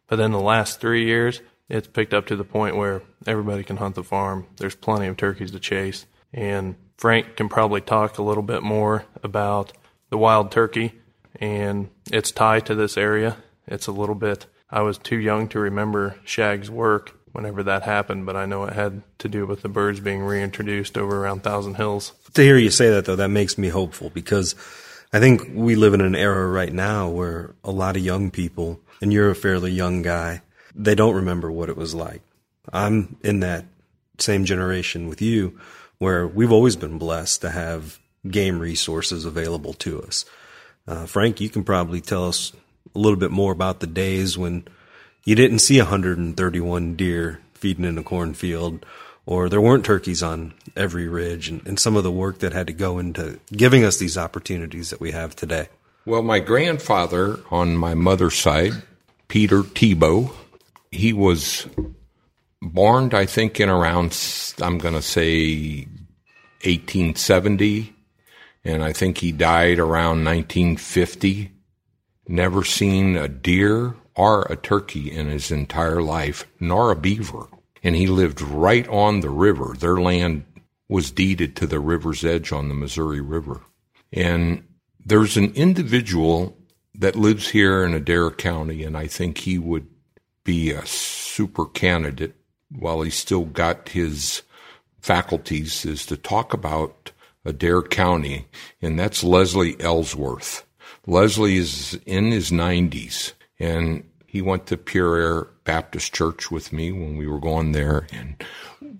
But 0.07 0.16
then 0.16 0.33
the 0.33 0.40
last 0.40 0.81
three 0.81 1.05
years, 1.05 1.40
it's 1.68 1.87
picked 1.87 2.14
up 2.14 2.27
to 2.27 2.37
the 2.37 2.44
point 2.44 2.77
where 2.77 3.03
everybody 3.27 3.62
can 3.62 3.77
hunt 3.77 3.94
the 3.94 4.03
farm. 4.03 4.46
There's 4.57 4.75
plenty 4.75 5.07
of 5.07 5.16
turkeys 5.16 5.51
to 5.53 5.61
chase. 5.61 6.07
And 6.33 6.77
Frank 6.96 7.37
can 7.37 7.49
probably 7.49 7.81
talk 7.81 8.18
a 8.18 8.23
little 8.23 8.42
bit 8.42 8.62
more 8.62 9.05
about 9.23 9.73
the 10.11 10.18
wild 10.18 10.51
turkey 10.51 10.94
and 11.37 11.88
its 12.11 12.31
tie 12.33 12.61
to 12.61 12.75
this 12.75 12.96
area. 12.96 13.37
It's 13.66 13.87
a 13.87 13.92
little 13.92 14.14
bit, 14.14 14.46
I 14.70 14.83
was 14.83 14.99
too 14.99 15.18
young 15.18 15.49
to 15.49 15.61
remember 15.61 16.16
Shag's 16.25 16.70
work 16.70 17.19
whenever 17.33 17.62
that 17.62 17.83
happened, 17.83 18.27
but 18.27 18.37
I 18.37 18.47
know 18.47 18.64
it 18.64 18.73
had 18.73 19.03
to 19.19 19.29
do 19.29 19.47
with 19.47 19.62
the 19.62 19.69
birds 19.69 20.01
being 20.01 20.23
reintroduced 20.23 20.99
over 20.99 21.23
around 21.23 21.43
Thousand 21.43 21.75
Hills. 21.75 22.12
To 22.35 22.43
hear 22.43 22.57
you 22.57 22.71
say 22.71 22.90
that, 22.90 23.05
though, 23.05 23.16
that 23.16 23.29
makes 23.29 23.59
me 23.59 23.69
hopeful 23.69 24.11
because 24.11 24.55
I 25.12 25.21
think 25.21 25.43
we 25.53 25.75
live 25.75 25.95
in 25.95 26.01
an 26.01 26.16
era 26.16 26.47
right 26.49 26.73
now 26.73 27.09
where 27.09 27.55
a 27.64 27.71
lot 27.71 27.97
of 27.97 28.05
young 28.05 28.31
people, 28.31 28.81
and 29.01 29.12
you're 29.12 29.31
a 29.31 29.37
fairly 29.37 29.73
young 29.73 30.03
guy, 30.03 30.43
they 30.75 30.95
don't 30.95 31.16
remember 31.16 31.51
what 31.51 31.69
it 31.69 31.77
was 31.77 31.95
like. 31.95 32.23
I'm 32.73 33.16
in 33.23 33.40
that 33.40 33.64
same 34.19 34.45
generation 34.45 35.09
with 35.09 35.23
you 35.23 35.59
where 35.99 36.27
we've 36.27 36.53
always 36.53 36.77
been 36.77 36.99
blessed 36.99 37.40
to 37.43 37.51
have 37.51 37.99
game 38.29 38.59
resources 38.59 39.25
available 39.25 39.73
to 39.75 40.03
us. 40.03 40.25
Uh, 40.87 41.07
Frank, 41.07 41.40
you 41.40 41.49
can 41.49 41.64
probably 41.64 42.01
tell 42.01 42.29
us 42.29 42.53
a 42.95 42.99
little 42.99 43.19
bit 43.19 43.31
more 43.31 43.53
about 43.53 43.81
the 43.81 43.87
days 43.87 44.37
when 44.37 44.66
you 45.31 45.37
didn't 45.37 45.61
see 45.61 45.79
131 45.79 46.97
deer 46.97 47.40
feeding 47.55 47.85
in 47.85 47.97
a 47.97 48.03
cornfield 48.03 48.85
or 49.27 49.49
there 49.49 49.61
weren't 49.61 49.85
turkeys 49.85 50.25
on 50.25 50.53
every 50.75 51.07
ridge 51.07 51.49
and, 51.49 51.64
and 51.69 51.79
some 51.79 51.95
of 51.95 52.03
the 52.03 52.11
work 52.11 52.40
that 52.40 52.53
had 52.53 52.66
to 52.66 52.73
go 52.73 52.99
into 52.99 53.38
giving 53.53 53.85
us 53.85 53.99
these 53.99 54.19
opportunities 54.19 54.90
that 54.90 55.01
we 55.01 55.12
have 55.12 55.37
today? 55.37 55.69
Well, 56.05 56.23
my 56.23 56.40
grandfather 56.40 57.38
on 57.49 57.77
my 57.77 57.95
mother's 57.95 58.37
side, 58.37 58.73
Peter 59.29 59.62
Tebow, 59.62 60.33
he 60.90 61.12
was 61.12 61.64
born, 62.61 63.14
I 63.14 63.25
think, 63.25 63.61
in 63.61 63.69
around, 63.69 64.19
I'm 64.61 64.79
going 64.79 64.95
to 64.95 65.03
say 65.03 65.87
1870, 66.64 67.95
and 68.64 68.83
I 68.83 68.93
think 68.93 69.19
he 69.19 69.31
died 69.31 69.79
around 69.79 70.25
1950. 70.25 71.53
Never 72.27 72.64
seen 72.64 73.16
a 73.16 73.29
deer 73.29 73.95
or 74.20 74.42
a 74.50 74.56
turkey 74.56 75.11
in 75.11 75.28
his 75.28 75.50
entire 75.50 76.02
life, 76.02 76.46
nor 76.59 76.90
a 76.90 76.96
beaver 76.96 77.48
and 77.83 77.96
he 77.96 78.06
lived 78.06 78.40
right 78.40 78.87
on 78.88 79.20
the 79.20 79.30
river. 79.30 79.74
Their 79.78 79.96
land 79.96 80.44
was 80.88 81.11
deeded 81.11 81.56
to 81.56 81.66
the 81.66 81.80
river's 81.80 82.24
edge 82.24 82.52
on 82.52 82.68
the 82.68 82.74
Missouri 82.74 83.20
River. 83.20 83.61
And 84.12 84.64
there's 85.04 85.37
an 85.37 85.52
individual 85.54 86.56
that 86.94 87.16
lives 87.16 87.48
here 87.48 87.85
in 87.85 87.94
Adair 87.94 88.30
County, 88.30 88.83
and 88.83 88.96
I 88.96 89.06
think 89.06 89.38
he 89.38 89.59
would 89.59 89.87
be 90.44 90.70
a 90.70 90.85
super 90.85 91.66
candidate 91.66 92.35
while 92.70 93.02
he's 93.02 93.14
still 93.14 93.44
got 93.44 93.90
his 93.90 94.42
faculties 95.00 95.87
is 95.87 96.04
to 96.06 96.16
talk 96.16 96.52
about 96.52 97.12
Adair 97.44 97.83
County, 97.83 98.46
and 98.83 98.98
that's 98.98 99.24
Leslie 99.24 99.80
Ellsworth. 99.80 100.66
Leslie 101.06 101.56
is 101.56 101.98
in 102.04 102.30
his 102.30 102.50
90s, 102.50 103.33
and 103.59 104.04
he 104.31 104.40
went 104.40 104.66
to 104.66 104.77
Pure 104.77 105.16
Air 105.16 105.49
Baptist 105.64 106.14
Church 106.14 106.53
with 106.53 106.73
me 106.73 106.93
when 106.93 107.16
we 107.16 107.27
were 107.27 107.40
going 107.40 107.73
there. 107.73 108.07
And 108.12 108.40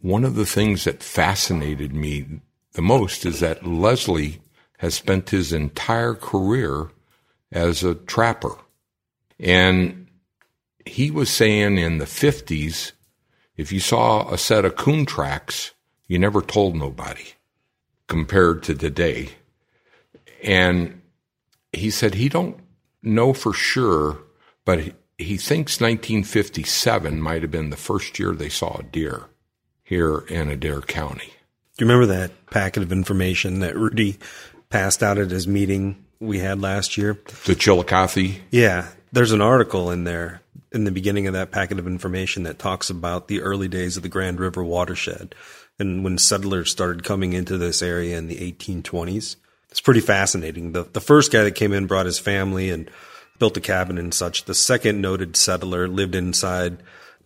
one 0.03 0.25
of 0.25 0.35
the 0.35 0.45
things 0.45 0.83
that 0.83 1.05
fascinated 1.05 1.95
me 1.95 2.41
the 2.73 2.83
most 2.83 3.25
is 3.25 3.39
that 3.39 3.65
Leslie 3.65 4.41
has 4.79 4.97
spent 4.97 5.31
his 5.31 5.53
entire 5.53 6.15
career 6.15 6.91
as 7.53 7.85
a 7.85 7.95
trapper. 7.95 8.57
And 9.39 10.09
he 10.85 11.13
was 11.13 11.31
saying 11.31 11.79
in 11.79 11.99
the 11.99 12.07
50s, 12.07 12.91
if 13.57 13.71
you 13.71 13.79
saw 13.79 14.29
a 14.33 14.37
set 14.37 14.65
of 14.65 14.75
coon 14.75 15.07
tracks, 15.07 15.71
you 16.09 16.19
never 16.19 16.43
told 16.43 16.75
nobody 16.75 17.35
compared 18.09 18.65
to 18.65 18.75
today. 18.75 19.29
And 20.43 21.03
he 21.73 21.91
said 21.91 22.15
he 22.15 22.29
don't 22.29 22.59
know 23.01 23.33
for 23.33 23.53
sure, 23.53 24.19
but 24.65 24.81
he 25.21 25.37
thinks 25.37 25.81
1957 25.81 27.21
might 27.21 27.43
have 27.43 27.51
been 27.51 27.71
the 27.71 27.77
first 27.77 28.19
year 28.19 28.33
they 28.33 28.49
saw 28.49 28.79
a 28.79 28.83
deer 28.83 29.25
here 29.83 30.19
in 30.29 30.49
Adair 30.49 30.81
County. 30.81 31.33
Do 31.77 31.85
you 31.85 31.91
remember 31.91 32.07
that 32.15 32.47
packet 32.47 32.83
of 32.83 32.93
information 32.93 33.61
that 33.61 33.77
Rudy 33.77 34.19
passed 34.69 35.03
out 35.03 35.19
at 35.19 35.31
his 35.31 35.47
meeting 35.47 36.05
we 36.21 36.39
had 36.39 36.61
last 36.61 36.97
year? 36.97 37.19
The 37.47 37.55
Chillicothe? 37.55 38.41
Yeah. 38.51 38.89
There's 39.13 39.33
an 39.33 39.41
article 39.41 39.91
in 39.91 40.05
there 40.05 40.43
in 40.73 40.85
the 40.85 40.93
beginning 40.93 41.27
of 41.27 41.33
that 41.33 41.51
packet 41.51 41.79
of 41.79 41.87
information 41.87 42.45
that 42.45 42.59
talks 42.59 42.91
about 42.91 43.29
the 43.29 43.43
early 43.43 43.69
days 43.69 43.97
of 43.97 44.03
the 44.03 44.09
Grand 44.09 44.39
River 44.39 44.63
watershed 44.63 45.35
and 45.79 46.05
when 46.05 46.19
settlers 46.19 46.71
started 46.71 47.03
coming 47.03 47.33
into 47.33 47.59
this 47.59 47.83
area 47.83 48.17
in 48.17 48.29
the 48.29 48.37
1820s. 48.53 49.37
It's 49.71 49.81
pretty 49.81 50.01
fascinating. 50.01 50.73
The 50.73 50.85
the 50.85 51.01
first 51.01 51.33
guy 51.33 51.45
that 51.45 51.55
came 51.55 51.73
in 51.73 51.87
brought 51.87 52.07
his 52.07 52.19
family 52.19 52.71
and 52.71 52.91
built 53.41 53.57
a 53.57 53.61
cabin 53.61 53.99
and 53.99 54.15
such. 54.15 54.45
The 54.45 54.55
second 54.55 55.01
noted 55.01 55.35
settler 55.35 55.89
lived 55.89 56.15
inside 56.15 56.77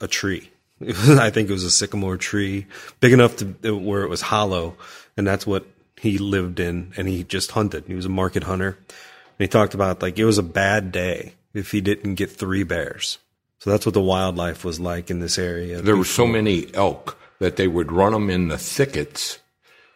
a 0.01 0.09
tree. 0.09 0.51
I 0.81 1.29
think 1.29 1.51
it 1.51 1.53
was 1.53 1.65
a 1.65 1.71
sycamore 1.71 2.17
tree, 2.17 2.67
big 3.01 3.13
enough 3.13 3.37
to 3.37 3.77
where 3.77 4.03
it 4.03 4.09
was 4.09 4.23
hollow, 4.23 4.77
and 5.17 5.27
that's 5.27 5.47
what 5.47 5.67
he 6.01 6.17
lived 6.17 6.61
in. 6.61 6.93
And 6.97 7.07
he 7.07 7.25
just 7.25 7.51
hunted. 7.51 7.85
He 7.87 7.95
was 7.95 8.07
a 8.07 8.11
market 8.11 8.45
hunter. 8.45 8.79
And 8.89 9.39
he 9.39 9.49
talked 9.49 9.75
about 9.75 10.01
like 10.01 10.19
it 10.19 10.25
was 10.25 10.39
a 10.39 10.43
bad 10.43 10.93
day 10.93 11.35
if 11.53 11.73
he 11.73 11.81
didn't 11.81 12.15
get 12.15 12.31
three 12.31 12.63
bears. 12.63 13.19
So 13.59 13.71
that's 13.71 13.87
what 13.87 13.95
the 13.95 14.01
wildlife 14.01 14.65
was 14.65 14.79
like 14.79 15.11
in 15.11 15.21
this 15.21 15.39
area. 15.39 15.81
There 15.81 15.97
were 15.97 16.05
so 16.05 16.27
many 16.27 16.73
elk 16.75 17.19
that 17.41 17.57
they 17.57 17.67
would 17.69 17.91
run 17.91 18.13
them 18.13 18.31
in 18.31 18.49
the 18.49 18.59
thickets, 18.59 19.39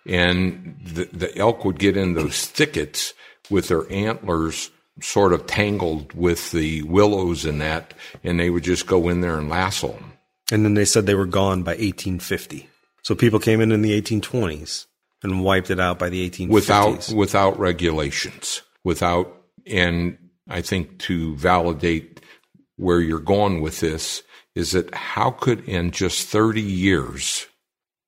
and 0.07 0.78
the, 0.83 1.04
the 1.12 1.37
elk 1.37 1.64
would 1.64 1.78
get 1.78 1.96
in 1.96 2.14
those 2.14 2.46
thickets 2.46 3.14
with 3.50 3.68
their 3.68 3.90
antlers 3.92 4.70
sort 5.00 5.32
of 5.32 5.46
tangled 5.46 6.12
with 6.12 6.50
the 6.52 6.82
willows 6.82 7.44
and 7.44 7.61
that, 7.61 7.94
and 8.24 8.38
they 8.38 8.50
would 8.50 8.64
just 8.64 8.87
go 8.87 9.08
in 9.08 9.20
there 9.20 9.38
and 9.38 9.48
lasso 9.48 9.88
them. 9.88 10.12
And 10.50 10.64
then 10.64 10.74
they 10.74 10.84
said 10.84 11.06
they 11.06 11.14
were 11.14 11.26
gone 11.26 11.62
by 11.62 11.72
1850. 11.72 12.68
So 13.02 13.14
people 13.14 13.38
came 13.38 13.61
in 13.61 13.72
in 13.72 13.82
the 13.82 14.00
1820s 14.00 14.87
and 15.22 15.44
wiped 15.44 15.70
it 15.70 15.80
out 15.80 15.98
by 15.98 16.08
the 16.08 16.28
1850s. 16.28 16.48
Without, 16.48 17.12
without 17.14 17.58
regulations, 17.58 18.62
without, 18.84 19.34
and 19.66 20.18
I 20.48 20.62
think 20.62 20.98
to 21.00 21.37
validate 21.37 22.20
where 22.76 23.00
you're 23.00 23.18
going 23.18 23.61
with 23.61 23.80
this 23.80 24.22
is 24.54 24.72
that 24.72 24.94
how 24.94 25.30
could 25.30 25.68
in 25.68 25.90
just 25.90 26.28
30 26.28 26.61
years 26.61 27.46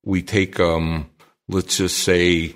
we 0.03 0.21
take, 0.21 0.59
um, 0.59 1.09
let's 1.47 1.77
just 1.77 1.99
say 1.99 2.55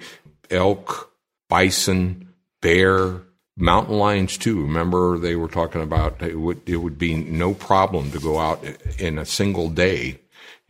elk, 0.49 1.11
bison, 1.49 2.33
bear, 2.61 3.21
mountain 3.57 3.97
lions 3.97 4.37
too. 4.37 4.61
Remember 4.61 5.17
they 5.17 5.35
were 5.35 5.47
talking 5.47 5.81
about 5.81 6.21
it 6.21 6.39
would, 6.39 6.67
it 6.67 6.77
would 6.77 6.97
be 6.97 7.15
no 7.15 7.53
problem 7.53 8.11
to 8.11 8.19
go 8.19 8.39
out 8.39 8.63
in 8.99 9.17
a 9.17 9.25
single 9.25 9.69
day 9.69 10.19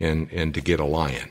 and, 0.00 0.30
and 0.32 0.54
to 0.54 0.60
get 0.60 0.80
a 0.80 0.84
lion. 0.84 1.30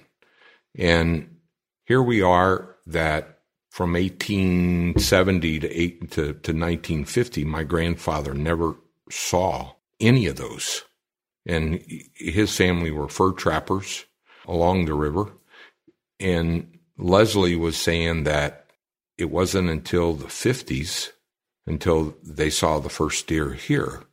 And 0.78 1.38
here 1.86 2.02
we 2.02 2.22
are 2.22 2.76
that 2.88 3.40
from 3.70 3.94
1870 3.94 5.60
to, 5.60 5.72
eight, 5.72 6.12
to, 6.12 6.22
to 6.22 6.54
1950, 6.54 7.46
my 7.46 7.64
grandfather 7.64 8.34
never 8.34 8.76
saw 9.10 9.74
any 10.00 10.28
of 10.28 10.38
those. 10.38 10.84
And 11.46 11.84
his 12.16 12.56
family 12.56 12.92
were 12.92 13.08
fur 13.08 13.32
trappers 13.32 14.06
along 14.48 14.86
the 14.86 14.94
river. 14.94 15.32
And 16.20 16.80
Leslie 16.98 17.56
was 17.56 17.78
saying 17.78 18.24
that 18.24 18.68
it 19.18 19.30
wasn't 19.30 19.70
until 19.70 20.14
the 20.14 20.28
50s 20.28 21.12
until 21.66 22.16
they 22.24 22.50
saw 22.50 22.80
the 22.80 22.90
first 22.90 23.28
deer 23.28 23.54
here. 23.54 24.04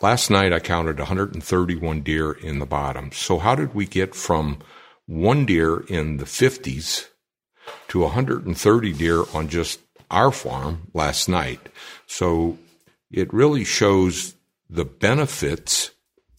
Last 0.00 0.30
night 0.30 0.52
I 0.52 0.60
counted 0.60 0.98
131 0.98 2.02
deer 2.02 2.32
in 2.32 2.58
the 2.58 2.66
bottom. 2.66 3.10
So 3.12 3.38
how 3.38 3.54
did 3.54 3.74
we 3.74 3.86
get 3.86 4.14
from 4.14 4.58
one 5.06 5.46
deer 5.46 5.80
in 5.88 6.18
the 6.18 6.24
50s 6.24 7.08
to 7.88 8.00
130 8.00 8.92
deer 8.92 9.24
on 9.34 9.48
just 9.48 9.80
our 10.10 10.30
farm 10.30 10.88
last 10.94 11.28
night? 11.28 11.60
So 12.06 12.58
it 13.10 13.32
really 13.32 13.64
shows 13.64 14.34
the 14.70 14.84
benefits 14.84 15.90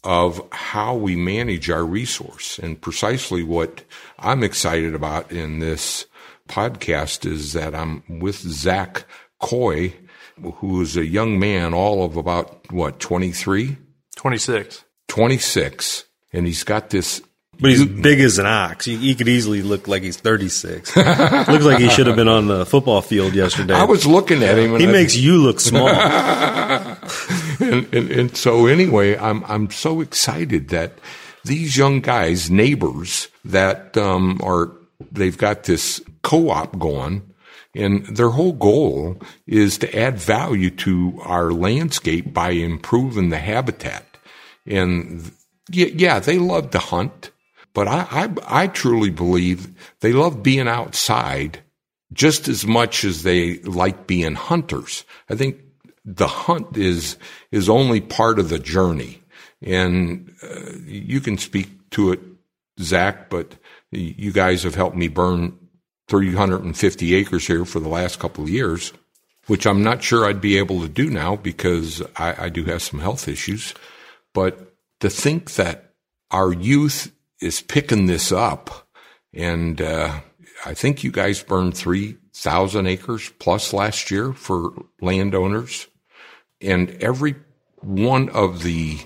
of 0.03 0.41
how 0.51 0.95
we 0.95 1.15
manage 1.15 1.69
our 1.69 1.83
resource. 1.83 2.59
And 2.59 2.79
precisely 2.79 3.43
what 3.43 3.83
I'm 4.17 4.43
excited 4.43 4.95
about 4.95 5.31
in 5.31 5.59
this 5.59 6.05
podcast 6.47 7.25
is 7.25 7.53
that 7.53 7.75
I'm 7.75 8.03
with 8.19 8.37
Zach 8.37 9.05
Coy, 9.39 9.93
who 10.55 10.81
is 10.81 10.97
a 10.97 11.05
young 11.05 11.39
man, 11.39 11.73
all 11.73 12.03
of 12.03 12.17
about 12.17 12.71
what, 12.71 12.99
23? 12.99 13.77
26. 14.15 14.83
26. 15.07 16.05
And 16.31 16.45
he's 16.45 16.63
got 16.63 16.89
this 16.89 17.21
but 17.61 17.71
he's 17.71 17.85
big 17.85 18.21
as 18.21 18.39
an 18.39 18.45
ox. 18.45 18.85
He, 18.85 18.95
he, 18.95 19.15
could 19.15 19.27
easily 19.27 19.61
look 19.61 19.87
like 19.87 20.01
he's 20.01 20.15
36. 20.15 20.95
Looks 20.95 21.65
like 21.65 21.79
he 21.79 21.89
should 21.89 22.07
have 22.07 22.15
been 22.15 22.29
on 22.29 22.47
the 22.47 22.65
football 22.65 23.01
field 23.01 23.33
yesterday. 23.33 23.73
I 23.73 23.83
was 23.83 24.05
looking 24.05 24.43
at 24.43 24.57
him. 24.57 24.79
he 24.79 24.87
I, 24.87 24.91
makes 24.91 25.17
you 25.17 25.39
look 25.39 25.59
small. 25.59 25.89
and, 27.59 27.93
and, 27.93 28.11
and 28.11 28.37
so 28.37 28.67
anyway, 28.67 29.17
I'm 29.17 29.43
I'm 29.45 29.69
so 29.71 29.99
excited 29.99 30.69
that 30.69 30.93
these 31.43 31.75
young 31.75 31.99
guys, 31.99 32.49
neighbors, 32.49 33.27
that 33.43 33.97
um, 33.97 34.39
are 34.41 34.71
they've 35.11 35.37
got 35.37 35.63
this 35.63 36.01
co-op 36.23 36.79
going. 36.79 37.28
And 37.75 38.05
their 38.17 38.29
whole 38.29 38.53
goal 38.53 39.21
is 39.45 39.77
to 39.79 39.97
add 39.97 40.17
value 40.17 40.71
to 40.71 41.19
our 41.23 41.51
landscape 41.51 42.33
by 42.33 42.51
improving 42.51 43.29
the 43.29 43.37
habitat. 43.37 44.17
And 44.65 45.31
yeah, 45.71 46.19
they 46.19 46.39
love 46.39 46.71
to 46.71 46.79
hunt 46.79 47.31
but 47.73 47.87
I, 47.87 48.07
I, 48.11 48.63
I 48.63 48.67
truly 48.67 49.09
believe 49.09 49.95
they 50.01 50.13
love 50.13 50.43
being 50.43 50.67
outside 50.67 51.59
just 52.11 52.47
as 52.47 52.65
much 52.65 53.03
as 53.03 53.23
they 53.23 53.59
like 53.59 54.07
being 54.07 54.35
hunters. 54.35 55.05
I 55.29 55.35
think 55.35 55.57
the 56.03 56.27
hunt 56.27 56.75
is, 56.75 57.17
is 57.51 57.69
only 57.69 58.01
part 58.01 58.39
of 58.39 58.49
the 58.49 58.59
journey. 58.59 59.21
And 59.61 60.33
uh, 60.41 60.71
you 60.85 61.21
can 61.21 61.37
speak 61.37 61.89
to 61.91 62.11
it, 62.11 62.19
Zach, 62.81 63.29
but 63.29 63.55
you 63.91 64.31
guys 64.31 64.63
have 64.63 64.75
helped 64.75 64.95
me 64.95 65.07
burn 65.07 65.57
350 66.09 67.15
acres 67.15 67.47
here 67.47 67.65
for 67.65 67.79
the 67.79 67.89
last 67.89 68.19
couple 68.19 68.43
of 68.43 68.49
years, 68.49 68.91
which 69.47 69.65
I'm 69.65 69.83
not 69.83 70.03
sure 70.03 70.25
I'd 70.25 70.41
be 70.41 70.57
able 70.57 70.81
to 70.81 70.89
do 70.89 71.09
now 71.09 71.35
because 71.35 72.01
I, 72.17 72.45
I 72.45 72.49
do 72.49 72.65
have 72.65 72.81
some 72.81 72.99
health 72.99 73.27
issues. 73.27 73.73
But 74.33 74.73
to 74.99 75.09
think 75.09 75.53
that 75.55 75.93
our 76.31 76.51
youth 76.51 77.11
is 77.41 77.61
picking 77.61 78.07
this 78.07 78.31
up. 78.31 78.87
And, 79.33 79.81
uh, 79.81 80.21
I 80.65 80.73
think 80.73 81.03
you 81.03 81.11
guys 81.11 81.41
burned 81.41 81.75
3,000 81.75 82.87
acres 82.87 83.31
plus 83.39 83.73
last 83.73 84.11
year 84.11 84.33
for 84.33 84.73
landowners. 85.01 85.87
And 86.61 86.91
every 87.01 87.35
one 87.81 88.29
of 88.29 88.63
the, 88.63 88.99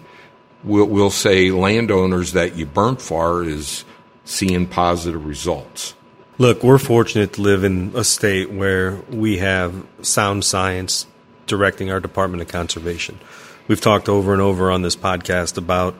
we'll, 0.63 0.87
we'll 0.87 1.11
say 1.11 1.51
landowners 1.51 2.33
that 2.33 2.55
you 2.55 2.65
burnt 2.65 3.01
for 3.01 3.43
is 3.43 3.85
seeing 4.25 4.65
positive 4.65 5.25
results. 5.25 5.93
Look, 6.43 6.62
we're 6.62 6.77
fortunate 6.77 7.32
to 7.36 7.41
live 7.41 7.63
in 7.63 7.93
a 7.95 8.03
state 8.03 8.51
where 8.51 8.95
we 9.10 9.38
have 9.38 9.88
sound 10.01 10.43
science 10.43 11.08
directing 11.47 11.89
our 11.89 12.01
Department 12.01 12.41
of 12.41 12.49
Conservation. 12.49 13.17
We've 13.69 13.79
talked 13.79 14.10
over 14.10 14.34
and 14.34 14.41
over 14.41 14.69
on 14.69 14.82
this 14.82 14.97
podcast 14.97 15.58
about 15.58 15.95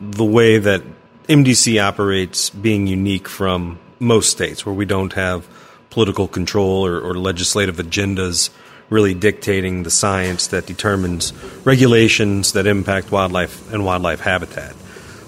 the 0.00 0.24
way 0.24 0.56
that 0.56 0.82
MDC 1.28 1.78
operates 1.78 2.48
being 2.48 2.86
unique 2.86 3.28
from 3.28 3.78
most 3.98 4.30
states 4.30 4.64
where 4.64 4.74
we 4.74 4.86
don't 4.86 5.12
have 5.12 5.46
political 5.90 6.26
control 6.26 6.86
or, 6.86 6.98
or, 6.98 7.14
legislative 7.14 7.76
agendas 7.76 8.48
really 8.88 9.12
dictating 9.12 9.82
the 9.82 9.90
science 9.90 10.46
that 10.46 10.64
determines 10.64 11.34
regulations 11.66 12.52
that 12.52 12.66
impact 12.66 13.12
wildlife 13.12 13.70
and 13.70 13.84
wildlife 13.84 14.20
habitat. 14.20 14.74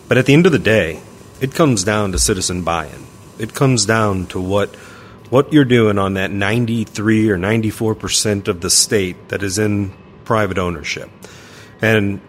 But 0.08 0.16
at 0.16 0.24
the 0.24 0.32
end 0.32 0.46
of 0.46 0.52
the 0.52 0.58
day, 0.58 1.02
it 1.38 1.52
comes 1.54 1.84
down 1.84 2.12
to 2.12 2.18
citizen 2.18 2.62
buy-in. 2.62 3.07
It 3.38 3.55
comes 3.55 3.87
down 3.87 4.27
to 4.29 4.40
what 4.40 4.74
what 5.31 5.53
you're 5.53 5.64
doing 5.64 5.98
on 5.98 6.14
that 6.14 6.31
93 6.31 7.31
or 7.31 7.37
94 7.37 7.94
percent 7.94 8.48
of 8.48 8.61
the 8.61 8.70
state 8.70 9.29
that 9.29 9.42
is 9.42 9.59
in 9.59 9.92
private 10.24 10.59
ownership. 10.59 11.11
And 11.81 12.20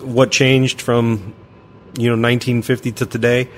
what 0.00 0.30
changed 0.30 0.80
from 0.80 1.34
you 1.96 2.08
know 2.08 2.20
1950 2.20 2.92
to 2.92 3.06
today, 3.06 3.48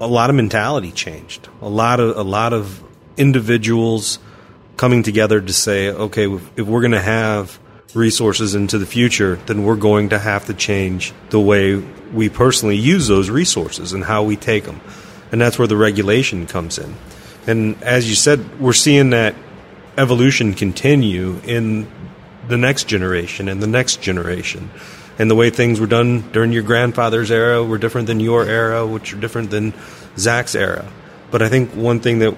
a 0.00 0.06
lot 0.06 0.30
of 0.30 0.36
mentality 0.36 0.92
changed. 0.92 1.48
A 1.60 1.68
lot 1.68 2.00
of 2.00 2.16
a 2.16 2.22
lot 2.22 2.52
of 2.52 2.82
individuals 3.16 4.18
coming 4.76 5.02
together 5.02 5.40
to 5.40 5.52
say, 5.52 5.90
okay, 5.90 6.26
if 6.56 6.66
we're 6.66 6.80
going 6.80 6.92
to 6.92 7.00
have 7.00 7.58
resources 7.94 8.54
into 8.54 8.78
the 8.78 8.86
future, 8.86 9.36
then 9.46 9.64
we're 9.64 9.76
going 9.76 10.08
to 10.08 10.18
have 10.18 10.46
to 10.46 10.54
change 10.54 11.12
the 11.28 11.40
way 11.40 11.76
we 12.14 12.28
personally 12.28 12.76
use 12.76 13.06
those 13.06 13.28
resources 13.28 13.92
and 13.92 14.04
how 14.04 14.22
we 14.22 14.36
take 14.36 14.64
them. 14.64 14.80
And 15.32 15.40
that's 15.40 15.58
where 15.58 15.68
the 15.68 15.76
regulation 15.76 16.46
comes 16.46 16.78
in. 16.78 16.94
And 17.46 17.82
as 17.82 18.08
you 18.08 18.14
said, 18.14 18.60
we're 18.60 18.72
seeing 18.72 19.10
that 19.10 19.34
evolution 19.96 20.54
continue 20.54 21.40
in 21.44 21.90
the 22.48 22.56
next 22.56 22.84
generation 22.84 23.48
and 23.48 23.62
the 23.62 23.66
next 23.66 24.00
generation 24.00 24.70
and 25.20 25.30
the 25.30 25.34
way 25.34 25.50
things 25.50 25.78
were 25.78 25.86
done 25.86 26.22
during 26.32 26.50
your 26.50 26.62
grandfather's 26.62 27.30
era 27.30 27.62
were 27.62 27.76
different 27.76 28.06
than 28.06 28.20
your 28.20 28.46
era, 28.46 28.86
which 28.86 29.12
are 29.12 29.18
different 29.18 29.50
than 29.50 29.74
Zach's 30.16 30.54
era. 30.54 30.90
But 31.30 31.42
I 31.42 31.50
think 31.50 31.72
one 31.72 32.00
thing 32.00 32.20
that 32.20 32.34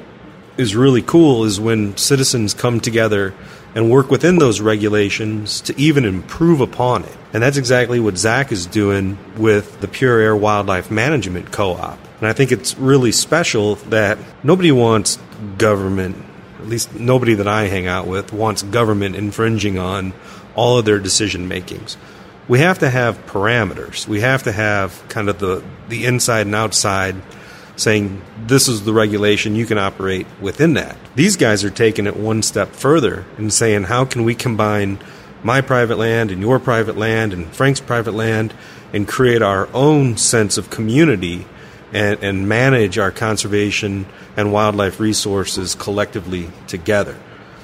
is 0.57 0.75
really 0.75 1.01
cool 1.01 1.45
is 1.45 1.61
when 1.61 1.97
citizens 1.97 2.55
come 2.55 2.81
together 2.81 3.35
and 3.77 3.89
work 3.89 4.11
within 4.11 4.39
those 4.39 4.61
regulations 4.61 5.61
to 5.61 5.79
even 5.79 6.05
improve 6.05 6.61
upon 6.61 7.05
it. 7.05 7.17
And 7.33 7.41
that's 7.41 7.57
exactly 7.57 8.01
what 8.01 8.19
Zach 8.19 8.51
is 8.51 8.67
doing 8.67 9.17
with 9.37 9.81
the 9.81 9.87
Pure 9.87 10.19
Air 10.19 10.35
Wildlife 10.35 10.91
Management 10.91 11.53
Co 11.53 11.75
op. 11.75 12.01
And 12.23 12.29
I 12.29 12.33
think 12.33 12.53
it's 12.53 12.79
really 12.79 13.13
special 13.13 13.75
that 13.91 14.17
nobody 14.43 14.73
wants 14.73 15.19
government, 15.59 16.17
at 16.61 16.69
least 16.69 16.95
nobody 16.95 17.35
that 17.35 17.49
I 17.49 17.65
hang 17.65 17.87
out 17.87 18.07
with, 18.07 18.33
wants 18.33 18.63
government 18.63 19.17
infringing 19.17 19.79
on 19.79 20.15
all 20.55 20.79
of 20.79 20.87
their 20.87 20.99
decision 20.99 21.49
makings 21.49 21.99
we 22.49 22.59
have 22.59 22.81
to 22.81 22.91
have 22.91 23.25
parameters. 23.27 24.07
We 24.07 24.21
have 24.21 24.43
to 24.45 24.53
have 24.53 25.03
kind 25.09 25.29
of 25.29 25.39
the, 25.39 25.63
the 25.89 26.07
inside 26.07 26.47
and 26.47 26.55
outside 26.55 27.17
saying 27.77 28.21
this 28.47 28.69
is 28.69 28.85
the 28.85 28.93
regulation, 28.93 29.57
you 29.57 29.65
can 29.65 29.79
operate 29.79 30.27
within 30.41 30.75
that. 30.75 30.97
These 31.15 31.37
guys 31.37 31.65
are 31.65 31.71
taking 31.71 32.07
it 32.07 32.17
one 32.17 32.43
step 32.43 32.69
further 32.73 33.25
and 33.39 33.53
saying, 33.53 33.85
how 33.85 34.05
can 34.05 34.25
we 34.25 34.35
combine 34.35 34.99
my 35.43 35.61
private 35.61 35.97
land 35.97 36.31
and 36.31 36.43
your 36.43 36.59
private 36.59 36.97
land 36.97 37.33
and 37.33 37.47
Frank's 37.47 37.81
private 37.81 38.13
land 38.13 38.53
and 38.93 39.09
create 39.09 39.41
our 39.41 39.69
own 39.73 40.17
sense 40.17 40.59
of 40.59 40.69
community 40.69 41.47
and, 41.93 42.23
and 42.23 42.49
manage 42.49 42.99
our 42.99 43.11
conservation 43.11 44.07
and 44.37 44.53
wildlife 44.53 45.01
resources 45.01 45.75
collectively 45.75 46.51
together? 46.67 47.19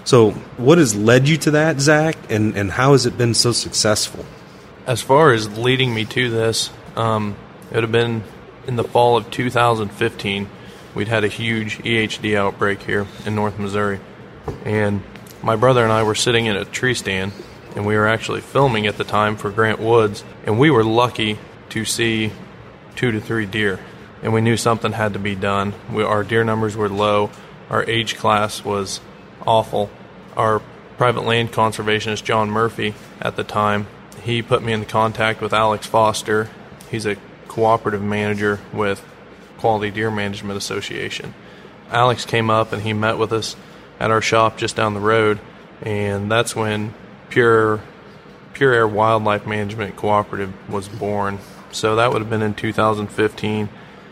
So, 0.05 0.31
what 0.57 0.79
has 0.79 0.95
led 0.95 1.29
you 1.29 1.37
to 1.39 1.51
that, 1.53 1.81
Zach, 1.81 2.17
and, 2.31 2.57
and 2.57 2.71
how 2.71 2.93
has 2.93 3.05
it 3.05 3.19
been 3.19 3.35
so 3.35 3.53
successful? 3.53 4.25
as 4.89 5.03
far 5.03 5.33
as 5.35 5.59
leading 5.59 5.93
me 5.93 6.07
to 6.07 6.31
this, 6.31 6.71
um, 6.97 7.37
it 7.71 7.75
would 7.75 7.85
have 7.85 7.93
been 7.93 8.25
in 8.67 8.77
the 8.77 8.85
fall 8.85 9.19
of 9.19 9.31
2015, 9.31 10.49
we'd 10.95 11.09
had 11.09 11.25
a 11.25 11.29
huge 11.29 11.77
EHD 11.81 12.35
outbreak 12.35 12.83
here 12.83 13.07
in 13.27 13.35
North 13.35 13.59
Missouri. 13.59 14.01
And 14.65 15.03
my 15.43 15.57
brother 15.57 15.85
and 15.85 15.93
I 15.93 16.05
were 16.05 16.15
sitting 16.15 16.47
in 16.47 16.57
a 16.57 16.65
tree 16.65 16.95
stand, 16.95 17.33
and 17.77 17.85
we 17.85 17.97
were 17.97 18.09
actually 18.09 18.41
filming 18.41 18.87
at 18.87 18.97
the 18.97 19.05
time 19.05 19.37
for 19.37 19.51
Grant 19.51 19.79
Woods, 19.79 20.25
and 20.47 20.59
we 20.59 20.71
were 20.71 20.85
lucky 20.85 21.39
to 21.69 21.85
see 21.85 22.33
two 22.97 23.13
to 23.13 23.21
three 23.21 23.45
deer. 23.45 23.79
And 24.23 24.33
we 24.33 24.41
knew 24.41 24.57
something 24.57 24.93
had 24.93 25.13
to 25.13 25.19
be 25.19 25.35
done. 25.35 25.75
We, 25.93 26.03
our 26.03 26.25
deer 26.25 26.45
numbers 26.45 26.77
were 26.77 26.89
low, 26.89 27.31
our 27.71 27.85
age 27.85 28.17
class 28.17 28.65
was 28.65 29.01
awful. 29.47 29.91
Our 30.37 30.61
private 30.97 31.25
land 31.25 31.53
conservationist, 31.53 32.25
John 32.25 32.51
Murphy, 32.51 32.95
at 33.21 33.37
the 33.37 33.45
time, 33.45 33.87
he 34.23 34.43
put 34.43 34.63
me 34.63 34.73
in 34.73 34.85
contact 34.85 35.41
with 35.41 35.53
Alex 35.53 35.87
Foster. 35.87 36.51
He's 36.91 37.07
a 37.07 37.17
cooperative 37.47 38.03
manager 38.03 38.61
with 38.73 39.05
Quality 39.59 39.91
Deer 39.91 40.11
Management 40.11 40.57
Association. 40.57 41.35
Alex 41.91 42.25
came 42.25 42.51
up 42.51 42.73
and 42.73 42.83
he 42.83 42.93
met 42.93 43.19
with 43.19 43.33
us 43.33 43.57
at 43.99 44.11
our 44.11 44.21
shop 44.21 44.57
just 44.57 44.77
down 44.77 44.95
the 44.95 45.01
road, 45.01 45.41
and 45.83 46.31
that's 46.31 46.55
when 46.55 46.95
Pure 47.31 47.83
Pure 48.55 48.73
Air 48.73 48.89
Wildlife 48.89 49.47
Management 49.47 49.97
Cooperative 49.97 50.53
was 50.69 50.89
born. 50.89 51.39
So 51.71 51.97
that 51.97 52.13
would 52.13 52.21
have 52.21 52.31
been 52.31 52.43
in 52.43 52.55
2015, 52.55 53.69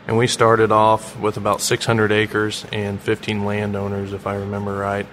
and 0.06 0.16
we 0.16 0.26
started 0.26 0.70
off 0.70 1.18
with 1.18 1.36
about 1.36 1.60
600 1.60 2.12
acres 2.12 2.64
and 2.72 3.00
15 3.00 3.44
landowners, 3.44 4.12
if 4.12 4.26
I 4.26 4.36
remember 4.36 4.76
right. 4.76 5.06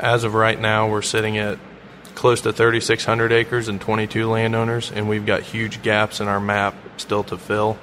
As 0.00 0.24
of 0.24 0.34
right 0.34 0.60
now, 0.60 0.90
we're 0.90 1.02
sitting 1.02 1.38
at 1.38 1.58
close 2.16 2.40
to 2.40 2.52
3,600 2.52 3.30
acres 3.30 3.68
and 3.68 3.80
22 3.80 4.28
landowners, 4.28 4.90
and 4.90 5.08
we've 5.08 5.26
got 5.26 5.42
huge 5.42 5.82
gaps 5.82 6.20
in 6.20 6.26
our 6.26 6.40
map 6.40 6.74
still 6.96 7.22
to 7.24 7.38
fill. 7.38 7.78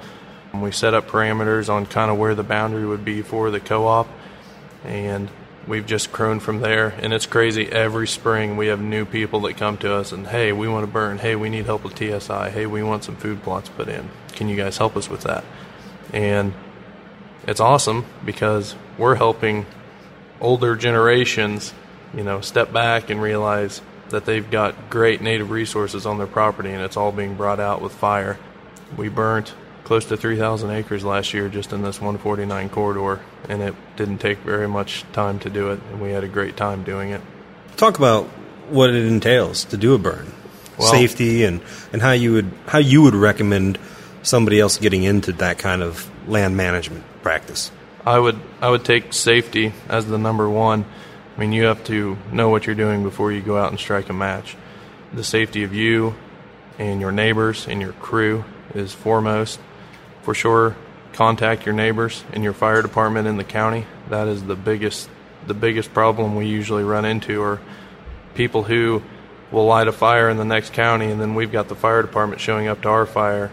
And 0.52 0.62
we 0.62 0.70
set 0.70 0.92
up 0.92 1.08
parameters 1.08 1.68
on 1.68 1.86
kind 1.86 2.10
of 2.10 2.18
where 2.18 2.34
the 2.34 2.42
boundary 2.42 2.86
would 2.86 3.04
be 3.04 3.22
for 3.22 3.50
the 3.50 3.58
co 3.58 3.86
op, 3.86 4.06
and 4.84 5.30
we've 5.66 5.86
just 5.86 6.12
grown 6.12 6.40
from 6.40 6.60
there. 6.60 6.94
And 7.00 7.12
it's 7.12 7.26
crazy. 7.26 7.70
Every 7.70 8.06
spring, 8.06 8.56
we 8.56 8.66
have 8.66 8.80
new 8.80 9.06
people 9.06 9.40
that 9.40 9.56
come 9.56 9.78
to 9.78 9.92
us 9.94 10.12
and, 10.12 10.26
hey, 10.26 10.52
we 10.52 10.68
want 10.68 10.84
to 10.84 10.92
burn. 10.92 11.18
Hey, 11.18 11.36
we 11.36 11.48
need 11.48 11.64
help 11.64 11.84
with 11.84 11.96
TSI. 11.96 12.50
Hey, 12.50 12.66
we 12.66 12.82
want 12.82 13.02
some 13.02 13.16
food 13.16 13.42
plots 13.42 13.70
put 13.70 13.88
in. 13.88 14.10
Can 14.32 14.48
you 14.48 14.56
guys 14.56 14.76
help 14.76 14.96
us 14.96 15.08
with 15.08 15.22
that? 15.22 15.42
And 16.14 16.54
it's 17.46 17.60
awesome 17.60 18.06
because 18.24 18.76
we're 18.96 19.16
helping 19.16 19.66
older 20.40 20.76
generations, 20.76 21.74
you 22.16 22.22
know, 22.22 22.40
step 22.40 22.72
back 22.72 23.10
and 23.10 23.20
realize 23.20 23.82
that 24.10 24.24
they've 24.24 24.48
got 24.48 24.90
great 24.90 25.20
native 25.20 25.50
resources 25.50 26.06
on 26.06 26.18
their 26.18 26.28
property 26.28 26.70
and 26.70 26.82
it's 26.82 26.96
all 26.96 27.10
being 27.10 27.34
brought 27.34 27.58
out 27.58 27.82
with 27.82 27.92
fire. 27.92 28.38
We 28.96 29.08
burnt 29.08 29.54
close 29.82 30.04
to 30.06 30.16
3,000 30.16 30.70
acres 30.70 31.04
last 31.04 31.34
year 31.34 31.48
just 31.48 31.72
in 31.72 31.82
this 31.82 32.00
149 32.00 32.68
corridor, 32.70 33.20
and 33.48 33.60
it 33.60 33.74
didn't 33.96 34.18
take 34.18 34.38
very 34.38 34.68
much 34.68 35.04
time 35.12 35.38
to 35.40 35.50
do 35.50 35.72
it, 35.72 35.80
and 35.90 36.00
we 36.00 36.10
had 36.12 36.24
a 36.24 36.28
great 36.28 36.56
time 36.56 36.84
doing 36.84 37.10
it. 37.10 37.20
Talk 37.76 37.98
about 37.98 38.24
what 38.70 38.90
it 38.90 39.04
entails 39.04 39.64
to 39.66 39.76
do 39.76 39.94
a 39.94 39.98
burn, 39.98 40.32
well, 40.78 40.90
safety, 40.90 41.44
and, 41.44 41.60
and 41.92 42.00
how 42.00 42.12
you 42.12 42.32
would 42.32 42.50
how 42.66 42.78
you 42.78 43.02
would 43.02 43.14
recommend 43.14 43.78
somebody 44.24 44.58
else 44.58 44.78
getting 44.78 45.04
into 45.04 45.32
that 45.32 45.58
kind 45.58 45.82
of 45.82 46.10
land 46.28 46.56
management 46.56 47.04
practice. 47.22 47.70
I 48.04 48.18
would 48.18 48.38
I 48.60 48.68
would 48.68 48.84
take 48.84 49.12
safety 49.12 49.72
as 49.88 50.06
the 50.06 50.18
number 50.18 50.48
one. 50.48 50.84
I 51.36 51.40
mean, 51.40 51.52
you 51.52 51.64
have 51.64 51.84
to 51.84 52.16
know 52.32 52.48
what 52.48 52.66
you're 52.66 52.74
doing 52.74 53.02
before 53.02 53.32
you 53.32 53.40
go 53.40 53.56
out 53.56 53.70
and 53.70 53.78
strike 53.78 54.08
a 54.08 54.12
match. 54.12 54.56
The 55.12 55.24
safety 55.24 55.62
of 55.62 55.72
you 55.72 56.14
and 56.78 57.00
your 57.00 57.12
neighbors 57.12 57.66
and 57.68 57.80
your 57.80 57.92
crew 57.92 58.44
is 58.74 58.92
foremost 58.92 59.60
for 60.22 60.34
sure 60.34 60.76
contact 61.12 61.64
your 61.64 61.74
neighbors 61.74 62.24
and 62.32 62.42
your 62.42 62.52
fire 62.52 62.82
department 62.82 63.28
in 63.28 63.36
the 63.36 63.44
county. 63.44 63.86
That 64.08 64.26
is 64.26 64.42
the 64.42 64.56
biggest 64.56 65.08
the 65.46 65.54
biggest 65.54 65.92
problem 65.92 66.34
we 66.34 66.46
usually 66.46 66.82
run 66.82 67.04
into 67.04 67.42
are 67.42 67.60
people 68.34 68.64
who 68.64 69.02
will 69.52 69.66
light 69.66 69.86
a 69.86 69.92
fire 69.92 70.28
in 70.30 70.36
the 70.38 70.44
next 70.44 70.72
county 70.72 71.10
and 71.10 71.20
then 71.20 71.34
we've 71.34 71.52
got 71.52 71.68
the 71.68 71.74
fire 71.74 72.02
department 72.02 72.40
showing 72.40 72.66
up 72.66 72.82
to 72.82 72.88
our 72.88 73.06
fire 73.06 73.52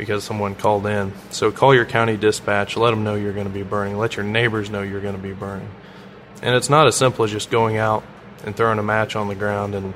because 0.00 0.24
someone 0.24 0.54
called 0.54 0.86
in. 0.86 1.12
So 1.30 1.52
call 1.52 1.74
your 1.74 1.84
county 1.84 2.16
dispatch, 2.16 2.76
let 2.76 2.90
them 2.90 3.04
know 3.04 3.14
you're 3.14 3.32
going 3.32 3.46
to 3.46 3.52
be 3.52 3.62
burning, 3.62 3.98
let 3.98 4.16
your 4.16 4.24
neighbors 4.24 4.70
know 4.70 4.82
you're 4.82 5.00
going 5.00 5.16
to 5.16 5.22
be 5.22 5.32
burning. 5.32 5.70
And 6.42 6.54
it's 6.56 6.70
not 6.70 6.86
as 6.86 6.96
simple 6.96 7.24
as 7.24 7.30
just 7.30 7.50
going 7.50 7.76
out 7.76 8.02
and 8.44 8.56
throwing 8.56 8.78
a 8.78 8.82
match 8.82 9.14
on 9.14 9.28
the 9.28 9.34
ground 9.34 9.74
and 9.74 9.94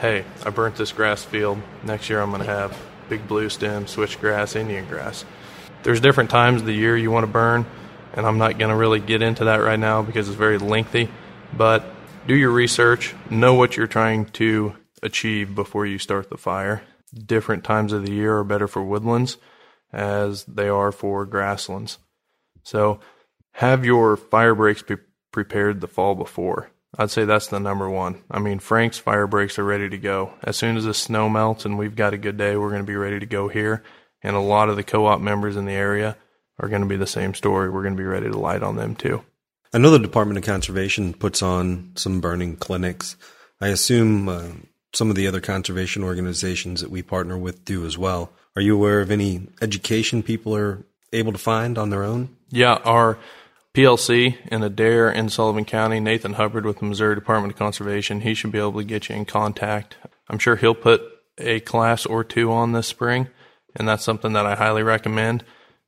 hey, 0.00 0.24
I 0.44 0.50
burnt 0.50 0.76
this 0.76 0.92
grass 0.92 1.24
field. 1.24 1.58
Next 1.84 2.10
year 2.10 2.20
I'm 2.20 2.30
going 2.30 2.42
to 2.42 2.48
have 2.48 2.76
big 3.08 3.26
blue 3.26 3.48
stem, 3.48 3.86
switchgrass, 3.86 4.56
Indian 4.56 4.84
grass 4.86 5.24
there's 5.86 6.00
different 6.00 6.30
times 6.30 6.62
of 6.62 6.66
the 6.66 6.72
year 6.72 6.96
you 6.96 7.12
want 7.12 7.22
to 7.22 7.32
burn, 7.32 7.64
and 8.12 8.26
I'm 8.26 8.38
not 8.38 8.58
going 8.58 8.70
to 8.70 8.76
really 8.76 8.98
get 8.98 9.22
into 9.22 9.44
that 9.44 9.58
right 9.58 9.78
now 9.78 10.02
because 10.02 10.28
it's 10.28 10.36
very 10.36 10.58
lengthy. 10.58 11.08
But 11.56 11.84
do 12.26 12.34
your 12.34 12.50
research, 12.50 13.14
know 13.30 13.54
what 13.54 13.76
you're 13.76 13.86
trying 13.86 14.24
to 14.30 14.74
achieve 15.00 15.54
before 15.54 15.86
you 15.86 15.98
start 15.98 16.28
the 16.28 16.36
fire. 16.36 16.82
Different 17.24 17.64
times 17.64 17.92
of 17.92 18.04
the 18.04 18.12
year 18.12 18.38
are 18.38 18.44
better 18.44 18.68
for 18.68 18.82
woodlands 18.82 19.38
as 19.92 20.44
they 20.44 20.68
are 20.68 20.92
for 20.92 21.24
grasslands. 21.24 21.98
So 22.62 23.00
have 23.52 23.84
your 23.84 24.16
fire 24.16 24.54
breaks 24.54 24.82
be 24.82 24.96
prepared 25.32 25.80
the 25.80 25.88
fall 25.88 26.14
before. 26.14 26.70
I'd 26.98 27.10
say 27.10 27.24
that's 27.24 27.48
the 27.48 27.60
number 27.60 27.88
one. 27.88 28.22
I 28.30 28.38
mean, 28.38 28.58
Frank's 28.58 28.98
fire 28.98 29.26
breaks 29.26 29.58
are 29.58 29.64
ready 29.64 29.88
to 29.88 29.98
go. 29.98 30.32
As 30.42 30.56
soon 30.56 30.76
as 30.76 30.84
the 30.84 30.94
snow 30.94 31.28
melts 31.28 31.64
and 31.64 31.78
we've 31.78 31.96
got 31.96 32.14
a 32.14 32.18
good 32.18 32.36
day, 32.36 32.56
we're 32.56 32.70
going 32.70 32.82
to 32.82 32.86
be 32.86 32.96
ready 32.96 33.20
to 33.20 33.26
go 33.26 33.48
here 33.48 33.82
and 34.22 34.34
a 34.34 34.40
lot 34.40 34.68
of 34.68 34.76
the 34.76 34.82
co-op 34.82 35.20
members 35.20 35.56
in 35.56 35.66
the 35.66 35.72
area 35.72 36.16
are 36.58 36.68
going 36.68 36.82
to 36.82 36.88
be 36.88 36.96
the 36.96 37.06
same 37.06 37.34
story. 37.34 37.70
We're 37.70 37.82
going 37.82 37.96
to 37.96 38.02
be 38.02 38.06
ready 38.06 38.28
to 38.28 38.38
light 38.38 38.62
on 38.62 38.76
them 38.76 38.96
too. 38.96 39.22
I 39.72 39.78
know 39.78 39.90
the 39.90 39.98
Department 39.98 40.38
of 40.38 40.44
Conservation 40.44 41.12
puts 41.12 41.42
on 41.42 41.92
some 41.96 42.20
burning 42.20 42.56
clinics. 42.56 43.16
I 43.60 43.68
assume 43.68 44.28
uh, 44.28 44.48
some 44.96 45.10
of 45.10 45.16
the 45.16 45.26
other 45.26 45.40
conservation 45.40 46.02
organizations 46.02 46.80
that 46.80 46.90
we 46.90 47.02
partner 47.02 47.36
with 47.36 47.64
do 47.64 47.84
as 47.84 47.98
well. 47.98 48.32
Are 48.54 48.62
you 48.62 48.74
aware 48.74 49.00
of 49.00 49.10
any 49.10 49.48
education 49.60 50.22
people 50.22 50.56
are 50.56 50.84
able 51.12 51.32
to 51.32 51.38
find 51.38 51.76
on 51.76 51.90
their 51.90 52.02
own? 52.02 52.34
Yeah, 52.48 52.74
our 52.84 53.18
PLC 53.74 54.36
in 54.50 54.62
Adair 54.62 55.10
in 55.10 55.28
Sullivan 55.28 55.66
County, 55.66 56.00
Nathan 56.00 56.34
Hubbard 56.34 56.64
with 56.64 56.78
the 56.78 56.86
Missouri 56.86 57.14
Department 57.14 57.52
of 57.52 57.58
Conservation, 57.58 58.22
he 58.22 58.32
should 58.32 58.52
be 58.52 58.58
able 58.58 58.72
to 58.74 58.84
get 58.84 59.08
you 59.08 59.16
in 59.16 59.26
contact. 59.26 59.96
I'm 60.28 60.38
sure 60.38 60.56
he'll 60.56 60.74
put 60.74 61.02
a 61.36 61.60
class 61.60 62.06
or 62.06 62.24
two 62.24 62.50
on 62.50 62.72
this 62.72 62.86
spring 62.86 63.28
and 63.76 63.86
that's 63.86 64.04
something 64.04 64.32
that 64.32 64.46
I 64.46 64.54
highly 64.54 64.82
recommend. 64.82 65.44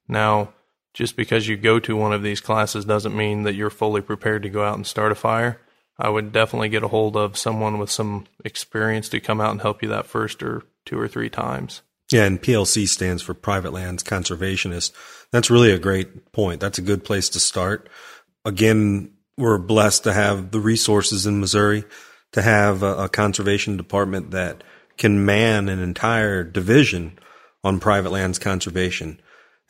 Now, 0.06 0.52
just 0.94 1.16
because 1.16 1.48
you 1.48 1.56
go 1.56 1.78
to 1.80 1.96
one 1.96 2.12
of 2.12 2.22
these 2.22 2.40
classes 2.40 2.84
doesn't 2.84 3.16
mean 3.16 3.44
that 3.44 3.54
you're 3.54 3.70
fully 3.70 4.00
prepared 4.02 4.42
to 4.42 4.50
go 4.50 4.62
out 4.62 4.76
and 4.76 4.86
start 4.86 5.12
a 5.12 5.14
fire. 5.14 5.60
I 5.98 6.08
would 6.08 6.32
definitely 6.32 6.68
get 6.68 6.84
a 6.84 6.88
hold 6.88 7.16
of 7.16 7.36
someone 7.36 7.78
with 7.78 7.90
some 7.90 8.26
experience 8.44 9.08
to 9.10 9.20
come 9.20 9.40
out 9.40 9.50
and 9.50 9.60
help 9.60 9.82
you 9.82 9.88
that 9.88 10.06
first 10.06 10.42
or 10.42 10.62
two 10.84 10.98
or 10.98 11.08
three 11.08 11.28
times. 11.28 11.82
Yeah, 12.10 12.24
and 12.24 12.40
PLC 12.40 12.88
stands 12.88 13.22
for 13.22 13.34
Private 13.34 13.72
Lands 13.72 14.02
Conservationist. 14.02 14.92
That's 15.30 15.50
really 15.50 15.72
a 15.72 15.78
great 15.78 16.32
point. 16.32 16.60
That's 16.60 16.78
a 16.78 16.82
good 16.82 17.04
place 17.04 17.28
to 17.30 17.40
start. 17.40 17.88
Again, 18.44 19.12
we're 19.36 19.58
blessed 19.58 20.04
to 20.04 20.12
have 20.12 20.50
the 20.50 20.60
resources 20.60 21.26
in 21.26 21.40
Missouri 21.40 21.84
to 22.32 22.42
have 22.42 22.82
a, 22.82 23.04
a 23.04 23.08
conservation 23.08 23.76
department 23.76 24.30
that 24.30 24.64
can 24.96 25.24
man 25.24 25.68
an 25.68 25.80
entire 25.80 26.44
division 26.44 27.18
on 27.62 27.80
private 27.80 28.10
lands 28.10 28.38
conservation. 28.38 29.20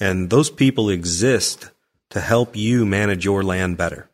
And 0.00 0.30
those 0.30 0.50
people 0.50 0.90
exist 0.90 1.70
to 2.10 2.20
help 2.20 2.56
you 2.56 2.86
manage 2.86 3.24
your 3.24 3.42
land 3.42 3.76
better. 3.76 4.07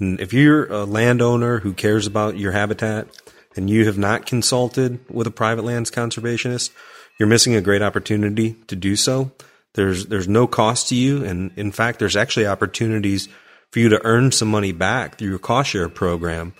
And 0.00 0.20
if 0.20 0.32
you're 0.32 0.66
a 0.66 0.84
landowner 0.84 1.60
who 1.60 1.72
cares 1.72 2.06
about 2.06 2.38
your 2.38 2.52
habitat 2.52 3.08
and 3.56 3.68
you 3.68 3.86
have 3.86 3.98
not 3.98 4.26
consulted 4.26 5.00
with 5.10 5.26
a 5.26 5.32
private 5.32 5.64
lands 5.64 5.90
conservationist, 5.90 6.70
you're 7.18 7.28
missing 7.28 7.54
a 7.54 7.60
great 7.60 7.82
opportunity 7.82 8.56
to 8.68 8.76
do 8.76 8.94
so. 8.94 9.32
There's 9.74 10.06
there's 10.06 10.28
no 10.28 10.46
cost 10.46 10.88
to 10.88 10.94
you, 10.94 11.24
and 11.24 11.50
in 11.56 11.72
fact, 11.72 11.98
there's 11.98 12.16
actually 12.16 12.46
opportunities 12.46 13.28
for 13.70 13.80
you 13.80 13.88
to 13.90 14.04
earn 14.04 14.32
some 14.32 14.48
money 14.48 14.72
back 14.72 15.16
through 15.16 15.28
your 15.28 15.38
cost 15.38 15.70
share 15.70 15.88
program. 15.88 16.54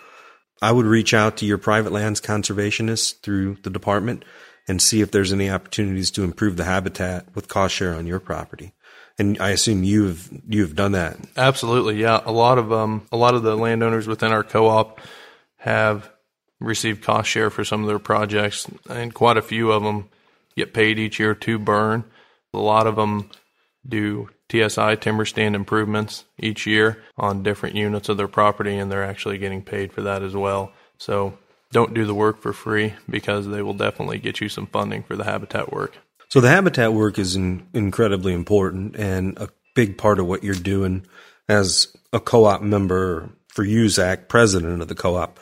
I 0.60 0.72
would 0.72 0.86
reach 0.86 1.14
out 1.14 1.36
to 1.38 1.46
your 1.46 1.58
private 1.58 1.92
lands 1.92 2.20
conservationist 2.20 3.22
through 3.22 3.58
the 3.62 3.70
department 3.70 4.24
and 4.66 4.82
see 4.82 5.00
if 5.00 5.10
there's 5.10 5.32
any 5.32 5.48
opportunities 5.48 6.10
to 6.12 6.24
improve 6.24 6.56
the 6.56 6.64
habitat 6.64 7.34
with 7.34 7.48
cost 7.48 7.74
share 7.74 7.94
on 7.94 8.06
your 8.06 8.20
property. 8.20 8.72
And 9.18 9.40
I 9.40 9.50
assume 9.50 9.82
you've 9.82 10.28
you've 10.48 10.76
done 10.76 10.92
that. 10.92 11.16
Absolutely, 11.36 12.00
yeah. 12.00 12.20
A 12.24 12.32
lot 12.32 12.58
of 12.58 12.72
um 12.72 13.06
a 13.10 13.16
lot 13.16 13.34
of 13.34 13.42
the 13.42 13.56
landowners 13.56 14.06
within 14.06 14.32
our 14.32 14.44
co-op 14.44 15.00
have 15.56 16.10
received 16.60 17.02
cost 17.02 17.28
share 17.28 17.50
for 17.50 17.64
some 17.64 17.82
of 17.82 17.88
their 17.88 17.98
projects, 17.98 18.66
and 18.88 19.12
quite 19.12 19.36
a 19.36 19.42
few 19.42 19.72
of 19.72 19.82
them 19.82 20.08
get 20.56 20.72
paid 20.72 20.98
each 20.98 21.18
year 21.18 21.34
to 21.34 21.58
burn. 21.58 22.04
A 22.54 22.58
lot 22.58 22.86
of 22.86 22.96
them 22.96 23.30
do 23.86 24.28
TSI 24.50 24.96
timber 24.96 25.24
stand 25.24 25.54
improvements 25.54 26.24
each 26.38 26.66
year 26.66 27.02
on 27.16 27.42
different 27.42 27.76
units 27.76 28.08
of 28.08 28.16
their 28.16 28.28
property, 28.28 28.76
and 28.76 28.90
they're 28.90 29.04
actually 29.04 29.38
getting 29.38 29.62
paid 29.62 29.92
for 29.92 30.02
that 30.02 30.22
as 30.22 30.34
well. 30.34 30.72
So 30.96 31.38
don't 31.70 31.94
do 31.94 32.04
the 32.04 32.14
work 32.14 32.40
for 32.40 32.52
free 32.52 32.94
because 33.08 33.46
they 33.46 33.62
will 33.62 33.74
definitely 33.74 34.18
get 34.18 34.40
you 34.40 34.48
some 34.48 34.66
funding 34.66 35.02
for 35.02 35.16
the 35.16 35.24
habitat 35.24 35.72
work. 35.72 35.98
So 36.28 36.40
the 36.40 36.48
habitat 36.48 36.92
work 36.92 37.18
is 37.18 37.36
in, 37.36 37.66
incredibly 37.72 38.34
important 38.34 38.96
and 38.96 39.38
a 39.38 39.48
big 39.74 39.96
part 39.96 40.18
of 40.18 40.26
what 40.26 40.44
you're 40.44 40.54
doing 40.54 41.06
as 41.48 41.96
a 42.12 42.20
co-op 42.20 42.60
member 42.60 43.30
for 43.48 43.64
you, 43.64 43.86
USAC, 43.86 44.28
president 44.28 44.82
of 44.82 44.88
the 44.88 44.94
co-op. 44.94 45.40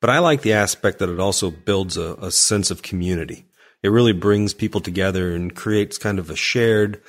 But 0.00 0.10
I 0.10 0.20
like 0.20 0.42
the 0.42 0.52
aspect 0.52 1.00
that 1.00 1.08
it 1.08 1.20
also 1.20 1.50
builds 1.50 1.96
a, 1.96 2.14
a 2.14 2.30
sense 2.30 2.70
of 2.70 2.82
community. 2.82 3.46
It 3.82 3.88
really 3.88 4.12
brings 4.12 4.54
people 4.54 4.80
together 4.80 5.34
and 5.34 5.54
creates 5.54 5.98
kind 5.98 6.18
of 6.18 6.30
a 6.30 6.36
shared 6.36 7.02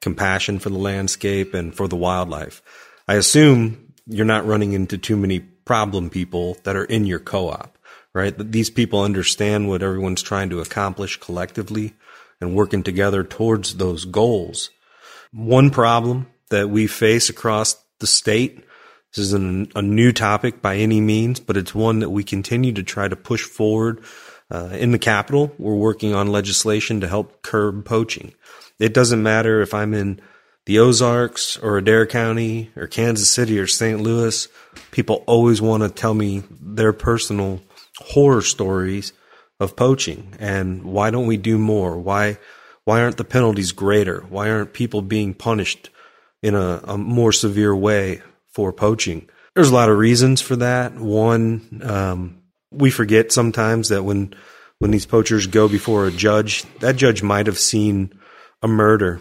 compassion 0.00 0.58
for 0.58 0.70
the 0.70 0.78
landscape 0.78 1.54
and 1.54 1.74
for 1.74 1.88
the 1.88 1.96
wildlife. 1.96 2.62
I 3.08 3.14
assume 3.14 3.92
you're 4.06 4.24
not 4.24 4.46
running 4.46 4.72
into 4.72 4.98
too 4.98 5.16
many 5.16 5.40
problem 5.40 6.10
people 6.10 6.56
that 6.62 6.76
are 6.76 6.84
in 6.84 7.06
your 7.06 7.18
co-op, 7.18 7.76
right? 8.14 8.36
That 8.36 8.52
these 8.52 8.70
people 8.70 9.02
understand 9.02 9.68
what 9.68 9.82
everyone's 9.82 10.22
trying 10.22 10.50
to 10.50 10.60
accomplish 10.60 11.18
collectively 11.18 11.94
and 12.40 12.54
working 12.54 12.82
together 12.82 13.24
towards 13.24 13.76
those 13.76 14.04
goals. 14.04 14.70
One 15.32 15.70
problem 15.70 16.28
that 16.50 16.70
we 16.70 16.86
face 16.86 17.28
across 17.28 17.76
the 17.98 18.06
state 18.06 18.64
this 19.14 19.26
isn't 19.26 19.72
a 19.74 19.82
new 19.82 20.12
topic 20.12 20.60
by 20.60 20.76
any 20.76 21.00
means, 21.00 21.40
but 21.40 21.56
it's 21.56 21.74
one 21.74 22.00
that 22.00 22.10
we 22.10 22.24
continue 22.24 22.72
to 22.72 22.82
try 22.82 23.08
to 23.08 23.16
push 23.16 23.42
forward. 23.42 24.02
Uh, 24.50 24.70
in 24.72 24.92
the 24.92 24.98
Capitol, 24.98 25.52
we're 25.58 25.74
working 25.74 26.14
on 26.14 26.28
legislation 26.28 27.00
to 27.00 27.08
help 27.08 27.42
curb 27.42 27.84
poaching. 27.84 28.34
It 28.78 28.94
doesn't 28.94 29.22
matter 29.22 29.60
if 29.60 29.74
I'm 29.74 29.94
in 29.94 30.20
the 30.66 30.78
Ozarks 30.78 31.56
or 31.58 31.78
Adair 31.78 32.06
County 32.06 32.70
or 32.76 32.86
Kansas 32.86 33.30
City 33.30 33.58
or 33.58 33.66
St. 33.66 34.00
Louis. 34.00 34.48
People 34.90 35.24
always 35.26 35.60
want 35.60 35.82
to 35.82 35.88
tell 35.88 36.14
me 36.14 36.42
their 36.60 36.92
personal 36.92 37.60
horror 37.98 38.42
stories 38.42 39.12
of 39.60 39.76
poaching 39.76 40.34
and 40.38 40.84
why 40.84 41.10
don't 41.10 41.26
we 41.26 41.36
do 41.36 41.58
more? 41.58 41.98
Why 41.98 42.38
why 42.84 43.02
aren't 43.02 43.18
the 43.18 43.24
penalties 43.24 43.72
greater? 43.72 44.20
Why 44.30 44.48
aren't 44.48 44.72
people 44.72 45.02
being 45.02 45.34
punished 45.34 45.90
in 46.42 46.54
a, 46.54 46.80
a 46.84 46.96
more 46.96 47.32
severe 47.32 47.76
way 47.76 48.22
for 48.46 48.72
poaching? 48.72 49.28
There's 49.54 49.70
a 49.70 49.74
lot 49.74 49.90
of 49.90 49.98
reasons 49.98 50.40
for 50.40 50.56
that. 50.56 50.94
One, 50.94 51.82
um, 51.84 52.42
we 52.70 52.90
forget 52.90 53.32
sometimes 53.32 53.88
that 53.88 54.04
when 54.04 54.34
when 54.78 54.90
these 54.92 55.06
poachers 55.06 55.48
go 55.48 55.68
before 55.68 56.06
a 56.06 56.12
judge, 56.12 56.62
that 56.78 56.96
judge 56.96 57.22
might 57.22 57.46
have 57.46 57.58
seen 57.58 58.18
a 58.62 58.68
murder 58.68 59.20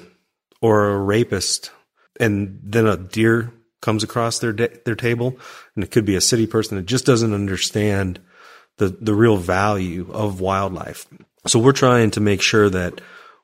or 0.62 0.90
a 0.90 1.00
rapist, 1.00 1.72
and 2.20 2.60
then 2.64 2.86
a 2.86 2.96
deer 2.96 3.52
comes 3.82 4.04
across 4.04 4.40
their 4.40 4.54
de- 4.54 4.80
their 4.86 4.96
table, 4.96 5.38
and 5.76 5.84
it 5.84 5.92
could 5.92 6.06
be 6.06 6.16
a 6.16 6.22
city 6.22 6.48
person 6.48 6.78
that 6.78 6.86
just 6.86 7.06
doesn't 7.06 7.34
understand 7.34 8.20
the 8.78 8.90
the 8.90 9.14
real 9.14 9.38
value 9.38 10.10
of 10.12 10.42
wildlife. 10.42 11.08
So 11.48 11.60
we're 11.60 11.72
trying 11.72 12.12
to 12.12 12.20
make 12.20 12.42
sure 12.42 12.70
that 12.70 13.02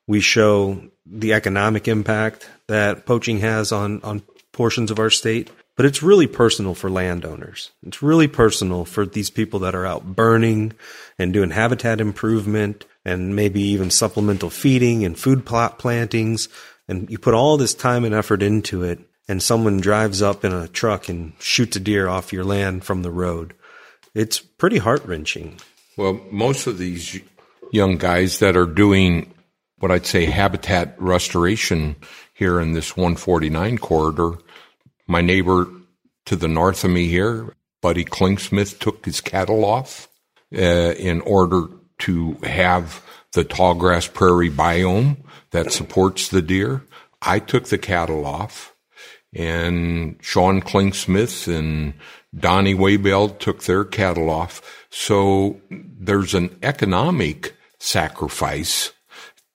we 0.08 0.22
show 0.22 0.82
the 1.06 1.34
economic 1.34 1.88
impact 1.88 2.50
that 2.68 3.06
poaching 3.06 3.40
has 3.40 3.72
on 3.72 4.02
on 4.04 4.24
portions 4.52 4.92
of 4.92 5.00
our 5.00 5.10
state, 5.10 5.50
but 5.76 5.86
it's 5.86 6.04
really 6.04 6.28
personal 6.28 6.76
for 6.76 6.90
landowners. 6.90 7.72
It's 7.86 8.02
really 8.02 8.28
personal 8.28 8.86
for 8.86 9.06
these 9.06 9.30
people 9.30 9.60
that 9.60 9.76
are 9.76 9.86
out 9.86 10.16
burning 10.16 10.74
and 11.18 11.34
doing 11.34 11.50
habitat 11.50 12.00
improvement 12.00 12.86
and 13.04 13.36
maybe 13.36 13.62
even 13.62 13.90
supplemental 13.90 14.50
feeding 14.50 15.04
and 15.04 15.18
food 15.18 15.46
plot 15.46 15.80
plantings. 15.80 16.48
And 16.88 17.10
you 17.10 17.18
put 17.18 17.34
all 17.34 17.58
this 17.58 17.74
time 17.74 18.06
and 18.06 18.14
effort 18.14 18.44
into 18.44 18.84
it, 18.84 19.00
and 19.28 19.42
someone 19.42 19.80
drives 19.80 20.22
up 20.22 20.46
in 20.46 20.54
a 20.54 20.68
truck 20.68 21.10
and 21.10 21.34
shoots 21.40 21.76
a 21.78 21.80
deer 21.80 22.08
off 22.08 22.34
your 22.34 22.44
land 22.44 22.84
from 22.84 23.02
the 23.02 23.12
road 23.12 23.54
it's 24.14 24.40
pretty 24.40 24.78
heart 24.78 25.06
wrenching. 25.06 25.60
Well, 25.98 26.20
most 26.32 26.68
of 26.68 26.78
these 26.78 27.20
young 27.72 27.98
guys 27.98 28.40
that 28.40 28.56
are 28.56 28.66
doing 28.66 29.34
what 29.80 29.92
I'd 29.92 30.06
say 30.06 30.26
habitat 30.26 30.96
restoration 30.98 31.96
here 32.34 32.60
in 32.60 32.74
this 32.74 32.96
149 32.96 33.78
corridor, 33.80 34.38
my 35.08 35.22
neighbor 35.22 35.68
to 36.26 36.36
the 36.36 36.48
north 36.48 36.84
of 36.84 36.92
me 36.92 37.08
here, 37.08 37.54
Buddy 37.82 38.06
Klingsmith, 38.06 38.80
took 38.80 39.06
his 39.06 39.20
cattle 39.20 39.66
off 39.66 40.08
uh, 40.56 40.94
in 40.98 41.22
order 41.22 41.68
to 42.00 42.34
have 42.44 43.04
the 43.34 43.44
tallgrass 43.44 44.12
prairie 44.12 44.50
biome 44.50 45.18
that 45.52 45.72
supports 45.72 46.30
the 46.30 46.42
deer. 46.42 46.84
I 47.22 47.40
took 47.40 47.66
the 47.66 47.78
cattle 47.78 48.26
off, 48.26 48.73
and 49.36 50.18
Sean 50.22 50.62
Klingsmith 50.62 51.48
and 51.48 51.94
Donnie 52.36 52.76
Waybell 52.76 53.38
took 53.40 53.64
their 53.64 53.84
cattle 53.84 54.30
off. 54.30 54.86
So 54.90 55.62
there's 55.70 56.34
an 56.34 56.58
economic 56.62 57.56
sacrifice 57.80 58.92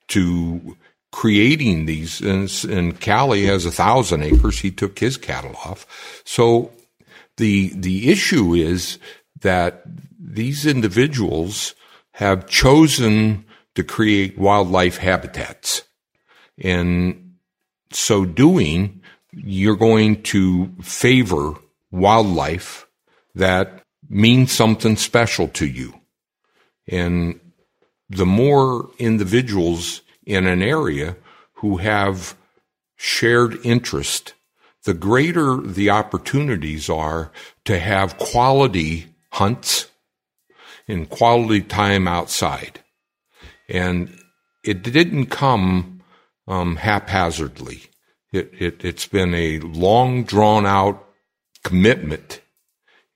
to 0.09 0.77
creating 1.13 1.87
these. 1.87 2.21
And, 2.21 2.51
and 2.69 3.01
Callie 3.01 3.47
has 3.47 3.65
a 3.67 3.71
thousand 3.71 4.23
acres. 4.23 4.61
He 4.61 4.71
took 4.71 4.99
his 4.99 5.17
cattle 5.17 5.57
off. 5.65 6.23
So 6.25 6.73
the, 7.37 7.73
the 7.75 8.11
issue 8.11 8.55
is 8.55 8.99
that 9.41 9.85
these 10.19 10.67
individuals 10.67 11.75
have 12.13 12.49
chosen 12.49 13.45
to 13.75 13.85
create 13.85 14.37
wildlife 14.37 14.99
habitats. 14.99 15.85
And 16.61 17.37
so 17.93 18.25
doing, 18.25 18.98
you're 19.45 19.77
going 19.77 20.23
to 20.25 20.71
favor 20.83 21.55
wildlife 21.91 22.87
that 23.35 23.83
means 24.09 24.53
something 24.53 24.97
special 24.97 25.49
to 25.49 25.67
you. 25.67 25.95
And 26.89 27.41
the 28.09 28.27
more 28.27 28.91
individuals 28.99 30.03
in 30.27 30.47
an 30.47 30.63
area 30.63 31.17
who 31.55 31.79
have 31.79 32.37
shared 32.97 33.59
interest, 33.65 34.35
the 34.85 34.95
greater 34.95 35.57
the 35.59 35.91
opportunities 35.91 36.89
are 36.89 37.31
to 37.65 37.79
have 37.79 38.19
quality 38.19 39.07
hunts 39.33 39.91
and 40.87 41.09
quality 41.09 41.61
time 41.61 42.09
outside. 42.09 42.81
And 43.69 44.19
it 44.65 44.83
didn't 44.83 45.27
come 45.27 46.03
um, 46.47 46.77
haphazardly. 46.77 47.88
It, 48.33 48.51
it, 48.59 48.85
it's 48.85 49.07
been 49.07 49.35
a 49.35 49.59
long 49.61 50.25
drawn 50.25 50.67
out 50.67 51.05
commitment. 51.65 52.41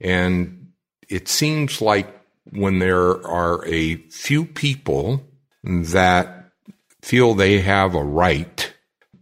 And 0.01 0.73
it 1.09 1.29
seems 1.29 1.81
like 1.81 2.21
when 2.51 2.79
there 2.79 3.25
are 3.27 3.65
a 3.67 3.97
few 4.09 4.45
people 4.45 5.23
that 5.63 6.51
feel 7.03 7.35
they 7.35 7.61
have 7.61 7.95
a 7.95 8.03
right, 8.03 8.73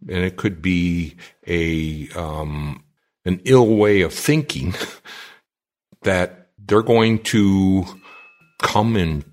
and 0.08 0.24
it 0.24 0.36
could 0.36 0.62
be 0.62 1.16
a 1.46 2.08
um, 2.16 2.84
an 3.24 3.40
ill 3.44 3.76
way 3.76 4.00
of 4.00 4.14
thinking, 4.14 4.74
that 6.02 6.48
they're 6.58 6.82
going 6.82 7.18
to 7.18 7.84
come 8.62 8.96
and 8.96 9.24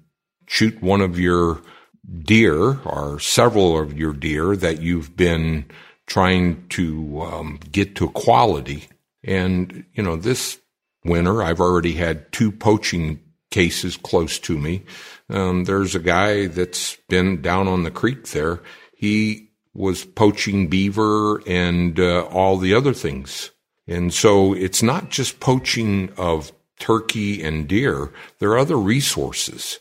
shoot 0.47 0.82
one 0.82 1.01
of 1.01 1.20
your 1.20 1.62
deer 2.24 2.80
or 2.86 3.20
several 3.20 3.80
of 3.80 3.97
your 3.97 4.14
deer 4.14 4.55
that 4.55 4.82
you've 4.82 5.16
been 5.16 5.66
trying 6.08 6.68
to 6.70 7.22
um, 7.22 7.60
get 7.72 7.95
to 7.97 8.10
quality 8.10 8.88
and, 9.24 9.84
you 9.93 10.01
know, 10.01 10.16
this 10.16 10.60
winter, 11.03 11.43
I've 11.43 11.60
already 11.60 11.93
had 11.93 12.32
two 12.32 12.51
poaching 12.51 13.20
cases 13.51 13.97
close 13.97 14.39
to 14.39 14.58
me. 14.58 14.84
Um, 15.30 15.66
there's 15.66 15.95
a 15.95 15.99
guy 15.99 16.47
that's 16.47 16.97
been 17.10 17.41
down 17.41 17.68
on 17.68 17.84
the 17.84 17.91
creek 17.91 18.28
there. 18.28 18.62
He 18.95 19.49
was 19.74 20.05
poaching 20.05 20.68
beaver 20.68 21.41
and 21.45 21.99
uh, 21.99 22.26
all 22.26 22.58
the 22.58 22.74
other 22.74 22.93
things. 22.93 23.51
And 23.88 24.14
so 24.14 24.53
it's 24.53 24.82
not 24.82 25.10
just 25.10 25.39
poaching 25.39 26.12
of 26.18 26.51
turkey 26.80 27.43
and 27.43 27.68
deer. 27.68 28.12
There 28.39 28.51
are 28.51 28.58
other 28.58 28.78
resources. 28.78 29.80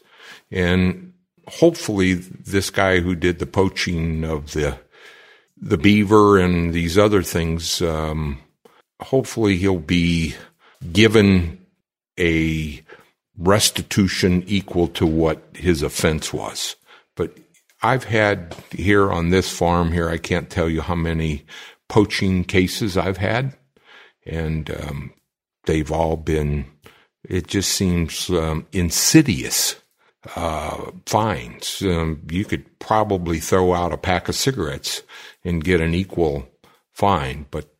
And 0.51 1.13
hopefully 1.49 2.15
this 2.15 2.71
guy 2.71 3.01
who 3.01 3.15
did 3.15 3.39
the 3.39 3.47
poaching 3.47 4.25
of 4.25 4.53
the, 4.53 4.79
the 5.57 5.79
beaver 5.79 6.39
and 6.39 6.73
these 6.73 6.99
other 6.99 7.23
things, 7.23 7.81
um, 7.83 8.39
hopefully 9.01 9.57
he'll 9.57 9.79
be 9.79 10.35
given 10.93 11.59
a 12.19 12.83
restitution 13.39 14.45
equal 14.47 14.89
to 14.89 15.07
what 15.07 15.43
his 15.55 15.83
offense 15.83 16.33
was. 16.33 16.77
But 17.15 17.37
I've 17.83 18.05
had 18.05 18.57
here 18.71 19.11
on 19.11 19.31
this 19.31 19.51
farm 19.51 19.93
here, 19.93 20.09
I 20.09 20.19
can't 20.19 20.51
tell 20.51 20.69
you 20.69 20.81
how 20.81 20.95
many 20.95 21.45
poaching 21.89 22.45
cases 22.45 22.97
I've 22.97 23.19
had, 23.19 23.57
and 24.25 24.71
um, 24.71 25.13
they've 25.67 25.93
all 25.93 26.17
been, 26.17 26.67
it 27.29 27.47
just 27.47 27.73
seems 27.73 28.29
um, 28.31 28.67
insidious 28.73 29.77
uh, 30.35 30.91
fines. 31.07 31.83
Um, 31.83 32.23
you 32.31 32.45
could 32.45 32.79
probably 32.79 33.39
throw 33.39 33.75
out 33.75 33.93
a 33.93 33.99
pack 33.99 34.29
of 34.29 34.35
cigarettes 34.35 35.03
and 35.45 35.63
get 35.63 35.81
an 35.81 35.95
equal 35.95 36.49
fine, 36.93 37.47
but 37.51 37.73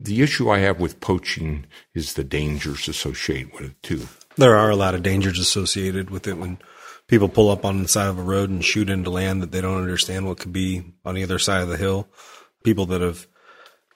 the 0.00 0.22
issue 0.22 0.50
I 0.50 0.58
have 0.58 0.80
with 0.80 1.00
poaching 1.00 1.66
is 1.94 2.14
the 2.14 2.24
dangers 2.24 2.88
associated 2.88 3.52
with 3.52 3.70
it 3.70 3.82
too. 3.82 4.08
There 4.36 4.56
are 4.56 4.70
a 4.70 4.76
lot 4.76 4.94
of 4.94 5.02
dangers 5.02 5.38
associated 5.38 6.10
with 6.10 6.26
it 6.26 6.38
when 6.38 6.58
people 7.06 7.28
pull 7.28 7.50
up 7.50 7.64
on 7.64 7.82
the 7.82 7.88
side 7.88 8.08
of 8.08 8.18
a 8.18 8.22
road 8.22 8.50
and 8.50 8.64
shoot 8.64 8.90
into 8.90 9.10
land 9.10 9.42
that 9.42 9.52
they 9.52 9.60
don't 9.60 9.80
understand 9.80 10.26
what 10.26 10.38
could 10.38 10.52
be 10.52 10.82
on 11.04 11.14
the 11.14 11.22
other 11.22 11.38
side 11.38 11.62
of 11.62 11.68
the 11.68 11.76
hill. 11.76 12.08
People 12.64 12.86
that 12.86 13.00
have, 13.00 13.26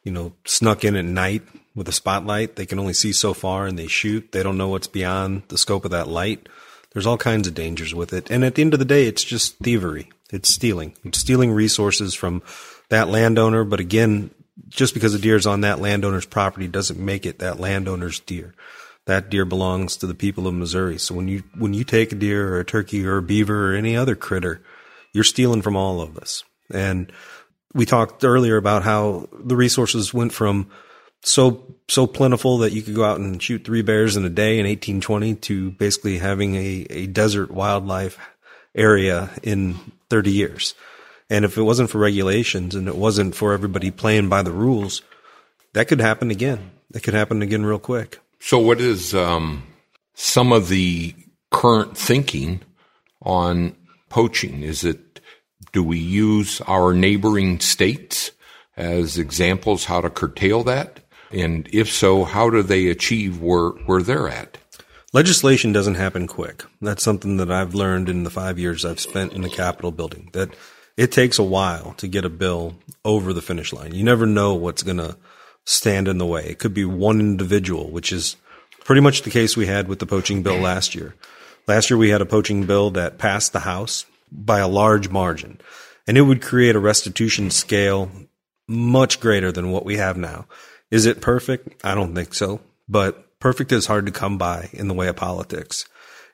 you 0.04 0.12
know, 0.12 0.34
snuck 0.44 0.84
in 0.84 0.96
at 0.96 1.04
night 1.04 1.42
with 1.74 1.88
a 1.88 1.92
spotlight, 1.92 2.56
they 2.56 2.66
can 2.66 2.78
only 2.78 2.92
see 2.92 3.12
so 3.12 3.34
far 3.34 3.66
and 3.66 3.78
they 3.78 3.86
shoot. 3.86 4.32
They 4.32 4.42
don't 4.42 4.58
know 4.58 4.68
what's 4.68 4.86
beyond 4.86 5.44
the 5.48 5.58
scope 5.58 5.84
of 5.84 5.90
that 5.92 6.08
light. 6.08 6.48
There's 6.96 7.04
all 7.04 7.18
kinds 7.18 7.46
of 7.46 7.52
dangers 7.52 7.94
with 7.94 8.14
it. 8.14 8.30
And 8.30 8.42
at 8.42 8.54
the 8.54 8.62
end 8.62 8.72
of 8.72 8.78
the 8.78 8.86
day, 8.86 9.04
it's 9.04 9.22
just 9.22 9.58
thievery. 9.58 10.08
It's 10.32 10.48
stealing. 10.48 10.94
It's 11.04 11.18
stealing 11.18 11.52
resources 11.52 12.14
from 12.14 12.42
that 12.88 13.08
landowner. 13.08 13.64
But 13.64 13.80
again, 13.80 14.30
just 14.70 14.94
because 14.94 15.12
a 15.12 15.18
deer 15.18 15.36
is 15.36 15.46
on 15.46 15.60
that 15.60 15.78
landowner's 15.78 16.24
property 16.24 16.68
doesn't 16.68 16.98
make 16.98 17.26
it 17.26 17.40
that 17.40 17.60
landowner's 17.60 18.20
deer. 18.20 18.54
That 19.04 19.28
deer 19.28 19.44
belongs 19.44 19.98
to 19.98 20.06
the 20.06 20.14
people 20.14 20.46
of 20.46 20.54
Missouri. 20.54 20.96
So 20.96 21.14
when 21.14 21.28
you 21.28 21.42
when 21.58 21.74
you 21.74 21.84
take 21.84 22.12
a 22.12 22.16
deer 22.16 22.54
or 22.54 22.60
a 22.60 22.64
turkey 22.64 23.04
or 23.04 23.18
a 23.18 23.22
beaver 23.22 23.74
or 23.74 23.76
any 23.76 23.94
other 23.94 24.16
critter, 24.16 24.62
you're 25.12 25.22
stealing 25.22 25.60
from 25.60 25.76
all 25.76 26.00
of 26.00 26.16
us. 26.16 26.44
And 26.72 27.12
we 27.74 27.84
talked 27.84 28.24
earlier 28.24 28.56
about 28.56 28.84
how 28.84 29.28
the 29.38 29.54
resources 29.54 30.14
went 30.14 30.32
from 30.32 30.70
so 31.22 31.76
so 31.88 32.06
plentiful 32.06 32.58
that 32.58 32.72
you 32.72 32.82
could 32.82 32.94
go 32.94 33.04
out 33.04 33.18
and 33.18 33.42
shoot 33.42 33.64
three 33.64 33.82
bears 33.82 34.16
in 34.16 34.24
a 34.24 34.30
day 34.30 34.58
in 34.58 34.66
1820 34.66 35.34
to 35.36 35.70
basically 35.72 36.18
having 36.18 36.56
a, 36.56 36.86
a 36.90 37.06
desert 37.06 37.50
wildlife 37.50 38.18
area 38.74 39.30
in 39.42 39.76
30 40.10 40.30
years. 40.30 40.74
And 41.28 41.44
if 41.44 41.56
it 41.56 41.62
wasn't 41.62 41.90
for 41.90 41.98
regulations 41.98 42.74
and 42.74 42.88
it 42.88 42.96
wasn't 42.96 43.34
for 43.34 43.52
everybody 43.52 43.90
playing 43.90 44.28
by 44.28 44.42
the 44.42 44.52
rules, 44.52 45.02
that 45.72 45.88
could 45.88 46.00
happen 46.00 46.30
again. 46.30 46.70
That 46.90 47.02
could 47.02 47.14
happen 47.14 47.42
again 47.42 47.64
real 47.64 47.78
quick. 47.78 48.20
So, 48.38 48.58
what 48.58 48.80
is 48.80 49.14
um, 49.14 49.66
some 50.14 50.52
of 50.52 50.68
the 50.68 51.14
current 51.50 51.96
thinking 51.96 52.60
on 53.22 53.74
poaching? 54.08 54.62
Is 54.62 54.84
it 54.84 55.20
do 55.72 55.82
we 55.82 55.98
use 55.98 56.60
our 56.62 56.94
neighboring 56.94 57.60
states 57.60 58.30
as 58.76 59.18
examples 59.18 59.86
how 59.86 60.00
to 60.00 60.10
curtail 60.10 60.62
that? 60.64 61.00
And 61.30 61.68
if 61.72 61.90
so, 61.90 62.24
how 62.24 62.50
do 62.50 62.62
they 62.62 62.88
achieve 62.88 63.40
where, 63.40 63.70
where 63.70 64.02
they're 64.02 64.28
at? 64.28 64.58
Legislation 65.12 65.72
doesn't 65.72 65.94
happen 65.94 66.26
quick. 66.26 66.64
That's 66.80 67.02
something 67.02 67.38
that 67.38 67.50
I've 67.50 67.74
learned 67.74 68.08
in 68.08 68.24
the 68.24 68.30
five 68.30 68.58
years 68.58 68.84
I've 68.84 69.00
spent 69.00 69.32
in 69.32 69.42
the 69.42 69.48
Capitol 69.48 69.90
building, 69.90 70.30
that 70.32 70.50
it 70.96 71.12
takes 71.12 71.38
a 71.38 71.42
while 71.42 71.94
to 71.98 72.08
get 72.08 72.24
a 72.24 72.30
bill 72.30 72.76
over 73.04 73.32
the 73.32 73.42
finish 73.42 73.72
line. 73.72 73.94
You 73.94 74.04
never 74.04 74.26
know 74.26 74.54
what's 74.54 74.82
going 74.82 74.98
to 74.98 75.16
stand 75.64 76.08
in 76.08 76.18
the 76.18 76.26
way. 76.26 76.46
It 76.46 76.58
could 76.58 76.74
be 76.74 76.84
one 76.84 77.20
individual, 77.20 77.90
which 77.90 78.12
is 78.12 78.36
pretty 78.80 79.00
much 79.00 79.22
the 79.22 79.30
case 79.30 79.56
we 79.56 79.66
had 79.66 79.88
with 79.88 79.98
the 79.98 80.06
poaching 80.06 80.42
bill 80.42 80.58
last 80.58 80.94
year. 80.94 81.14
Last 81.66 81.90
year 81.90 81.98
we 81.98 82.10
had 82.10 82.20
a 82.20 82.26
poaching 82.26 82.66
bill 82.66 82.90
that 82.90 83.18
passed 83.18 83.52
the 83.52 83.60
House 83.60 84.06
by 84.30 84.58
a 84.58 84.68
large 84.68 85.08
margin, 85.08 85.60
and 86.06 86.16
it 86.16 86.22
would 86.22 86.42
create 86.42 86.76
a 86.76 86.80
restitution 86.80 87.50
scale 87.50 88.10
much 88.68 89.18
greater 89.20 89.50
than 89.50 89.70
what 89.70 89.84
we 89.84 89.96
have 89.96 90.16
now. 90.16 90.46
Is 90.90 91.06
it 91.06 91.20
perfect? 91.20 91.84
I 91.84 91.94
don't 91.94 92.14
think 92.14 92.34
so. 92.34 92.60
But 92.88 93.38
perfect 93.40 93.72
is 93.72 93.86
hard 93.86 94.06
to 94.06 94.12
come 94.12 94.38
by 94.38 94.70
in 94.72 94.88
the 94.88 94.94
way 94.94 95.08
of 95.08 95.16
politics. 95.16 95.88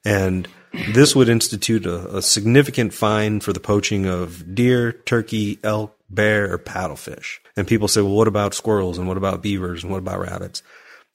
And 0.05 0.49
this 0.95 1.15
would 1.15 1.29
institute 1.29 1.87
a, 1.87 2.17
a 2.17 2.23
significant 2.23 2.93
fine 2.93 3.41
for 3.41 3.53
the 3.53 3.61
poaching 3.61 4.07
of 4.07 4.55
deer, 4.55 4.93
turkey, 4.93 5.59
elk, 5.63 5.97
bear, 6.11 6.53
or 6.53 6.59
paddlefish. 6.59 7.39
And 7.57 7.67
people 7.67 7.89
say, 7.89 8.01
well, 8.01 8.15
what 8.15 8.29
about 8.29 8.55
squirrels 8.55 8.99
and 8.99 9.07
what 9.07 9.17
about 9.17 9.43
beavers 9.43 9.83
and 9.83 9.93
what 9.93 9.99
about 9.99 10.21
rabbits? 10.21 10.63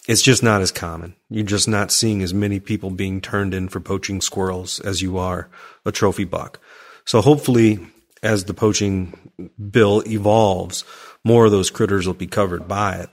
It's 0.07 0.21
just 0.21 0.41
not 0.41 0.61
as 0.61 0.71
common. 0.71 1.15
You're 1.29 1.43
just 1.43 1.67
not 1.67 1.91
seeing 1.91 2.21
as 2.21 2.33
many 2.33 2.59
people 2.59 2.91
being 2.91 3.19
turned 3.19 3.53
in 3.53 3.67
for 3.67 3.81
poaching 3.81 4.21
squirrels 4.21 4.79
as 4.79 5.01
you 5.01 5.17
are 5.17 5.49
a 5.85 5.91
trophy 5.91 6.23
buck. 6.23 6.59
So 7.03 7.21
hopefully, 7.21 7.79
as 8.23 8.45
the 8.45 8.53
poaching 8.53 9.31
bill 9.69 10.03
evolves, 10.07 10.85
more 11.23 11.45
of 11.45 11.51
those 11.51 11.69
critters 11.69 12.07
will 12.07 12.13
be 12.13 12.27
covered 12.27 12.67
by 12.67 12.95
it. 12.95 13.09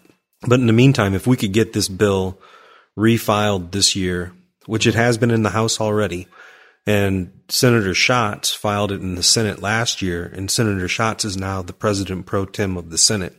But 0.46 0.60
in 0.60 0.66
the 0.66 0.72
meantime, 0.72 1.14
if 1.14 1.26
we 1.26 1.36
could 1.36 1.52
get 1.52 1.72
this 1.72 1.88
bill 1.88 2.38
refiled 2.96 3.72
this 3.72 3.96
year, 3.96 4.32
which 4.66 4.86
it 4.86 4.94
has 4.94 5.18
been 5.18 5.30
in 5.30 5.42
the 5.42 5.50
House 5.50 5.80
already, 5.80 6.28
and 6.86 7.32
Senator 7.48 7.94
Schatz 7.94 8.52
filed 8.52 8.92
it 8.92 9.00
in 9.00 9.14
the 9.14 9.22
Senate 9.22 9.62
last 9.62 10.02
year, 10.02 10.30
and 10.34 10.50
Senator 10.50 10.88
Schatz 10.88 11.24
is 11.24 11.36
now 11.36 11.62
the 11.62 11.72
president 11.72 12.26
pro 12.26 12.44
tem 12.44 12.76
of 12.76 12.90
the 12.90 12.98
Senate. 12.98 13.34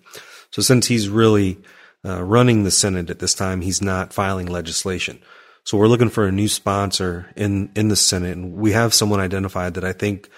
So 0.51 0.61
since 0.61 0.87
he's 0.87 1.09
really 1.09 1.59
uh, 2.03 2.23
running 2.23 2.63
the 2.63 2.71
Senate 2.71 3.09
at 3.09 3.19
this 3.19 3.33
time, 3.33 3.61
he's 3.61 3.81
not 3.81 4.13
filing 4.13 4.47
legislation. 4.47 5.19
So 5.63 5.77
we're 5.77 5.87
looking 5.87 6.09
for 6.09 6.27
a 6.27 6.31
new 6.31 6.47
sponsor 6.47 7.31
in 7.35 7.71
in 7.75 7.89
the 7.89 7.95
Senate, 7.95 8.37
and 8.37 8.53
we 8.53 8.71
have 8.71 8.93
someone 8.93 9.19
identified 9.19 9.75
that 9.75 9.83
I 9.83 9.93
think 9.93 10.29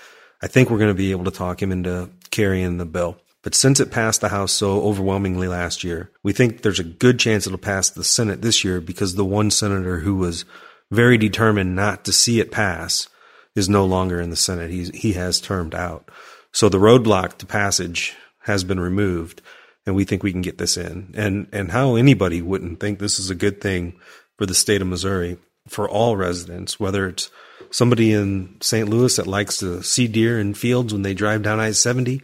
I 0.41 0.47
think 0.47 0.70
we're 0.70 0.78
going 0.78 0.89
to 0.89 0.93
be 0.93 1.11
able 1.11 1.26
to 1.26 1.32
talk 1.32 1.61
him 1.61 1.72
into 1.72 2.09
carrying 2.32 2.78
the 2.78 2.86
bill. 2.86 3.18
But 3.47 3.55
since 3.55 3.79
it 3.79 3.91
passed 3.91 4.19
the 4.19 4.27
House 4.27 4.51
so 4.51 4.81
overwhelmingly 4.81 5.47
last 5.47 5.81
year, 5.81 6.11
we 6.21 6.33
think 6.33 6.63
there's 6.63 6.81
a 6.81 6.83
good 6.83 7.17
chance 7.17 7.47
it'll 7.47 7.57
pass 7.57 7.89
the 7.89 8.03
Senate 8.03 8.41
this 8.41 8.65
year 8.65 8.81
because 8.81 9.15
the 9.15 9.23
one 9.23 9.51
senator 9.51 9.99
who 9.99 10.15
was 10.15 10.43
very 10.91 11.17
determined 11.17 11.73
not 11.73 12.03
to 12.03 12.11
see 12.11 12.41
it 12.41 12.51
pass 12.51 13.07
is 13.55 13.69
no 13.69 13.85
longer 13.85 14.19
in 14.19 14.31
the 14.31 14.35
Senate. 14.35 14.69
He's, 14.69 14.89
he 14.89 15.13
has 15.13 15.39
termed 15.39 15.73
out. 15.73 16.11
So 16.51 16.67
the 16.67 16.77
roadblock 16.77 17.37
to 17.37 17.45
passage 17.45 18.17
has 18.39 18.65
been 18.65 18.81
removed 18.81 19.41
and 19.85 19.95
we 19.95 20.03
think 20.03 20.23
we 20.23 20.33
can 20.33 20.41
get 20.41 20.57
this 20.57 20.75
in. 20.75 21.13
And, 21.15 21.47
and 21.53 21.71
how 21.71 21.95
anybody 21.95 22.41
wouldn't 22.41 22.81
think 22.81 22.99
this 22.99 23.17
is 23.17 23.29
a 23.29 23.33
good 23.33 23.61
thing 23.61 23.97
for 24.37 24.45
the 24.45 24.53
state 24.53 24.81
of 24.81 24.89
Missouri 24.89 25.37
for 25.69 25.87
all 25.87 26.17
residents, 26.17 26.81
whether 26.81 27.07
it's 27.07 27.31
somebody 27.71 28.11
in 28.11 28.57
St. 28.59 28.89
Louis 28.89 29.15
that 29.15 29.25
likes 29.25 29.59
to 29.59 29.81
see 29.83 30.09
deer 30.09 30.37
in 30.37 30.53
fields 30.53 30.91
when 30.91 31.03
they 31.03 31.13
drive 31.13 31.43
down 31.43 31.61
I 31.61 31.71
70 31.71 32.21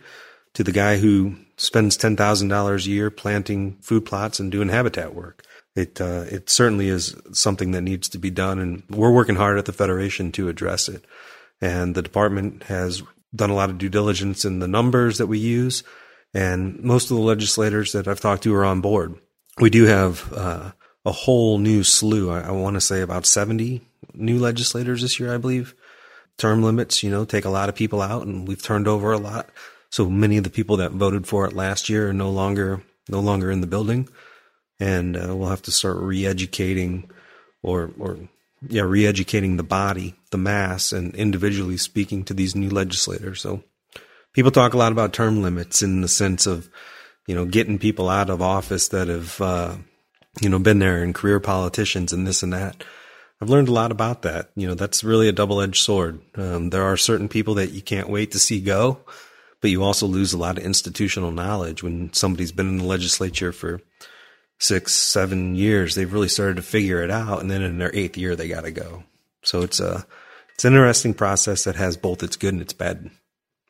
to 0.54 0.64
the 0.64 0.72
guy 0.72 0.98
who 0.98 1.36
spends 1.58 1.98
ten 1.98 2.16
thousand 2.16 2.48
dollars 2.48 2.88
a 2.88 2.92
year 2.92 3.10
planting 3.10 3.78
food 3.82 4.06
plots 4.06 4.40
and 4.40 4.52
doing 4.52 4.70
habitat 4.70 5.14
work. 5.14 5.44
It 5.76 6.00
uh, 6.00 6.26
it 6.30 6.50
certainly 6.50 6.88
is 6.88 7.16
something 7.32 7.72
that 7.72 7.82
needs 7.82 8.10
to 8.10 8.18
be 8.18 8.30
done, 8.30 8.60
and 8.60 8.84
we're 8.90 9.12
working 9.12 9.36
hard 9.36 9.58
at 9.58 9.66
the 9.66 9.74
federation 9.74 10.32
to 10.34 10.50
address 10.50 10.88
it. 10.88 11.06
And 11.62 11.96
the 11.96 12.02
department 12.02 12.64
has 12.64 13.02
done 13.36 13.50
a 13.50 13.56
lot 13.56 13.70
of 13.70 13.78
due 13.78 13.90
diligence 13.90 14.46
in 14.46 14.60
the 14.60 14.68
numbers 14.68 15.18
that 15.18 15.28
we 15.28 15.40
use, 15.40 15.84
and 16.34 16.80
most 16.84 17.10
of 17.10 17.18
the 17.18 17.24
legislators 17.24 17.94
that 17.94 18.08
I've 18.08 18.20
talked 18.22 18.44
to 18.44 18.54
are 18.54 18.66
on 18.66 18.82
board. 18.82 19.16
We 19.60 19.70
do 19.70 19.86
have 19.86 20.32
uh, 20.34 20.72
a 21.06 21.12
whole 21.12 21.58
new 21.58 21.84
slew. 21.84 22.30
I, 22.30 22.42
I 22.42 22.52
want 22.52 22.76
to 22.76 22.82
say 22.82 23.02
about 23.02 23.26
seventy 23.26 23.82
new 24.14 24.38
legislators 24.38 25.02
this 25.02 25.20
year, 25.20 25.34
I 25.34 25.38
believe. 25.38 25.74
Term 26.38 26.64
limits, 26.64 27.04
you 27.04 27.10
know, 27.10 27.26
take 27.26 27.46
a 27.46 27.50
lot 27.50 27.70
of 27.70 27.76
people 27.76 28.02
out, 28.02 28.28
and 28.28 28.48
we've 28.48 28.62
turned 28.62 28.88
over 28.88 29.12
a 29.12 29.18
lot. 29.18 29.50
So 29.94 30.10
many 30.10 30.38
of 30.38 30.44
the 30.44 30.50
people 30.50 30.78
that 30.78 30.92
voted 30.92 31.28
for 31.28 31.46
it 31.46 31.54
last 31.54 31.88
year 31.88 32.10
are 32.10 32.14
no 32.14 32.32
longer 32.32 32.82
no 33.10 33.20
longer 33.20 33.52
in 33.52 33.62
the 33.62 33.68
building, 33.68 34.10
and 34.80 35.16
uh, 35.16 35.36
we'll 35.36 35.50
have 35.50 35.62
to 35.62 35.72
start 35.72 35.98
re-educating 35.98 37.12
or 37.62 37.92
or 38.00 38.18
yeah, 38.68 38.82
re-educating 38.82 39.58
the 39.58 39.62
body, 39.62 40.16
the 40.32 40.40
mass, 40.40 40.94
and 40.94 41.14
individually 41.14 41.78
speaking 41.78 42.24
to 42.24 42.34
these 42.34 42.56
new 42.56 42.72
legislators. 42.72 43.42
So 43.42 43.62
people 44.34 44.50
talk 44.50 44.74
a 44.74 44.80
lot 44.80 44.92
about 44.92 45.14
term 45.14 45.44
limits 45.44 45.84
in 45.84 46.02
the 46.02 46.08
sense 46.08 46.48
of 46.48 46.72
you 47.28 47.36
know 47.36 47.46
getting 47.46 47.78
people 47.78 48.10
out 48.10 48.32
of 48.32 48.42
office 48.42 48.88
that 48.88 49.10
have 49.10 49.40
uh, 49.42 49.76
you 50.42 50.50
know 50.50 50.58
been 50.58 50.80
there 50.80 51.04
and 51.04 51.14
career 51.14 51.40
politicians 51.40 52.12
and 52.12 52.26
this 52.26 52.42
and 52.42 52.54
that. 52.54 52.84
I've 53.40 53.50
learned 53.52 53.68
a 53.68 53.74
lot 53.74 53.92
about 53.92 54.24
that. 54.24 54.50
You 54.56 54.66
know, 54.66 54.74
that's 54.74 55.04
really 55.04 55.30
a 55.30 55.34
double 55.34 55.62
edged 55.62 55.84
sword. 55.84 56.20
Um, 56.34 56.72
there 56.72 56.84
are 56.84 56.98
certain 56.98 57.30
people 57.30 57.54
that 57.56 57.74
you 57.74 57.84
can't 57.84 58.10
wait 58.10 58.32
to 58.32 58.40
see 58.40 58.60
go 58.60 59.02
but 59.64 59.72
you 59.72 59.82
also 59.82 60.08
lose 60.08 60.34
a 60.34 60.38
lot 60.38 60.58
of 60.58 60.66
institutional 60.66 61.32
knowledge 61.32 61.82
when 61.82 62.12
somebody's 62.12 62.52
been 62.52 62.68
in 62.68 62.78
the 62.80 62.84
legislature 62.84 63.54
for 63.54 63.80
six, 64.60 64.92
seven 64.92 65.56
years. 65.56 65.96
They've 65.96 66.12
really 66.12 66.28
started 66.28 66.58
to 66.58 66.62
figure 66.62 67.02
it 67.02 67.10
out, 67.10 67.40
and 67.40 67.50
then 67.50 67.62
in 67.62 67.78
their 67.78 67.96
eighth 67.96 68.18
year, 68.18 68.36
they 68.36 68.50
got 68.50 68.66
to 68.66 68.72
go. 68.72 69.06
So 69.42 69.62
it's 69.62 69.80
a 69.80 70.06
it's 70.54 70.66
an 70.66 70.74
interesting 70.74 71.14
process 71.14 71.64
that 71.64 71.78
has 71.78 71.96
both 71.96 72.24
its 72.24 72.36
good 72.36 72.52
and 72.54 72.62
its 72.62 72.74
bad 72.74 73.10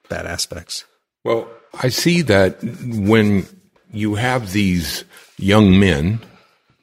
bad 0.09 0.25
aspects. 0.25 0.83
Well, 1.23 1.47
I 1.79 1.89
see 1.89 2.23
that 2.23 2.63
when 2.63 3.45
you 3.91 4.15
have 4.15 4.51
these 4.51 5.05
young 5.37 5.79
men 5.79 6.21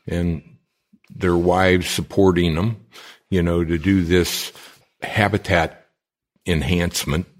and 0.06 0.40
their 1.12 1.36
wives 1.36 1.90
supporting 1.90 2.54
them, 2.54 2.86
you 3.28 3.42
know, 3.42 3.64
to 3.64 3.76
do 3.76 4.04
this 4.04 4.52
habitat 5.02 5.88
enhancement 6.46 7.39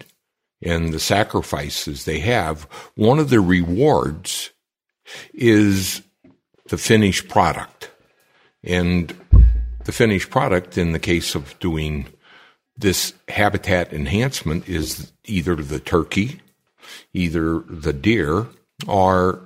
and 0.61 0.93
the 0.93 0.99
sacrifices 0.99 2.05
they 2.05 2.19
have, 2.19 2.63
one 2.95 3.19
of 3.19 3.29
the 3.29 3.39
rewards 3.39 4.51
is 5.33 6.01
the 6.67 6.77
finished 6.77 7.27
product. 7.27 7.91
And 8.63 9.13
the 9.85 9.91
finished 9.91 10.29
product, 10.29 10.77
in 10.77 10.91
the 10.91 10.99
case 10.99 11.35
of 11.35 11.57
doing 11.59 12.07
this 12.77 13.13
habitat 13.27 13.91
enhancement, 13.93 14.69
is 14.69 15.11
either 15.25 15.55
the 15.55 15.79
turkey, 15.79 16.41
either 17.13 17.59
the 17.67 17.93
deer, 17.93 18.47
or 18.87 19.41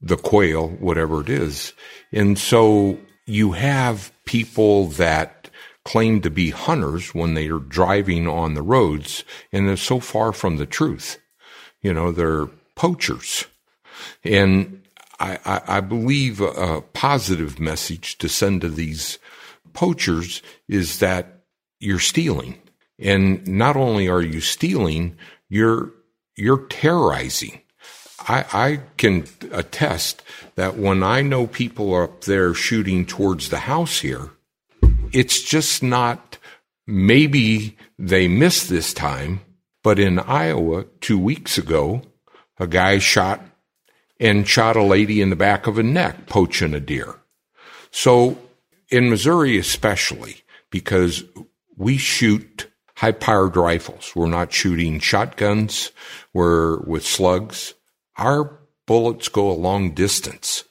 the 0.00 0.16
quail, 0.16 0.68
whatever 0.68 1.20
it 1.20 1.28
is. 1.28 1.72
And 2.12 2.38
so 2.38 2.98
you 3.26 3.52
have 3.52 4.12
people 4.24 4.86
that 4.86 5.37
claim 5.88 6.20
to 6.20 6.28
be 6.28 6.50
hunters 6.50 7.14
when 7.14 7.32
they 7.32 7.48
are 7.48 7.58
driving 7.60 8.28
on 8.28 8.52
the 8.52 8.60
roads, 8.60 9.24
and 9.50 9.66
they're 9.66 9.74
so 9.74 9.98
far 9.98 10.34
from 10.34 10.58
the 10.58 10.66
truth. 10.66 11.18
You 11.80 11.94
know, 11.94 12.12
they're 12.12 12.48
poachers. 12.74 13.46
And 14.22 14.82
I, 15.18 15.38
I, 15.46 15.78
I 15.78 15.80
believe 15.80 16.42
a 16.42 16.82
positive 16.92 17.58
message 17.58 18.18
to 18.18 18.28
send 18.28 18.60
to 18.60 18.68
these 18.68 19.18
poachers 19.72 20.42
is 20.68 20.98
that 20.98 21.44
you're 21.80 21.98
stealing. 21.98 22.60
And 22.98 23.48
not 23.48 23.74
only 23.74 24.10
are 24.10 24.20
you 24.20 24.42
stealing, 24.42 25.16
you're, 25.48 25.94
you're 26.36 26.66
terrorizing. 26.66 27.62
I, 28.28 28.44
I 28.52 28.80
can 28.98 29.24
attest 29.52 30.22
that 30.56 30.76
when 30.76 31.02
I 31.02 31.22
know 31.22 31.46
people 31.46 31.94
are 31.94 32.04
up 32.04 32.24
there 32.24 32.52
shooting 32.52 33.06
towards 33.06 33.48
the 33.48 33.60
house 33.60 34.00
here, 34.00 34.32
it's 35.12 35.42
just 35.42 35.82
not, 35.82 36.38
maybe 36.86 37.76
they 37.98 38.28
missed 38.28 38.68
this 38.68 38.92
time, 38.92 39.40
but 39.82 39.98
in 39.98 40.18
Iowa 40.18 40.84
two 41.00 41.18
weeks 41.18 41.58
ago, 41.58 42.02
a 42.58 42.66
guy 42.66 42.98
shot 42.98 43.40
and 44.20 44.48
shot 44.48 44.76
a 44.76 44.82
lady 44.82 45.20
in 45.20 45.30
the 45.30 45.36
back 45.36 45.66
of 45.66 45.78
a 45.78 45.82
neck 45.82 46.26
poaching 46.26 46.74
a 46.74 46.80
deer. 46.80 47.16
So 47.90 48.38
in 48.90 49.10
Missouri, 49.10 49.58
especially, 49.58 50.42
because 50.70 51.24
we 51.76 51.96
shoot 51.96 52.70
high 52.96 53.12
powered 53.12 53.56
rifles. 53.56 54.12
We're 54.16 54.26
not 54.26 54.52
shooting 54.52 54.98
shotguns. 54.98 55.92
We're 56.32 56.80
with 56.80 57.06
slugs. 57.06 57.74
Our 58.16 58.58
bullets 58.86 59.28
go 59.28 59.50
a 59.50 59.52
long 59.52 59.92
distance. 59.94 60.64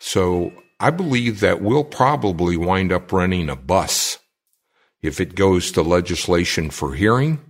So 0.00 0.52
I 0.80 0.90
believe 0.90 1.40
that 1.40 1.60
we'll 1.60 1.84
probably 1.84 2.56
wind 2.56 2.92
up 2.92 3.12
running 3.12 3.48
a 3.48 3.56
bus 3.56 4.18
if 5.02 5.20
it 5.20 5.34
goes 5.34 5.72
to 5.72 5.82
legislation 5.82 6.70
for 6.70 6.94
hearing. 6.94 7.40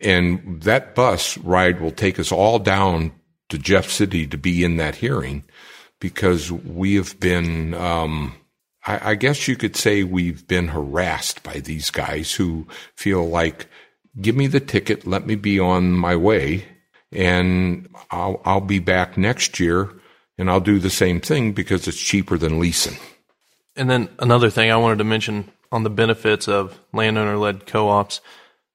And 0.00 0.62
that 0.62 0.94
bus 0.94 1.38
ride 1.38 1.80
will 1.80 1.90
take 1.90 2.18
us 2.18 2.30
all 2.30 2.58
down 2.58 3.12
to 3.48 3.58
Jeff 3.58 3.88
City 3.88 4.26
to 4.26 4.36
be 4.36 4.64
in 4.64 4.76
that 4.76 4.96
hearing 4.96 5.44
because 6.00 6.52
we 6.52 6.96
have 6.96 7.18
been, 7.18 7.72
um, 7.74 8.34
I, 8.86 9.12
I 9.12 9.14
guess 9.14 9.48
you 9.48 9.56
could 9.56 9.76
say 9.76 10.02
we've 10.02 10.46
been 10.46 10.68
harassed 10.68 11.42
by 11.42 11.60
these 11.60 11.90
guys 11.90 12.32
who 12.32 12.66
feel 12.94 13.26
like, 13.26 13.68
give 14.20 14.36
me 14.36 14.46
the 14.46 14.60
ticket, 14.60 15.06
let 15.06 15.26
me 15.26 15.34
be 15.34 15.58
on 15.58 15.92
my 15.92 16.16
way, 16.16 16.66
and 17.10 17.88
I'll, 18.10 18.42
I'll 18.44 18.60
be 18.60 18.80
back 18.80 19.16
next 19.16 19.58
year 19.58 19.90
and 20.38 20.50
I'll 20.50 20.60
do 20.60 20.78
the 20.78 20.90
same 20.90 21.20
thing 21.20 21.52
because 21.52 21.86
it's 21.86 22.00
cheaper 22.00 22.36
than 22.38 22.58
leasing. 22.58 22.98
And 23.76 23.90
then 23.90 24.08
another 24.18 24.50
thing 24.50 24.70
I 24.70 24.76
wanted 24.76 24.98
to 24.98 25.04
mention 25.04 25.50
on 25.72 25.82
the 25.82 25.90
benefits 25.90 26.48
of 26.48 26.80
landowner 26.92 27.36
led 27.36 27.66
co 27.66 27.88
ops. 27.88 28.20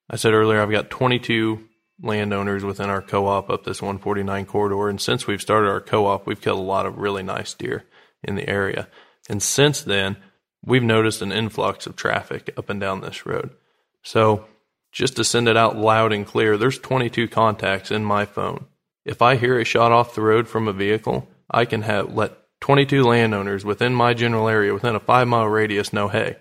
I 0.09 0.15
said 0.15 0.33
earlier, 0.33 0.61
I've 0.61 0.71
got 0.71 0.89
22 0.89 1.63
landowners 2.01 2.63
within 2.63 2.89
our 2.89 3.01
co 3.01 3.27
op 3.27 3.49
up 3.49 3.63
this 3.63 3.81
149 3.81 4.45
corridor. 4.45 4.89
And 4.89 4.99
since 4.99 5.27
we've 5.27 5.41
started 5.41 5.69
our 5.69 5.81
co 5.81 6.05
op, 6.07 6.27
we've 6.27 6.41
killed 6.41 6.59
a 6.59 6.63
lot 6.63 6.85
of 6.85 6.97
really 6.97 7.23
nice 7.23 7.53
deer 7.53 7.85
in 8.23 8.35
the 8.35 8.49
area. 8.49 8.87
And 9.29 9.41
since 9.41 9.81
then, 9.81 10.17
we've 10.63 10.83
noticed 10.83 11.21
an 11.21 11.31
influx 11.31 11.85
of 11.85 11.95
traffic 11.95 12.53
up 12.57 12.69
and 12.69 12.79
down 12.79 13.01
this 13.01 13.25
road. 13.25 13.51
So 14.03 14.45
just 14.91 15.15
to 15.17 15.23
send 15.23 15.47
it 15.47 15.57
out 15.57 15.77
loud 15.77 16.11
and 16.11 16.25
clear, 16.25 16.57
there's 16.57 16.79
22 16.79 17.27
contacts 17.27 17.91
in 17.91 18.03
my 18.03 18.25
phone. 18.25 18.65
If 19.05 19.21
I 19.21 19.35
hear 19.35 19.59
a 19.59 19.63
shot 19.63 19.91
off 19.91 20.15
the 20.15 20.21
road 20.21 20.47
from 20.47 20.67
a 20.67 20.73
vehicle, 20.73 21.27
I 21.49 21.65
can 21.65 21.81
have 21.83 22.13
let 22.13 22.37
22 22.61 23.03
landowners 23.03 23.65
within 23.65 23.93
my 23.93 24.13
general 24.13 24.47
area, 24.47 24.73
within 24.73 24.95
a 24.95 24.99
five 24.99 25.27
mile 25.27 25.47
radius, 25.47 25.93
know, 25.93 26.07
hey, 26.07 26.37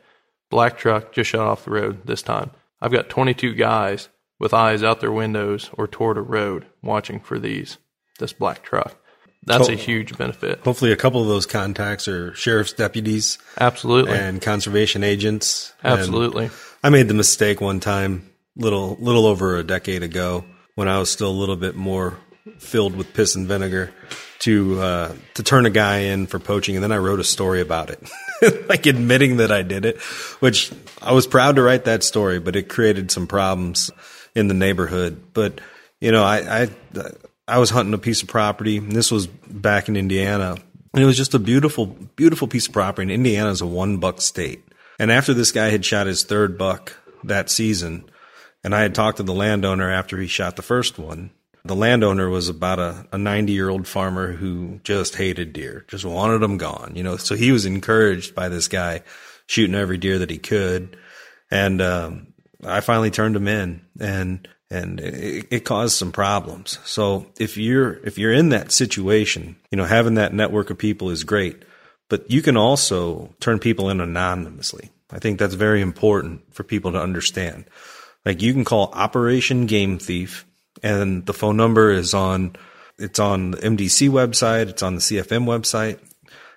black 0.50 0.78
truck 0.78 1.12
just 1.12 1.30
shot 1.30 1.46
off 1.46 1.64
the 1.64 1.70
road 1.70 2.06
this 2.06 2.22
time. 2.22 2.50
I've 2.80 2.92
got 2.92 3.08
22 3.08 3.54
guys 3.54 4.08
with 4.38 4.54
eyes 4.54 4.82
out 4.82 5.00
their 5.00 5.12
windows 5.12 5.70
or 5.72 5.86
toward 5.86 6.16
a 6.16 6.22
road 6.22 6.66
watching 6.82 7.20
for 7.20 7.38
these 7.38 7.78
this 8.18 8.32
black 8.32 8.62
truck. 8.62 8.96
That's 9.44 9.68
a 9.68 9.74
huge 9.74 10.18
benefit. 10.18 10.60
Hopefully, 10.64 10.92
a 10.92 10.96
couple 10.96 11.22
of 11.22 11.28
those 11.28 11.46
contacts 11.46 12.06
are 12.08 12.34
sheriff's 12.34 12.72
deputies, 12.72 13.38
absolutely, 13.58 14.12
and 14.12 14.42
conservation 14.42 15.02
agents. 15.02 15.72
Absolutely. 15.82 16.46
And 16.46 16.52
I 16.82 16.90
made 16.90 17.08
the 17.08 17.14
mistake 17.14 17.60
one 17.60 17.80
time, 17.80 18.28
little 18.56 18.96
little 19.00 19.26
over 19.26 19.56
a 19.56 19.64
decade 19.64 20.02
ago, 20.02 20.44
when 20.74 20.88
I 20.88 20.98
was 20.98 21.10
still 21.10 21.30
a 21.30 21.32
little 21.32 21.56
bit 21.56 21.76
more 21.76 22.18
filled 22.58 22.94
with 22.94 23.14
piss 23.14 23.36
and 23.36 23.46
vinegar, 23.46 23.92
to 24.40 24.80
uh, 24.80 25.14
to 25.34 25.42
turn 25.42 25.66
a 25.66 25.70
guy 25.70 25.98
in 25.98 26.26
for 26.26 26.38
poaching, 26.38 26.76
and 26.76 26.82
then 26.82 26.92
I 26.92 26.98
wrote 26.98 27.20
a 27.20 27.24
story 27.24 27.60
about 27.60 27.90
it, 27.90 28.02
like 28.68 28.86
admitting 28.86 29.38
that 29.38 29.50
I 29.50 29.62
did 29.62 29.84
it, 29.84 30.00
which 30.40 30.72
I 31.02 31.12
was 31.12 31.26
proud 31.26 31.56
to 31.56 31.62
write 31.62 31.84
that 31.84 32.02
story, 32.02 32.38
but 32.38 32.56
it 32.56 32.68
created 32.68 33.10
some 33.10 33.26
problems 33.26 33.90
in 34.34 34.48
the 34.48 34.54
neighborhood. 34.54 35.32
But 35.32 35.60
you 36.00 36.12
know, 36.12 36.22
I 36.22 36.62
I, 36.62 36.68
I 37.46 37.58
was 37.58 37.70
hunting 37.70 37.94
a 37.94 37.98
piece 37.98 38.22
of 38.22 38.28
property, 38.28 38.78
this 38.78 39.10
was 39.10 39.26
back 39.26 39.88
in 39.88 39.96
Indiana, 39.96 40.56
and 40.94 41.02
it 41.02 41.06
was 41.06 41.16
just 41.16 41.34
a 41.34 41.38
beautiful, 41.38 41.86
beautiful 41.86 42.48
piece 42.48 42.66
of 42.66 42.72
property. 42.72 43.04
And 43.04 43.12
Indiana 43.12 43.50
is 43.50 43.60
a 43.60 43.66
one 43.66 43.98
buck 43.98 44.20
state. 44.20 44.62
And 44.98 45.10
after 45.12 45.32
this 45.32 45.52
guy 45.52 45.68
had 45.68 45.84
shot 45.84 46.06
his 46.06 46.24
third 46.24 46.58
buck 46.58 46.96
that 47.24 47.50
season, 47.50 48.04
and 48.64 48.74
I 48.74 48.80
had 48.80 48.94
talked 48.94 49.18
to 49.18 49.22
the 49.22 49.34
landowner 49.34 49.90
after 49.90 50.18
he 50.18 50.26
shot 50.26 50.56
the 50.56 50.62
first 50.62 50.98
one, 50.98 51.30
the 51.64 51.76
landowner 51.76 52.28
was 52.28 52.48
about 52.48 52.78
a, 52.78 53.06
a 53.12 53.18
90 53.18 53.52
year 53.52 53.68
old 53.68 53.86
farmer 53.86 54.32
who 54.32 54.80
just 54.84 55.16
hated 55.16 55.52
deer, 55.52 55.84
just 55.88 56.04
wanted 56.04 56.38
them 56.38 56.58
gone, 56.58 56.92
you 56.94 57.02
know. 57.02 57.16
So 57.16 57.34
he 57.34 57.52
was 57.52 57.66
encouraged 57.66 58.34
by 58.34 58.48
this 58.48 58.68
guy 58.68 59.02
shooting 59.46 59.74
every 59.74 59.98
deer 59.98 60.18
that 60.18 60.30
he 60.30 60.38
could. 60.38 60.96
And, 61.50 61.80
um, 61.80 62.28
I 62.64 62.80
finally 62.80 63.10
turned 63.10 63.36
him 63.36 63.46
in 63.46 63.82
and, 64.00 64.48
and 64.70 65.00
it, 65.00 65.46
it, 65.50 65.64
caused 65.64 65.96
some 65.96 66.12
problems. 66.12 66.78
So 66.84 67.26
if 67.38 67.56
you're, 67.56 68.04
if 68.04 68.18
you're 68.18 68.32
in 68.32 68.48
that 68.48 68.72
situation, 68.72 69.56
you 69.70 69.76
know, 69.76 69.84
having 69.84 70.14
that 70.14 70.34
network 70.34 70.70
of 70.70 70.76
people 70.76 71.10
is 71.10 71.22
great, 71.24 71.64
but 72.08 72.30
you 72.30 72.42
can 72.42 72.56
also 72.56 73.32
turn 73.40 73.58
people 73.58 73.90
in 73.90 74.00
anonymously. 74.00 74.90
I 75.10 75.18
think 75.18 75.38
that's 75.38 75.54
very 75.54 75.80
important 75.80 76.52
for 76.52 76.64
people 76.64 76.92
to 76.92 77.00
understand. 77.00 77.64
Like 78.26 78.42
you 78.42 78.52
can 78.52 78.64
call 78.64 78.90
Operation 78.92 79.66
Game 79.66 79.98
Thief 79.98 80.44
and 80.82 81.26
the 81.26 81.32
phone 81.32 81.56
number 81.56 81.90
is 81.90 82.14
on, 82.14 82.56
it's 82.98 83.18
on 83.18 83.52
the 83.52 83.58
MDC 83.58 84.10
website. 84.10 84.68
It's 84.68 84.82
on 84.82 84.94
the 84.94 85.00
CFM 85.00 85.44
website. 85.44 85.98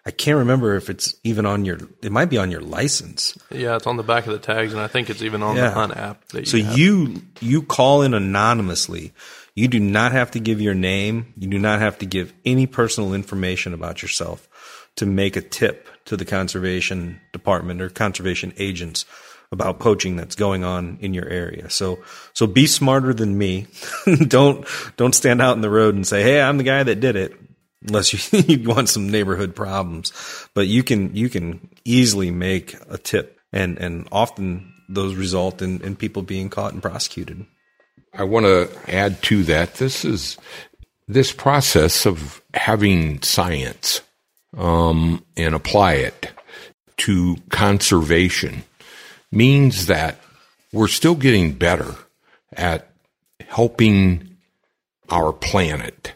I 0.05 0.11
can't 0.11 0.39
remember 0.39 0.75
if 0.75 0.89
it's 0.89 1.13
even 1.23 1.45
on 1.45 1.63
your. 1.63 1.77
It 2.01 2.11
might 2.11 2.25
be 2.25 2.37
on 2.37 2.49
your 2.49 2.61
license. 2.61 3.37
Yeah, 3.51 3.75
it's 3.75 3.85
on 3.85 3.97
the 3.97 4.03
back 4.03 4.25
of 4.25 4.33
the 4.33 4.39
tags, 4.39 4.73
and 4.73 4.81
I 4.81 4.87
think 4.87 5.11
it's 5.11 5.21
even 5.21 5.43
on 5.43 5.55
yeah. 5.55 5.67
the 5.67 5.71
Hunt 5.71 5.95
app. 5.95 6.23
You 6.33 6.45
so 6.45 6.57
have. 6.57 6.77
you 6.77 7.21
you 7.39 7.61
call 7.61 8.01
in 8.01 8.15
anonymously. 8.15 9.13
You 9.53 9.67
do 9.67 9.79
not 9.79 10.11
have 10.11 10.31
to 10.31 10.39
give 10.39 10.59
your 10.59 10.73
name. 10.73 11.33
You 11.37 11.49
do 11.49 11.59
not 11.59 11.81
have 11.81 11.99
to 11.99 12.07
give 12.07 12.33
any 12.45 12.65
personal 12.65 13.13
information 13.13 13.73
about 13.73 14.01
yourself 14.01 14.47
to 14.95 15.05
make 15.05 15.35
a 15.35 15.41
tip 15.41 15.87
to 16.05 16.17
the 16.17 16.25
conservation 16.25 17.21
department 17.31 17.81
or 17.81 17.89
conservation 17.89 18.53
agents 18.57 19.05
about 19.51 19.79
poaching 19.79 20.15
that's 20.15 20.35
going 20.35 20.63
on 20.63 20.97
in 21.01 21.13
your 21.13 21.27
area. 21.27 21.69
So 21.69 21.99
so 22.33 22.47
be 22.47 22.67
smarter 22.67 23.13
than 23.13 23.37
me. 23.37 23.67
don't 24.27 24.65
don't 24.97 25.15
stand 25.15 25.41
out 25.41 25.55
in 25.55 25.61
the 25.61 25.69
road 25.69 25.95
and 25.95 26.07
say, 26.07 26.23
"Hey, 26.23 26.41
I'm 26.41 26.57
the 26.57 26.63
guy 26.63 26.83
that 26.83 26.99
did 26.99 27.15
it." 27.15 27.33
unless 27.85 28.13
you, 28.13 28.39
you 28.47 28.69
want 28.69 28.89
some 28.89 29.09
neighborhood 29.09 29.55
problems. 29.55 30.11
But 30.53 30.67
you 30.67 30.83
can 30.83 31.15
you 31.15 31.29
can 31.29 31.69
easily 31.85 32.31
make 32.31 32.75
a 32.89 32.97
tip, 32.97 33.39
and 33.51 33.77
and 33.77 34.07
often 34.11 34.73
those 34.89 35.15
result 35.15 35.61
in, 35.61 35.81
in 35.81 35.95
people 35.95 36.21
being 36.21 36.49
caught 36.49 36.73
and 36.73 36.81
prosecuted. 36.81 37.45
I 38.13 38.23
want 38.23 38.45
to 38.45 38.69
add 38.93 39.21
to 39.23 39.43
that. 39.43 39.75
This 39.75 40.03
is 40.03 40.37
this 41.07 41.31
process 41.31 42.05
of 42.05 42.41
having 42.53 43.21
science 43.21 44.01
um, 44.57 45.23
and 45.37 45.55
apply 45.55 45.93
it 45.93 46.31
to 46.97 47.37
conservation 47.49 48.63
means 49.31 49.85
that 49.87 50.19
we're 50.71 50.87
still 50.87 51.15
getting 51.15 51.53
better 51.53 51.95
at 52.53 52.91
helping 53.47 54.37
our 55.09 55.33
planet 55.33 56.13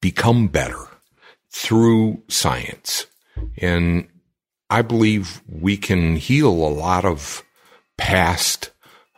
become 0.00 0.48
better 0.48 0.88
through 1.50 2.22
science. 2.28 3.06
And 3.58 4.08
I 4.68 4.82
believe 4.82 5.42
we 5.48 5.76
can 5.76 6.16
heal 6.16 6.50
a 6.50 6.70
lot 6.70 7.04
of 7.04 7.42
past 7.96 8.70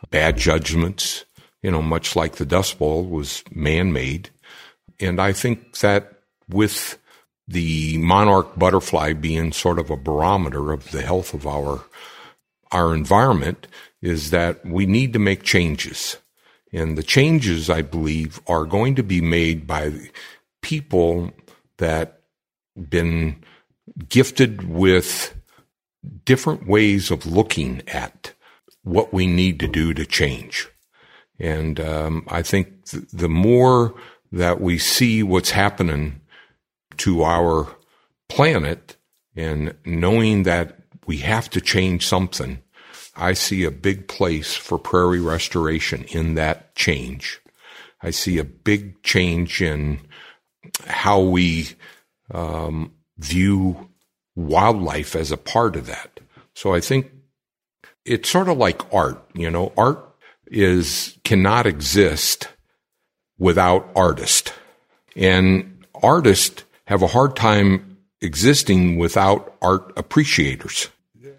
bad 0.09 0.37
judgments, 0.37 1.25
you 1.61 1.71
know, 1.71 1.81
much 1.81 2.15
like 2.15 2.35
the 2.35 2.45
Dust 2.45 2.77
Bowl 2.77 3.05
was 3.05 3.43
man 3.51 3.93
made. 3.93 4.29
And 4.99 5.19
I 5.19 5.33
think 5.33 5.77
that 5.79 6.21
with 6.49 6.99
the 7.47 7.97
monarch 7.97 8.57
butterfly 8.57 9.13
being 9.13 9.51
sort 9.51 9.79
of 9.79 9.89
a 9.89 9.97
barometer 9.97 10.71
of 10.71 10.91
the 10.91 11.01
health 11.01 11.33
of 11.33 11.45
our 11.47 11.83
our 12.73 12.93
environment 12.93 13.67
is 14.01 14.31
that 14.31 14.65
we 14.65 14.85
need 14.85 15.13
to 15.13 15.19
make 15.19 15.43
changes. 15.43 16.17
And 16.73 16.97
the 16.97 17.03
changes, 17.03 17.69
I 17.69 17.83
believe, 17.83 18.41
are 18.47 18.65
going 18.65 18.95
to 18.95 19.03
be 19.03 19.21
made 19.21 19.67
by 19.67 19.93
people 20.61 21.31
that 21.77 22.21
been 22.89 23.43
gifted 24.09 24.67
with 24.67 25.35
different 26.25 26.67
ways 26.67 27.11
of 27.11 27.25
looking 27.25 27.83
at 27.87 28.33
what 28.83 29.13
we 29.13 29.27
need 29.27 29.59
to 29.59 29.67
do 29.67 29.93
to 29.93 30.05
change. 30.05 30.67
And 31.39 31.79
um, 31.79 32.25
I 32.27 32.41
think 32.41 32.85
th- 32.85 33.05
the 33.11 33.29
more 33.29 33.93
that 34.31 34.59
we 34.59 34.77
see 34.77 35.21
what's 35.21 35.51
happening 35.51 36.21
to 36.97 37.23
our 37.23 37.67
planet 38.29 38.97
and 39.35 39.75
knowing 39.85 40.43
that 40.43 40.79
we 41.05 41.17
have 41.17 41.49
to 41.51 41.61
change 41.61 42.07
something, 42.07 42.62
I 43.15 43.33
see 43.33 43.63
a 43.63 43.71
big 43.71 44.07
place 44.07 44.55
for 44.55 44.77
prairie 44.79 45.19
restoration 45.19 46.03
in 46.05 46.35
that 46.35 46.75
change. 46.75 47.39
I 48.01 48.09
see 48.09 48.37
a 48.37 48.43
big 48.43 49.01
change 49.03 49.61
in 49.61 49.99
how 50.87 51.19
we 51.21 51.69
um, 52.31 52.93
view 53.17 53.89
wildlife 54.35 55.15
as 55.15 55.31
a 55.31 55.37
part 55.37 55.75
of 55.75 55.85
that. 55.85 56.19
So 56.55 56.73
I 56.73 56.79
think 56.79 57.11
it's 58.05 58.29
sort 58.29 58.49
of 58.49 58.57
like 58.57 58.93
art, 58.93 59.23
you 59.33 59.49
know, 59.49 59.71
art 59.77 59.99
is 60.47 61.17
cannot 61.23 61.65
exist 61.65 62.47
without 63.37 63.89
artist. 63.95 64.53
And 65.15 65.85
artists 66.01 66.63
have 66.85 67.01
a 67.01 67.07
hard 67.07 67.35
time 67.35 67.97
existing 68.21 68.97
without 68.97 69.55
art 69.61 69.93
appreciators. 69.97 70.89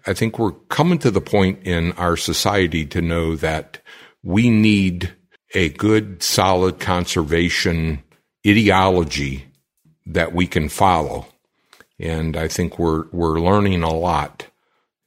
I 0.07 0.13
think 0.13 0.37
we're 0.37 0.51
coming 0.51 0.99
to 0.99 1.11
the 1.11 1.21
point 1.21 1.63
in 1.63 1.91
our 1.93 2.15
society 2.15 2.85
to 2.87 3.01
know 3.01 3.35
that 3.37 3.81
we 4.23 4.49
need 4.49 5.13
a 5.53 5.69
good, 5.69 6.21
solid 6.21 6.79
conservation 6.79 8.03
ideology 8.45 9.45
that 10.05 10.33
we 10.33 10.45
can 10.45 10.69
follow. 10.69 11.25
And 11.99 12.37
I 12.37 12.47
think 12.47 12.77
we're, 12.77 13.05
we're 13.11 13.39
learning 13.39 13.81
a 13.81 13.93
lot 13.93 14.47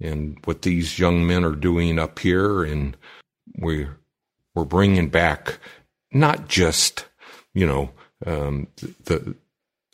in 0.01 0.39
what 0.45 0.63
these 0.63 0.99
young 0.99 1.27
men 1.27 1.45
are 1.45 1.55
doing 1.55 1.99
up 1.99 2.19
here. 2.19 2.65
And 2.65 2.97
we're, 3.57 3.99
we're 4.55 4.65
bringing 4.65 5.09
back 5.11 5.59
not 6.13 6.49
just, 6.49 7.07
you 7.55 7.67
know, 7.67 7.91
um, 8.27 8.69
the, 9.05 9.37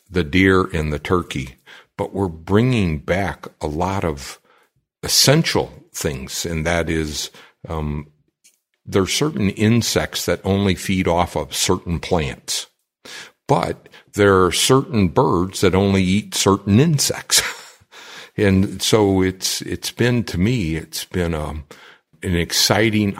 the 0.09 0.23
deer 0.23 0.63
and 0.63 0.91
the 0.91 0.99
turkey, 0.99 1.55
but 1.97 2.13
we're 2.13 2.27
bringing 2.27 2.99
back 2.99 3.47
a 3.61 3.67
lot 3.67 4.03
of 4.03 4.39
essential 5.05 5.71
things. 5.93 6.45
And 6.45 6.65
that 6.65 6.89
is, 6.89 7.31
um, 7.69 8.11
there 8.85 9.03
are 9.03 9.07
certain 9.07 9.49
insects 9.51 10.25
that 10.25 10.41
only 10.43 10.75
feed 10.75 11.07
off 11.07 11.35
of 11.35 11.55
certain 11.55 11.99
plants, 11.99 12.67
but 13.47 13.87
there 14.13 14.43
are 14.43 14.51
certain 14.51 15.07
birds 15.07 15.61
that 15.61 15.75
only 15.75 16.03
eat 16.03 16.35
certain 16.35 16.79
insects. 16.79 17.41
and 18.37 18.81
so 18.81 19.21
it's, 19.21 19.61
it's 19.61 19.91
been 19.91 20.23
to 20.25 20.37
me, 20.37 20.75
it's 20.75 21.05
been, 21.05 21.33
um, 21.33 21.65
an 22.23 22.35
exciting, 22.35 23.15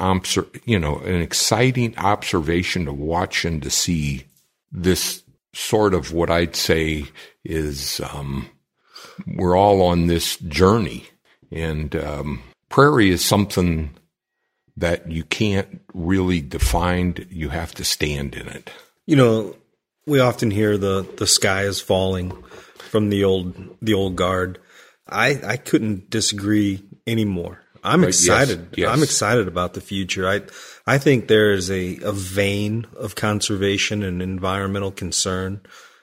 you 0.65 0.79
know, 0.79 0.97
an 0.99 1.21
exciting 1.21 1.95
observation 1.97 2.86
to 2.86 2.93
watch 2.93 3.45
and 3.45 3.61
to 3.61 3.69
see 3.69 4.25
this 4.71 5.23
sort 5.53 5.93
of 5.93 6.11
what 6.11 6.31
I'd 6.31 6.55
say 6.55 7.05
is, 7.43 8.01
um, 8.11 8.49
we're 9.27 9.55
all 9.55 9.81
on 9.83 10.07
this 10.07 10.38
journey 10.38 11.07
and, 11.52 11.96
um, 11.96 12.43
prairie 12.70 13.10
is 13.10 13.24
something 13.24 13.91
that 14.78 15.10
you 15.10 15.24
can't 15.24 15.82
really 15.93 16.41
define. 16.41 17.26
You 17.30 17.50
have 17.50 17.74
to 17.76 17.84
stand 17.84 18.36
in 18.36 18.48
it. 18.48 18.70
You 19.06 19.16
know, 19.16 19.56
we 20.06 20.20
often 20.20 20.52
hear 20.52 20.78
the 20.78 21.06
the 21.18 21.28
sky 21.28 21.64
is 21.64 21.80
falling 21.80 22.32
from 22.78 23.10
the 23.10 23.24
old 23.24 23.78
the 23.82 23.93
old 23.93 24.16
guard. 24.16 24.60
I 25.08 25.39
I 25.46 25.58
couldn't 25.58 26.10
disagree 26.10 26.84
anymore. 27.08 27.62
I'm 27.84 28.02
right, 28.02 28.10
excited. 28.10 28.70
Yes, 28.72 28.78
yes. 28.78 28.89
I'm 28.89 29.04
excited 29.04 29.48
about 29.48 29.74
the 29.74 29.82
future. 29.82 30.28
I 30.28 30.41
I 30.88 30.98
think 30.98 31.28
there 31.28 31.52
is 31.52 31.70
a, 31.70 32.00
a 32.04 32.12
vein 32.12 32.88
of 32.98 33.16
conservation 33.16 34.04
and 34.04 34.22
environmental 34.22 34.91
concern 34.91 35.62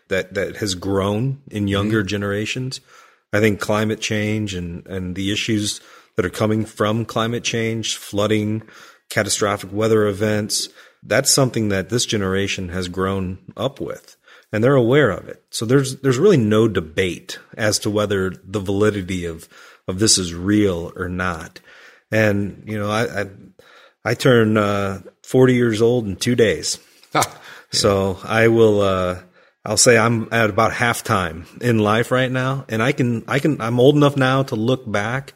that 0.08 0.34
that 0.34 0.56
has 0.56 0.74
grown 0.74 1.42
in 1.50 1.68
younger 1.68 2.00
mm-hmm. 2.00 2.08
generations. 2.08 2.80
I 3.32 3.40
think 3.40 3.60
climate 3.60 4.00
change 4.00 4.54
and 4.54 4.86
and 4.86 5.14
the 5.14 5.32
issues 5.32 5.80
that 6.16 6.26
are 6.26 6.30
coming 6.30 6.64
from 6.64 7.04
climate 7.04 7.44
change, 7.44 7.96
flooding, 7.96 8.62
catastrophic 9.08 9.72
weather 9.72 10.06
events. 10.06 10.68
That's 11.02 11.30
something 11.30 11.68
that 11.70 11.88
this 11.88 12.06
generation 12.06 12.68
has 12.68 12.88
grown 12.88 13.38
up 13.56 13.80
with 13.80 14.16
and 14.52 14.62
they're 14.62 14.74
aware 14.74 15.10
of 15.10 15.28
it. 15.28 15.42
So 15.50 15.64
there's 15.64 16.00
there's 16.00 16.18
really 16.18 16.36
no 16.36 16.68
debate 16.68 17.38
as 17.56 17.78
to 17.80 17.90
whether 17.90 18.30
the 18.30 18.60
validity 18.60 19.24
of 19.24 19.48
of 19.88 19.98
this 19.98 20.18
is 20.18 20.34
real 20.34 20.92
or 20.94 21.08
not. 21.08 21.60
And 22.10 22.62
you 22.66 22.78
know, 22.78 22.90
I 22.90 23.22
I, 23.22 23.26
I 24.04 24.14
turn 24.14 24.56
uh, 24.56 25.00
40 25.22 25.54
years 25.54 25.80
old 25.80 26.06
in 26.06 26.16
2 26.16 26.34
days. 26.34 26.78
So 27.72 28.18
I 28.22 28.48
will 28.48 28.82
uh, 28.82 29.20
I'll 29.64 29.76
say 29.76 29.96
I'm 29.96 30.28
at 30.32 30.50
about 30.50 30.72
halftime 30.72 31.46
in 31.62 31.78
life 31.78 32.10
right 32.10 32.30
now 32.30 32.64
and 32.68 32.82
I 32.82 32.92
can 32.92 33.24
I 33.28 33.38
can 33.38 33.60
I'm 33.60 33.78
old 33.78 33.96
enough 33.96 34.16
now 34.16 34.42
to 34.44 34.56
look 34.56 34.90
back 34.90 35.34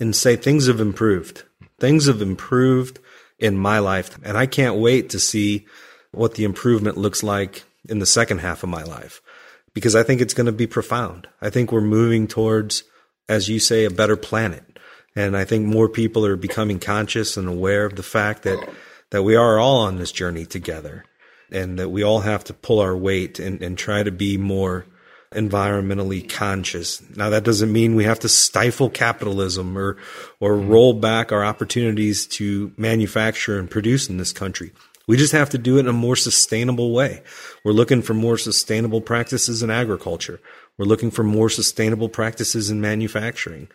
and 0.00 0.14
say 0.14 0.36
things 0.36 0.66
have 0.66 0.80
improved. 0.80 1.44
Things 1.78 2.06
have 2.06 2.20
improved 2.20 2.98
in 3.38 3.56
my 3.56 3.78
life. 3.78 4.18
And 4.24 4.36
I 4.36 4.46
can't 4.46 4.76
wait 4.76 5.10
to 5.10 5.20
see 5.20 5.66
what 6.10 6.34
the 6.34 6.44
improvement 6.44 6.96
looks 6.96 7.22
like 7.22 7.64
in 7.88 8.00
the 8.00 8.06
second 8.06 8.38
half 8.38 8.62
of 8.62 8.68
my 8.68 8.82
life 8.82 9.22
because 9.74 9.94
I 9.94 10.02
think 10.02 10.20
it's 10.20 10.34
going 10.34 10.46
to 10.46 10.52
be 10.52 10.66
profound. 10.66 11.28
I 11.40 11.50
think 11.50 11.70
we're 11.70 11.80
moving 11.80 12.26
towards, 12.26 12.82
as 13.28 13.48
you 13.48 13.60
say, 13.60 13.84
a 13.84 13.90
better 13.90 14.16
planet. 14.16 14.64
And 15.14 15.36
I 15.36 15.44
think 15.44 15.66
more 15.66 15.88
people 15.88 16.26
are 16.26 16.36
becoming 16.36 16.80
conscious 16.80 17.36
and 17.36 17.48
aware 17.48 17.84
of 17.84 17.96
the 17.96 18.02
fact 18.02 18.42
that, 18.42 18.68
that 19.10 19.22
we 19.22 19.36
are 19.36 19.58
all 19.58 19.78
on 19.78 19.98
this 19.98 20.12
journey 20.12 20.46
together 20.46 21.04
and 21.50 21.78
that 21.78 21.90
we 21.90 22.02
all 22.02 22.20
have 22.20 22.44
to 22.44 22.54
pull 22.54 22.80
our 22.80 22.96
weight 22.96 23.38
and, 23.38 23.62
and 23.62 23.76
try 23.78 24.02
to 24.02 24.10
be 24.10 24.36
more 24.36 24.86
environmentally 25.32 26.28
conscious. 26.28 27.02
Now 27.16 27.30
that 27.30 27.44
doesn't 27.44 27.72
mean 27.72 27.94
we 27.94 28.04
have 28.04 28.20
to 28.20 28.28
stifle 28.28 28.88
capitalism 28.88 29.76
or 29.76 29.98
or 30.40 30.56
mm-hmm. 30.56 30.70
roll 30.70 30.92
back 30.94 31.32
our 31.32 31.44
opportunities 31.44 32.26
to 32.28 32.72
manufacture 32.76 33.58
and 33.58 33.70
produce 33.70 34.08
in 34.08 34.16
this 34.16 34.32
country. 34.32 34.72
We 35.06 35.16
just 35.16 35.32
have 35.32 35.50
to 35.50 35.58
do 35.58 35.76
it 35.76 35.80
in 35.80 35.88
a 35.88 35.92
more 35.92 36.16
sustainable 36.16 36.92
way. 36.92 37.22
We're 37.64 37.72
looking 37.72 38.02
for 38.02 38.14
more 38.14 38.36
sustainable 38.36 39.00
practices 39.00 39.62
in 39.62 39.70
agriculture. 39.70 40.40
We're 40.76 40.84
looking 40.84 41.10
for 41.10 41.22
more 41.22 41.48
sustainable 41.48 42.10
practices 42.10 42.70
in 42.70 42.80
manufacturing. 42.80 43.68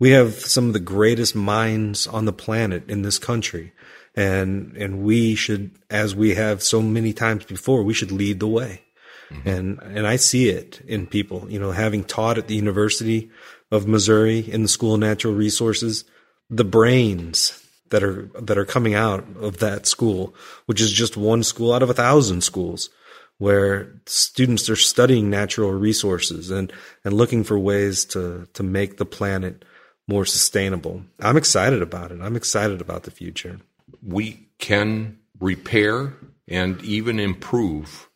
We 0.00 0.10
have 0.10 0.34
some 0.34 0.66
of 0.66 0.72
the 0.72 0.80
greatest 0.80 1.36
minds 1.36 2.06
on 2.06 2.24
the 2.24 2.32
planet 2.32 2.88
in 2.90 3.02
this 3.02 3.18
country. 3.18 3.72
And, 4.14 4.76
and 4.76 5.02
we 5.02 5.34
should, 5.34 5.70
as 5.88 6.14
we 6.14 6.34
have 6.34 6.62
so 6.62 6.82
many 6.82 7.12
times 7.12 7.44
before, 7.44 7.82
we 7.82 7.94
should 7.94 8.10
lead 8.10 8.40
the 8.40 8.48
way. 8.48 8.82
Mm-hmm. 9.30 9.48
And, 9.48 9.78
and 9.82 10.06
I 10.06 10.16
see 10.16 10.48
it 10.48 10.80
in 10.86 11.06
people, 11.06 11.46
you 11.48 11.60
know, 11.60 11.70
having 11.70 12.04
taught 12.04 12.38
at 12.38 12.48
the 12.48 12.56
University 12.56 13.30
of 13.70 13.86
Missouri 13.86 14.40
in 14.40 14.62
the 14.62 14.68
School 14.68 14.94
of 14.94 15.00
Natural 15.00 15.32
Resources, 15.32 16.04
the 16.48 16.64
brains 16.64 17.64
that 17.90 18.02
are, 18.02 18.28
that 18.40 18.58
are 18.58 18.64
coming 18.64 18.94
out 18.94 19.24
of 19.40 19.58
that 19.58 19.86
school, 19.86 20.34
which 20.66 20.80
is 20.80 20.92
just 20.92 21.16
one 21.16 21.42
school 21.42 21.72
out 21.72 21.82
of 21.82 21.90
a 21.90 21.94
thousand 21.94 22.42
schools 22.42 22.90
where 23.38 23.94
students 24.06 24.68
are 24.68 24.76
studying 24.76 25.30
natural 25.30 25.72
resources 25.72 26.50
and, 26.50 26.72
and 27.04 27.14
looking 27.14 27.42
for 27.42 27.58
ways 27.58 28.04
to, 28.04 28.46
to 28.52 28.62
make 28.62 28.98
the 28.98 29.06
planet 29.06 29.64
more 30.06 30.26
sustainable. 30.26 31.02
I'm 31.20 31.36
excited 31.36 31.80
about 31.80 32.12
it. 32.12 32.20
I'm 32.20 32.36
excited 32.36 32.80
about 32.80 33.04
the 33.04 33.10
future. 33.10 33.60
We 34.02 34.48
can 34.58 35.18
repair 35.38 36.14
and 36.48 36.82
even 36.82 37.18
improve 37.18 38.08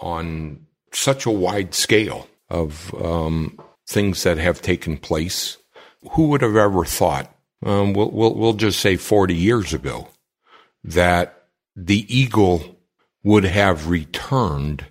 on 0.00 0.66
such 0.92 1.26
a 1.26 1.30
wide 1.30 1.74
scale 1.74 2.28
of 2.48 2.94
um, 2.94 3.58
things 3.86 4.22
that 4.22 4.38
have 4.38 4.62
taken 4.62 4.96
place. 4.96 5.58
Who 6.12 6.28
would 6.28 6.42
have 6.42 6.56
ever 6.56 6.84
thought? 6.84 7.34
Um, 7.64 7.92
we'll, 7.92 8.10
we'll, 8.10 8.34
we'll 8.34 8.52
just 8.54 8.80
say 8.80 8.96
40 8.96 9.34
years 9.34 9.72
ago 9.72 10.08
that 10.84 11.48
the 11.76 12.04
eagle 12.14 12.76
would 13.22 13.44
have 13.44 13.88
returned 13.88 14.84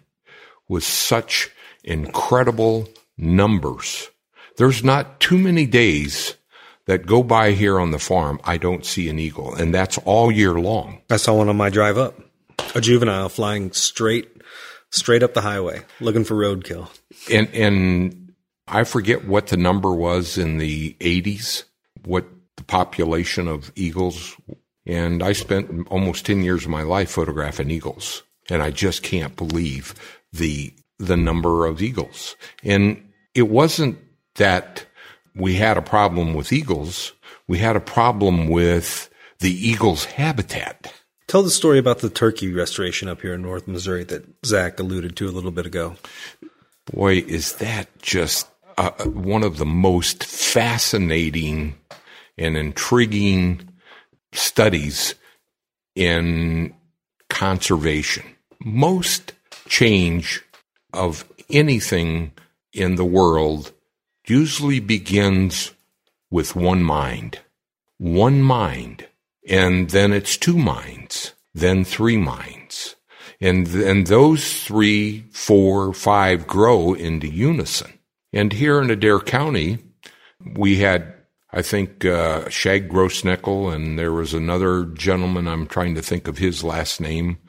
with 0.69 0.83
such 0.83 1.49
incredible 1.83 2.87
numbers. 3.17 4.09
There's 4.57 4.83
not 4.83 5.19
too 5.19 5.37
many 5.37 5.65
days 5.65 6.35
that 6.91 7.05
go 7.05 7.23
by 7.23 7.51
here 7.53 7.79
on 7.79 7.91
the 7.91 7.99
farm 7.99 8.37
I 8.43 8.57
don't 8.57 8.85
see 8.85 9.07
an 9.07 9.17
eagle, 9.17 9.55
and 9.55 9.73
that's 9.73 9.97
all 9.99 10.29
year 10.29 10.55
long. 10.55 11.01
I 11.09 11.15
saw 11.15 11.35
one 11.35 11.47
on 11.47 11.55
my 11.55 11.69
drive 11.69 11.97
up, 11.97 12.19
a 12.75 12.81
juvenile 12.81 13.29
flying 13.29 13.71
straight 13.71 14.27
straight 14.89 15.23
up 15.23 15.33
the 15.33 15.39
highway 15.39 15.83
looking 16.01 16.25
for 16.25 16.35
roadkill. 16.35 16.89
And 17.31 17.47
and 17.55 18.33
I 18.67 18.83
forget 18.83 19.25
what 19.25 19.47
the 19.47 19.55
number 19.55 19.93
was 19.93 20.37
in 20.37 20.57
the 20.57 20.97
80s, 20.99 21.63
what 22.03 22.25
the 22.57 22.63
population 22.65 23.47
of 23.47 23.71
eagles 23.75 24.35
and 24.85 25.23
I 25.23 25.31
spent 25.31 25.87
almost 25.87 26.25
10 26.25 26.43
years 26.43 26.65
of 26.65 26.71
my 26.71 26.81
life 26.81 27.11
photographing 27.11 27.71
eagles 27.71 28.23
and 28.49 28.61
I 28.61 28.69
just 28.69 29.01
can't 29.01 29.37
believe 29.37 29.95
the 30.33 30.73
the 30.99 31.15
number 31.15 31.65
of 31.65 31.81
eagles. 31.81 32.35
And 32.65 33.13
it 33.33 33.47
wasn't 33.47 33.97
that 34.35 34.85
we 35.35 35.55
had 35.55 35.77
a 35.77 35.81
problem 35.81 36.33
with 36.33 36.53
eagles, 36.53 37.13
we 37.47 37.57
had 37.57 37.75
a 37.75 37.81
problem 37.81 38.47
with 38.47 39.09
the 39.39 39.51
eagle's 39.51 40.05
habitat. 40.05 40.93
Tell 41.27 41.43
the 41.43 41.49
story 41.49 41.79
about 41.79 41.99
the 41.99 42.09
turkey 42.09 42.51
restoration 42.51 43.07
up 43.07 43.21
here 43.21 43.33
in 43.33 43.41
North 43.41 43.67
Missouri 43.67 44.03
that 44.05 44.25
Zach 44.45 44.79
alluded 44.79 45.15
to 45.15 45.29
a 45.29 45.31
little 45.31 45.51
bit 45.51 45.65
ago. 45.65 45.95
Boy, 46.91 47.19
is 47.19 47.53
that 47.53 47.87
just 48.01 48.47
uh, 48.77 48.91
one 49.05 49.43
of 49.43 49.57
the 49.57 49.65
most 49.65 50.23
fascinating 50.23 51.75
and 52.37 52.57
intriguing 52.57 53.69
studies 54.33 55.15
in 55.95 56.73
conservation. 57.29 58.23
Most 58.63 59.33
change 59.67 60.43
of 60.93 61.25
anything 61.49 62.31
in 62.73 62.95
the 62.95 63.05
world 63.05 63.71
usually 64.27 64.79
begins 64.79 65.71
with 66.29 66.55
one 66.55 66.83
mind. 66.83 67.39
One 67.97 68.41
mind. 68.41 69.07
And 69.47 69.89
then 69.89 70.13
it's 70.13 70.37
two 70.37 70.57
minds, 70.57 71.33
then 71.53 71.83
three 71.83 72.17
minds. 72.17 72.95
And 73.39 73.67
then 73.67 74.03
those 74.03 74.63
three, 74.63 75.25
four, 75.31 75.93
five 75.93 76.45
grow 76.45 76.93
into 76.93 77.27
unison. 77.27 77.99
And 78.31 78.53
here 78.53 78.81
in 78.81 78.91
Adair 78.91 79.19
County, 79.19 79.79
we 80.55 80.77
had, 80.77 81.13
I 81.51 81.63
think, 81.63 82.05
uh, 82.05 82.49
Shag 82.49 82.89
Grossnickel, 82.89 83.73
and 83.73 83.97
there 83.97 84.13
was 84.13 84.33
another 84.33 84.85
gentleman, 84.85 85.47
I'm 85.47 85.65
trying 85.65 85.95
to 85.95 86.01
think 86.01 86.27
of 86.27 86.37
his 86.37 86.63
last 86.63 87.01
name. 87.01 87.39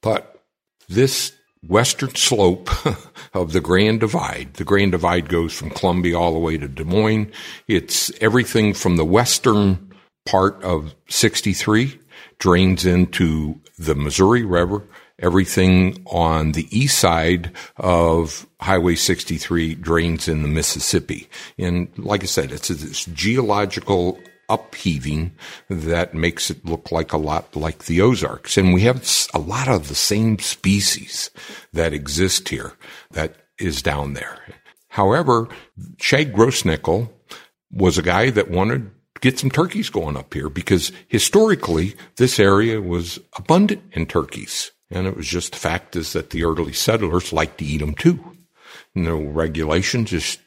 But 0.00 0.42
this 0.88 1.32
western 1.66 2.14
slope 2.14 2.70
of 3.34 3.52
the 3.52 3.60
Grand 3.60 4.00
Divide. 4.00 4.54
The 4.54 4.64
Grand 4.64 4.92
Divide 4.92 5.28
goes 5.28 5.52
from 5.52 5.70
Columbia 5.70 6.18
all 6.18 6.32
the 6.32 6.38
way 6.38 6.58
to 6.58 6.68
Des 6.68 6.84
Moines. 6.84 7.30
It's 7.68 8.10
everything 8.20 8.74
from 8.74 8.96
the 8.96 9.04
western 9.04 9.92
part 10.26 10.62
of 10.62 10.94
63 11.08 11.98
drains 12.38 12.84
into 12.84 13.60
the 13.78 13.94
Missouri 13.94 14.44
River. 14.44 14.82
Everything 15.18 16.02
on 16.06 16.52
the 16.52 16.66
east 16.76 16.98
side 16.98 17.52
of 17.76 18.46
Highway 18.60 18.96
63 18.96 19.76
drains 19.76 20.26
in 20.26 20.42
the 20.42 20.48
Mississippi. 20.48 21.28
And 21.58 21.96
like 21.96 22.24
I 22.24 22.26
said, 22.26 22.50
it's 22.50 22.68
this 22.68 23.04
geological 23.04 24.18
upheaving 24.52 25.32
that 25.70 26.14
makes 26.14 26.50
it 26.50 26.64
look 26.64 26.92
like 26.92 27.12
a 27.12 27.16
lot 27.16 27.56
like 27.56 27.84
the 27.84 28.00
Ozarks. 28.00 28.58
And 28.58 28.74
we 28.74 28.82
have 28.82 29.08
a 29.32 29.38
lot 29.38 29.68
of 29.68 29.88
the 29.88 29.94
same 29.94 30.38
species 30.38 31.30
that 31.72 31.92
exist 31.92 32.50
here 32.50 32.74
that 33.12 33.36
is 33.58 33.80
down 33.80 34.12
there. 34.12 34.38
However, 34.88 35.48
Shag 35.98 36.34
Grossnickel 36.34 37.08
was 37.70 37.96
a 37.96 38.02
guy 38.02 38.28
that 38.30 38.50
wanted 38.50 38.90
to 39.14 39.20
get 39.22 39.38
some 39.38 39.50
turkeys 39.50 39.88
going 39.88 40.16
up 40.16 40.34
here 40.34 40.50
because 40.50 40.92
historically 41.08 41.94
this 42.16 42.38
area 42.38 42.80
was 42.80 43.18
abundant 43.38 43.82
in 43.92 44.04
turkeys. 44.04 44.70
And 44.90 45.06
it 45.06 45.16
was 45.16 45.26
just 45.26 45.52
the 45.52 45.58
fact 45.58 45.96
is 45.96 46.12
that 46.12 46.30
the 46.30 46.44
early 46.44 46.74
settlers 46.74 47.32
liked 47.32 47.58
to 47.58 47.64
eat 47.64 47.78
them 47.78 47.94
too. 47.94 48.36
No 48.94 49.16
regulations, 49.16 50.10
just, 50.10 50.40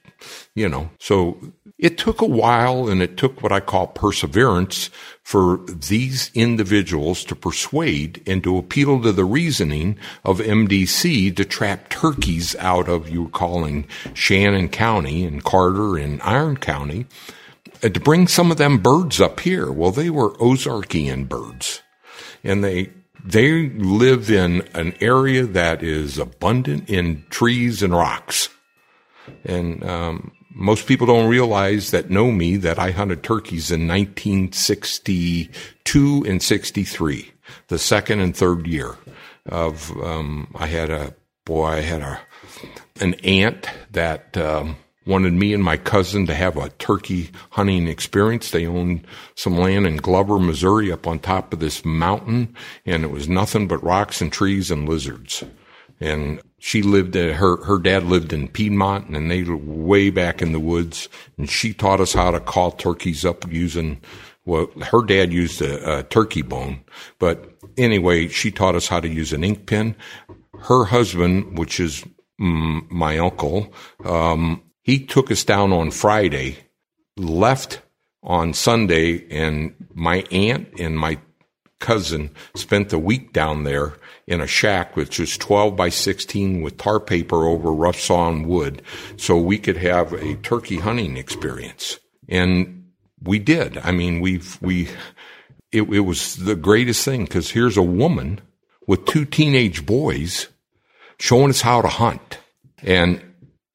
you 0.54 0.70
know, 0.70 0.90
so 1.00 1.38
it 1.78 1.98
took 1.98 2.22
a 2.22 2.26
while 2.26 2.88
and 2.88 3.02
it 3.02 3.18
took 3.18 3.44
what 3.44 3.52
I 3.52 3.60
call 3.60 3.88
perseverance 3.88 4.90
for 5.24 5.58
these 5.68 6.32
individuals 6.34 7.24
to 7.26 7.36
persuade 7.36 8.24
and 8.26 8.44
to 8.44 8.58
appeal 8.58 9.02
to 9.02 9.12
the 9.12 9.26
reasoning 9.26 9.98
of 10.24 10.40
MDC 10.40 11.36
to 11.36 11.46
trap 11.46 11.90
turkeys 11.90 12.56
out 12.58 12.88
of 12.88 13.10
you 13.10 13.30
calling 13.30 13.88
Shannon 14.14 14.70
County 14.70 15.26
and 15.26 15.44
Carter 15.44 15.98
and 15.98 16.22
Iron 16.22 16.58
County 16.58 17.08
and 17.84 17.94
to 17.94 18.00
bring 18.00 18.28
some 18.28 18.52
of 18.52 18.58
them 18.58 18.78
birds 18.78 19.20
up 19.20 19.42
here. 19.42 19.72
Well, 19.72 19.92
they 19.92 20.10
were 20.10 20.34
Ozarkian 20.38 21.28
birds 21.28 21.82
and 22.44 22.64
they 22.64 22.92
they 23.24 23.70
live 23.70 24.30
in 24.30 24.62
an 24.76 24.94
area 25.02 25.46
that 25.48 25.82
is 25.82 26.20
abundant 26.20 26.88
in 26.88 27.26
trees 27.32 27.82
and 27.82 27.92
rocks. 27.92 28.50
And 29.44 29.84
um, 29.84 30.32
most 30.54 30.88
people 30.88 31.08
don't 31.08 31.30
realize 31.30 31.92
that 31.92 32.10
know 32.10 32.32
me 32.32 32.56
that 32.58 32.80
I 32.80 32.92
hunted 32.92 33.24
turkeys 33.24 33.72
in 33.72 33.88
1962 33.88 36.26
and 36.28 36.42
63, 36.42 37.32
the 37.68 37.80
second 37.80 38.22
and 38.22 38.36
third 38.36 38.66
year 38.68 38.96
of, 39.46 39.92
um, 40.02 40.52
I 40.56 40.68
had 40.68 40.90
a, 40.90 41.14
boy, 41.46 41.66
I 41.66 41.82
had 41.82 42.02
a, 42.02 42.22
an 43.00 43.14
aunt 43.16 43.68
that, 43.92 44.38
um, 44.38 44.78
wanted 45.06 45.34
me 45.34 45.54
and 45.54 45.64
my 45.64 45.78
cousin 45.78 46.26
to 46.26 46.34
have 46.34 46.58
a 46.58 46.70
turkey 46.70 47.30
hunting 47.52 47.88
experience. 47.88 48.50
They 48.50 48.66
owned 48.66 49.06
some 49.36 49.58
land 49.58 49.86
in 49.86 49.98
Glover, 49.98 50.40
Missouri 50.40 50.92
up 50.92 51.06
on 51.06 51.20
top 51.20 51.54
of 51.54 51.60
this 51.60 51.86
mountain 51.86 52.56
and 52.86 53.04
it 53.04 53.12
was 53.12 53.30
nothing 53.30 53.68
but 53.68 53.84
rocks 53.84 54.22
and 54.22 54.32
trees 54.32 54.72
and 54.72 54.90
lizards. 54.90 55.44
And 56.00 56.42
she 56.66 56.82
lived 56.82 57.16
at 57.16 57.36
her, 57.36 57.64
her 57.66 57.78
dad 57.78 58.06
lived 58.06 58.34
in 58.34 58.48
Piedmont 58.48 59.10
and 59.10 59.30
they 59.30 59.44
were 59.44 59.56
way 59.56 60.10
back 60.10 60.42
in 60.42 60.52
the 60.52 60.60
woods. 60.60 61.08
And 61.38 61.48
she 61.48 61.76
taught 61.76 62.02
us 62.02 62.12
how 62.12 62.32
to 62.32 62.40
call 62.40 62.72
turkeys 62.72 63.24
up 63.24 63.48
using, 63.52 64.02
well, 64.46 64.66
her 64.82 65.04
dad 65.04 65.32
used 65.32 65.62
a, 65.62 66.00
a 66.00 66.02
turkey 66.02 66.42
bone. 66.42 66.84
But 67.20 67.56
anyway, 67.78 68.30
she 68.30 68.50
taught 68.50 68.74
us 68.74 68.88
how 68.88 69.00
to 69.00 69.08
use 69.08 69.32
an 69.32 69.44
ink 69.44 69.68
pen. 69.68 69.96
Her 70.58 70.86
husband, 70.86 71.56
which 71.56 71.80
is 71.80 72.04
mm, 72.42 72.90
my 72.90 73.20
uncle, 73.20 73.72
um, 74.04 74.64
he 74.82 75.06
took 75.06 75.30
us 75.30 75.44
down 75.44 75.72
on 75.72 75.92
Friday, 75.92 76.58
left 77.16 77.80
on 78.24 78.56
Sunday, 78.56 79.28
and 79.30 79.76
my 79.94 80.26
aunt 80.32 80.80
and 80.80 80.98
my 80.98 81.20
cousin 81.80 82.32
spent 82.56 82.90
the 82.90 83.00
week 83.00 83.34
down 83.34 83.64
there 83.64 83.94
in 84.28 84.42
a 84.42 84.48
shack 84.48 84.96
which 84.96 85.20
was 85.20 85.38
12 85.38 85.76
by 85.76 85.90
16 85.90 86.62
with 86.62 86.78
tar 86.78 87.00
paper 87.00 87.46
over 87.48 87.72
rough 87.72 88.00
sawn 88.00 88.48
wood 88.48 88.82
so 89.18 89.38
we 89.38 89.58
could 89.58 89.78
have 89.78 90.14
a 90.14 90.36
turkey 90.38 90.78
hunting 90.78 91.18
experience. 91.18 92.00
And 92.28 92.86
we 93.22 93.40
did. 93.40 93.78
I 93.80 93.92
mean, 93.92 94.20
we've, 94.20 94.60
we, 94.62 94.90
it, 95.72 95.84
it 95.84 96.02
was 96.02 96.38
the 96.38 96.56
greatest 96.56 97.04
thing 97.04 97.26
because 97.26 97.52
here's 97.52 97.78
a 97.78 97.84
woman 97.84 98.42
with 98.88 99.06
two 99.06 99.26
teenage 99.26 99.86
boys 99.86 100.48
showing 101.20 101.50
us 101.50 101.62
how 101.62 101.82
to 101.82 101.88
hunt. 101.88 102.40
And 102.84 103.22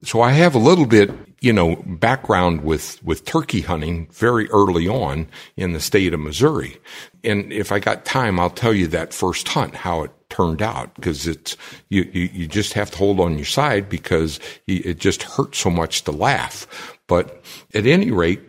so 0.03 0.21
I 0.21 0.31
have 0.31 0.55
a 0.55 0.59
little 0.59 0.85
bit, 0.85 1.11
you 1.41 1.51
know, 1.51 1.75
background 1.87 2.63
with, 2.63 3.03
with 3.03 3.25
turkey 3.25 3.61
hunting 3.61 4.07
very 4.11 4.47
early 4.51 4.87
on 4.87 5.27
in 5.57 5.73
the 5.73 5.79
state 5.79 6.13
of 6.13 6.19
Missouri. 6.19 6.77
And 7.23 7.51
if 7.51 7.71
I 7.71 7.79
got 7.79 8.05
time, 8.05 8.39
I'll 8.39 8.51
tell 8.51 8.73
you 8.73 8.87
that 8.87 9.13
first 9.13 9.47
hunt, 9.47 9.75
how 9.75 10.03
it 10.03 10.11
turned 10.29 10.61
out 10.61 10.93
because 10.95 11.27
it's 11.27 11.57
you, 11.89 12.09
you, 12.13 12.29
you 12.31 12.47
just 12.47 12.73
have 12.73 12.91
to 12.91 12.97
hold 12.97 13.19
on 13.19 13.37
your 13.37 13.45
side 13.45 13.89
because 13.89 14.39
it 14.67 14.99
just 14.99 15.23
hurts 15.23 15.57
so 15.57 15.71
much 15.71 16.03
to 16.03 16.11
laugh. 16.11 16.67
But 17.07 17.43
at 17.73 17.85
any 17.87 18.11
rate, 18.11 18.41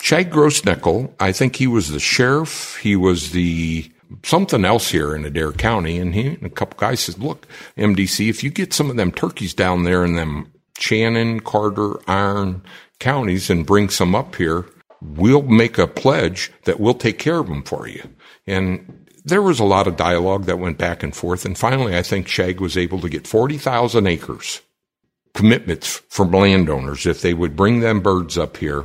Chad 0.00 0.30
Grossnickel, 0.30 1.12
I 1.20 1.30
think 1.30 1.56
he 1.56 1.68
was 1.68 1.90
the 1.90 2.00
sheriff. 2.00 2.76
He 2.78 2.96
was 2.96 3.30
the 3.30 3.90
something 4.24 4.64
else 4.64 4.90
here 4.90 5.14
in 5.14 5.24
Adair 5.24 5.52
County, 5.52 5.96
and 5.98 6.12
he 6.12 6.26
and 6.26 6.44
a 6.44 6.50
couple 6.50 6.76
guys 6.76 7.00
said, 7.00 7.18
"Look, 7.18 7.46
MDC, 7.78 8.28
if 8.28 8.42
you 8.42 8.50
get 8.50 8.74
some 8.74 8.90
of 8.90 8.96
them 8.96 9.12
turkeys 9.12 9.54
down 9.54 9.84
there 9.84 10.04
in 10.04 10.16
them 10.16 10.52
Shannon, 10.78 11.40
Carter, 11.40 11.98
Iron 12.08 12.62
counties 12.98 13.50
and 13.50 13.66
bring 13.66 13.88
some 13.88 14.14
up 14.14 14.36
here, 14.36 14.66
we'll 15.00 15.42
make 15.42 15.78
a 15.78 15.86
pledge 15.86 16.52
that 16.64 16.80
we'll 16.80 16.94
take 16.94 17.18
care 17.18 17.38
of 17.38 17.48
them 17.48 17.62
for 17.62 17.86
you." 17.86 18.02
And 18.46 19.06
there 19.24 19.42
was 19.42 19.60
a 19.60 19.64
lot 19.64 19.86
of 19.86 19.96
dialogue 19.96 20.46
that 20.46 20.58
went 20.58 20.78
back 20.78 21.02
and 21.02 21.14
forth. 21.14 21.44
And 21.44 21.56
finally, 21.56 21.96
I 21.96 22.02
think 22.02 22.26
Shag 22.26 22.60
was 22.60 22.76
able 22.76 23.00
to 23.00 23.08
get 23.08 23.26
40,000 23.26 24.06
acres 24.06 24.60
commitments 25.34 26.02
from 26.08 26.30
landowners 26.30 27.06
if 27.06 27.22
they 27.22 27.32
would 27.32 27.56
bring 27.56 27.80
them 27.80 28.00
birds 28.00 28.36
up 28.36 28.58
here 28.58 28.84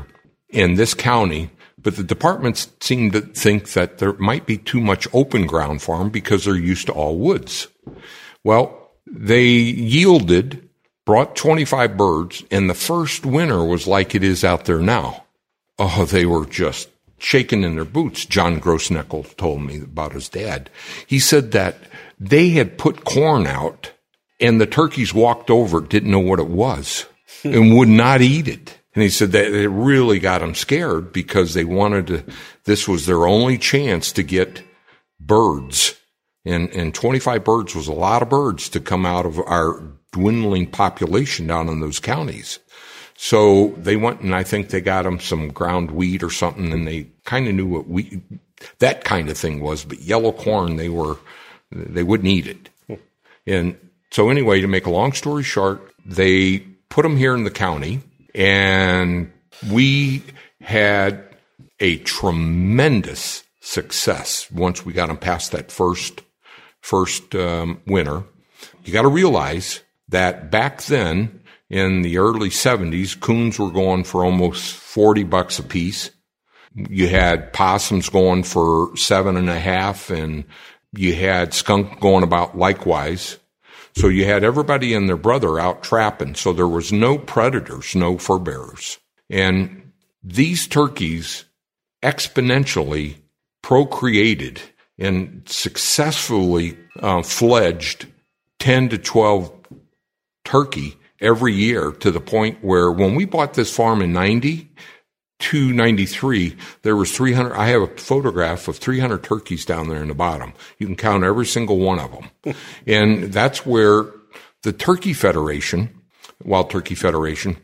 in 0.49 0.75
this 0.75 0.93
county. 0.93 1.49
But 1.81 1.95
the 1.95 2.03
departments 2.03 2.69
seem 2.79 3.11
to 3.11 3.21
think 3.21 3.73
that 3.73 3.97
there 3.99 4.13
might 4.13 4.45
be 4.45 4.57
too 4.57 4.81
much 4.81 5.07
open 5.13 5.45
ground 5.45 5.81
for 5.81 5.97
them 5.97 6.09
because 6.09 6.45
they're 6.45 6.55
used 6.55 6.87
to 6.87 6.93
all 6.93 7.17
woods. 7.17 7.67
Well, 8.43 8.91
they 9.05 9.45
yielded, 9.45 10.66
brought 11.07 11.37
25 11.37 11.95
birds, 11.95 12.43
and 12.51 12.69
the 12.69 12.73
first 12.73 13.25
winter 13.25 13.63
was 13.63 13.87
like 13.87 14.13
it 14.13 14.25
is 14.25 14.43
out 14.43 14.65
there 14.65 14.81
now. 14.81 15.23
Oh, 15.79 16.03
they 16.03 16.25
were 16.25 16.45
just 16.45 16.89
shaking 17.17 17.63
in 17.63 17.75
their 17.75 17.85
boots. 17.85 18.25
John 18.25 18.59
Grossnickel 18.59 19.35
told 19.37 19.61
me 19.61 19.77
about 19.77 20.11
his 20.11 20.27
dad. 20.27 20.69
He 21.07 21.19
said 21.19 21.53
that 21.53 21.77
they 22.19 22.49
had 22.49 22.77
put 22.77 23.05
corn 23.05 23.47
out 23.47 23.93
and 24.41 24.59
the 24.59 24.67
turkeys 24.67 25.13
walked 25.13 25.49
over, 25.49 25.79
didn't 25.79 26.11
know 26.11 26.19
what 26.19 26.39
it 26.39 26.49
was 26.49 27.05
hmm. 27.41 27.53
and 27.53 27.77
would 27.77 27.87
not 27.87 28.21
eat 28.21 28.49
it. 28.49 28.77
And 28.93 29.01
he 29.01 29.09
said 29.09 29.31
that 29.31 29.45
it 29.45 29.69
really 29.69 30.19
got 30.19 30.41
them 30.41 30.55
scared 30.55 31.13
because 31.13 31.53
they 31.53 31.63
wanted 31.63 32.07
to, 32.07 32.23
this 32.65 32.85
was 32.85 33.05
their 33.05 33.25
only 33.25 33.57
chance 33.57 34.11
to 34.11 34.23
get 34.23 34.61
birds. 35.21 35.95
And, 36.43 36.69
and 36.71 36.93
25 36.93 37.45
birds 37.45 37.75
was 37.75 37.87
a 37.87 37.93
lot 37.93 38.21
of 38.21 38.29
birds 38.29 38.67
to 38.69 38.81
come 38.81 39.05
out 39.05 39.25
of 39.25 39.39
our 39.39 39.81
dwindling 40.17 40.65
population 40.65 41.45
down 41.45 41.69
in 41.69 41.79
those 41.79 41.99
counties. 41.99 42.57
So 43.15 43.69
they 43.77 43.95
went 43.95 44.21
and 44.21 44.33
I 44.33 44.43
think 44.43 44.69
they 44.69 44.81
got 44.81 45.03
them 45.03 45.19
some 45.19 45.49
ground 45.49 45.91
wheat 45.91 46.23
or 46.23 46.31
something 46.31 46.73
and 46.73 46.87
they 46.87 47.07
kind 47.23 47.47
of 47.47 47.53
knew 47.53 47.67
what 47.67 47.87
wheat, 47.87 48.21
that 48.79 49.03
kind 49.03 49.29
of 49.29 49.37
thing 49.37 49.59
was, 49.59 49.85
but 49.85 50.01
yellow 50.01 50.31
corn, 50.31 50.75
they 50.77 50.89
were, 50.89 51.17
they 51.71 52.03
wouldn't 52.03 52.29
eat 52.29 52.47
it. 52.47 52.99
And 53.45 53.77
so 54.11 54.29
anyway, 54.29 54.61
to 54.61 54.67
make 54.67 54.87
a 54.87 54.91
long 54.91 55.13
story 55.13 55.43
short, 55.43 55.93
they 56.05 56.59
put 56.89 57.03
them 57.03 57.17
here 57.17 57.35
in 57.35 57.43
the 57.43 57.51
county 57.51 58.01
and 58.33 59.31
we 59.71 60.23
had 60.61 61.23
a 61.79 61.97
tremendous 61.99 63.43
success 63.61 64.49
once 64.51 64.83
we 64.85 64.93
got 64.93 65.07
them 65.07 65.17
past 65.17 65.51
that 65.51 65.71
first, 65.71 66.21
first 66.81 67.35
um, 67.35 67.81
winter. 67.85 68.23
You 68.83 68.93
got 68.93 69.01
to 69.03 69.09
realize 69.09 69.81
that 70.09 70.51
back 70.51 70.83
then 70.83 71.41
in 71.69 72.01
the 72.01 72.17
early 72.17 72.49
70s, 72.49 73.19
coons 73.19 73.59
were 73.59 73.71
going 73.71 74.03
for 74.03 74.23
almost 74.23 74.73
40 74.73 75.23
bucks 75.23 75.59
a 75.59 75.63
piece. 75.63 76.11
You 76.73 77.07
had 77.07 77.53
possums 77.53 78.09
going 78.09 78.43
for 78.43 78.95
seven 78.95 79.35
and 79.35 79.49
a 79.49 79.59
half 79.59 80.09
and 80.09 80.45
you 80.93 81.15
had 81.15 81.53
skunk 81.53 81.99
going 81.99 82.23
about 82.23 82.57
likewise. 82.57 83.37
So 83.95 84.07
you 84.07 84.25
had 84.25 84.43
everybody 84.43 84.93
and 84.93 85.09
their 85.09 85.17
brother 85.17 85.59
out 85.59 85.83
trapping. 85.83 86.35
So 86.35 86.53
there 86.53 86.67
was 86.67 86.91
no 86.91 87.17
predators, 87.17 87.95
no 87.95 88.17
fur 88.17 88.37
bearers. 88.37 88.99
And 89.29 89.91
these 90.23 90.67
turkeys 90.67 91.45
exponentially 92.03 93.15
procreated 93.61 94.61
and 94.99 95.41
successfully 95.47 96.77
uh, 96.99 97.23
fledged 97.23 98.07
10 98.59 98.89
to 98.89 98.97
12 98.97 99.56
turkey 100.47 100.95
every 101.19 101.53
year 101.53 101.91
to 101.91 102.09
the 102.09 102.21
point 102.21 102.63
where 102.63 102.89
when 102.89 103.15
we 103.15 103.25
bought 103.25 103.53
this 103.53 103.73
farm 103.73 104.01
in 104.01 104.13
90 104.13 104.69
to 105.39 105.73
93, 105.73 106.55
there 106.83 106.95
was 106.95 107.15
300. 107.15 107.53
I 107.53 107.67
have 107.67 107.81
a 107.81 107.87
photograph 107.87 108.69
of 108.69 108.77
300 108.77 109.23
turkeys 109.23 109.65
down 109.65 109.89
there 109.89 110.01
in 110.01 110.07
the 110.07 110.15
bottom. 110.15 110.53
You 110.79 110.87
can 110.87 110.95
count 110.95 111.25
every 111.25 111.45
single 111.45 111.77
one 111.77 111.99
of 111.99 112.11
them. 112.11 112.55
and 112.87 113.25
that's 113.33 113.65
where 113.65 114.05
the 114.63 114.71
Turkey 114.71 115.13
Federation, 115.13 116.01
Wild 116.43 116.69
Turkey 116.69 116.95
Federation, 116.95 117.57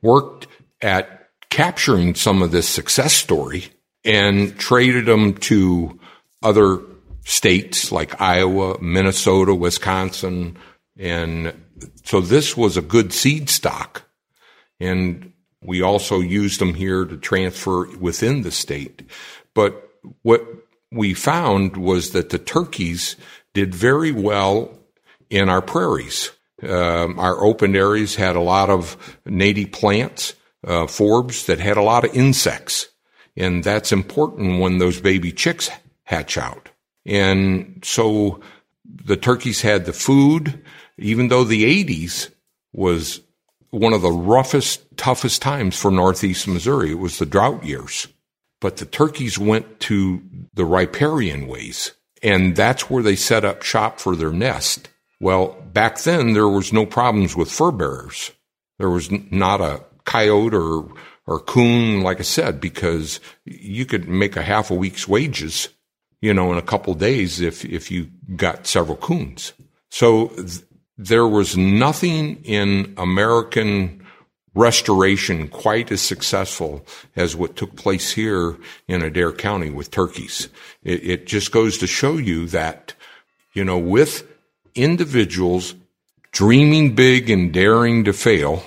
worked 0.00 0.46
at 0.80 1.28
capturing 1.50 2.14
some 2.14 2.40
of 2.40 2.52
this 2.52 2.68
success 2.68 3.14
story 3.14 3.66
and 4.04 4.56
traded 4.58 5.06
them 5.06 5.34
to 5.34 5.98
other 6.40 6.78
states 7.24 7.90
like 7.90 8.20
Iowa, 8.20 8.80
Minnesota, 8.80 9.54
Wisconsin, 9.54 10.56
and 10.96 11.52
so 12.04 12.20
this 12.20 12.56
was 12.56 12.76
a 12.76 12.82
good 12.82 13.12
seed 13.12 13.48
stock. 13.48 14.02
And 14.80 15.32
we 15.62 15.82
also 15.82 16.20
used 16.20 16.60
them 16.60 16.74
here 16.74 17.04
to 17.04 17.16
transfer 17.16 17.86
within 17.96 18.42
the 18.42 18.50
state. 18.50 19.08
But 19.54 19.90
what 20.22 20.44
we 20.90 21.14
found 21.14 21.76
was 21.76 22.10
that 22.10 22.30
the 22.30 22.38
turkeys 22.38 23.16
did 23.54 23.74
very 23.74 24.12
well 24.12 24.78
in 25.30 25.48
our 25.48 25.62
prairies. 25.62 26.30
Um, 26.62 27.18
our 27.18 27.42
open 27.44 27.74
areas 27.74 28.14
had 28.14 28.36
a 28.36 28.40
lot 28.40 28.70
of 28.70 29.18
native 29.24 29.72
plants, 29.72 30.34
uh, 30.64 30.86
forbs 30.86 31.46
that 31.46 31.58
had 31.58 31.76
a 31.76 31.82
lot 31.82 32.04
of 32.04 32.14
insects. 32.14 32.88
And 33.36 33.64
that's 33.64 33.92
important 33.92 34.60
when 34.60 34.78
those 34.78 35.00
baby 35.00 35.32
chicks 35.32 35.70
hatch 36.04 36.36
out. 36.36 36.68
And 37.06 37.80
so 37.84 38.40
the 38.84 39.16
turkeys 39.16 39.62
had 39.62 39.86
the 39.86 39.92
food, 39.92 40.62
even 40.98 41.28
though 41.28 41.44
the 41.44 41.84
80s 41.84 42.30
was 42.72 43.20
one 43.70 43.94
of 43.94 44.02
the 44.02 44.12
roughest, 44.12 44.96
toughest 44.96 45.42
times 45.42 45.76
for 45.76 45.90
Northeast 45.90 46.46
Missouri. 46.46 46.92
It 46.92 46.98
was 46.98 47.18
the 47.18 47.26
drought 47.26 47.64
years. 47.64 48.06
But 48.60 48.76
the 48.76 48.84
turkeys 48.84 49.38
went 49.38 49.80
to 49.80 50.22
the 50.54 50.64
riparian 50.64 51.48
ways, 51.48 51.92
and 52.22 52.54
that's 52.54 52.88
where 52.88 53.02
they 53.02 53.16
set 53.16 53.44
up 53.44 53.62
shop 53.62 53.98
for 53.98 54.14
their 54.14 54.30
nest. 54.30 54.88
Well, 55.20 55.56
back 55.72 55.98
then 56.02 56.34
there 56.34 56.48
was 56.48 56.72
no 56.72 56.86
problems 56.86 57.34
with 57.34 57.50
fur 57.50 57.72
bearers. 57.72 58.30
There 58.78 58.90
was 58.90 59.10
not 59.10 59.60
a 59.60 59.84
coyote 60.04 60.54
or 60.54 60.92
or 61.26 61.38
coon, 61.38 62.02
like 62.02 62.18
I 62.18 62.24
said, 62.24 62.60
because 62.60 63.20
you 63.44 63.86
could 63.86 64.08
make 64.08 64.36
a 64.36 64.42
half 64.42 64.70
a 64.70 64.74
week's 64.74 65.06
wages, 65.06 65.68
you 66.20 66.34
know, 66.34 66.52
in 66.52 66.58
a 66.58 66.62
couple 66.62 66.94
days 66.94 67.40
if 67.40 67.64
if 67.64 67.90
you 67.90 68.10
got 68.36 68.66
several 68.66 68.96
coons. 68.96 69.54
So 69.90 70.28
th- 70.28 70.62
there 70.98 71.26
was 71.26 71.56
nothing 71.56 72.42
in 72.44 72.94
American 72.96 74.04
restoration 74.54 75.48
quite 75.48 75.90
as 75.90 76.02
successful 76.02 76.84
as 77.16 77.34
what 77.34 77.56
took 77.56 77.74
place 77.76 78.12
here 78.12 78.58
in 78.86 79.02
Adair 79.02 79.32
County 79.32 79.70
with 79.70 79.90
turkeys. 79.90 80.48
It, 80.82 81.04
it 81.04 81.26
just 81.26 81.52
goes 81.52 81.78
to 81.78 81.86
show 81.86 82.18
you 82.18 82.46
that, 82.48 82.94
you 83.54 83.64
know, 83.64 83.78
with 83.78 84.28
individuals 84.74 85.74
dreaming 86.32 86.94
big 86.94 87.30
and 87.30 87.52
daring 87.52 88.04
to 88.04 88.12
fail, 88.12 88.64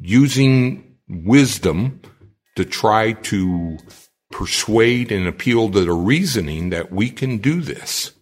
using 0.00 0.96
wisdom 1.08 2.00
to 2.56 2.64
try 2.64 3.12
to 3.12 3.78
persuade 4.30 5.12
and 5.12 5.26
appeal 5.26 5.70
to 5.70 5.84
the 5.84 5.92
reasoning 5.92 6.70
that 6.70 6.90
we 6.90 7.10
can 7.10 7.38
do 7.38 7.60
this 7.60 8.12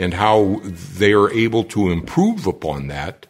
and 0.00 0.14
how 0.14 0.60
they 0.64 1.12
are 1.12 1.30
able 1.30 1.62
to 1.64 1.90
improve 1.90 2.46
upon 2.46 2.86
that. 2.88 3.26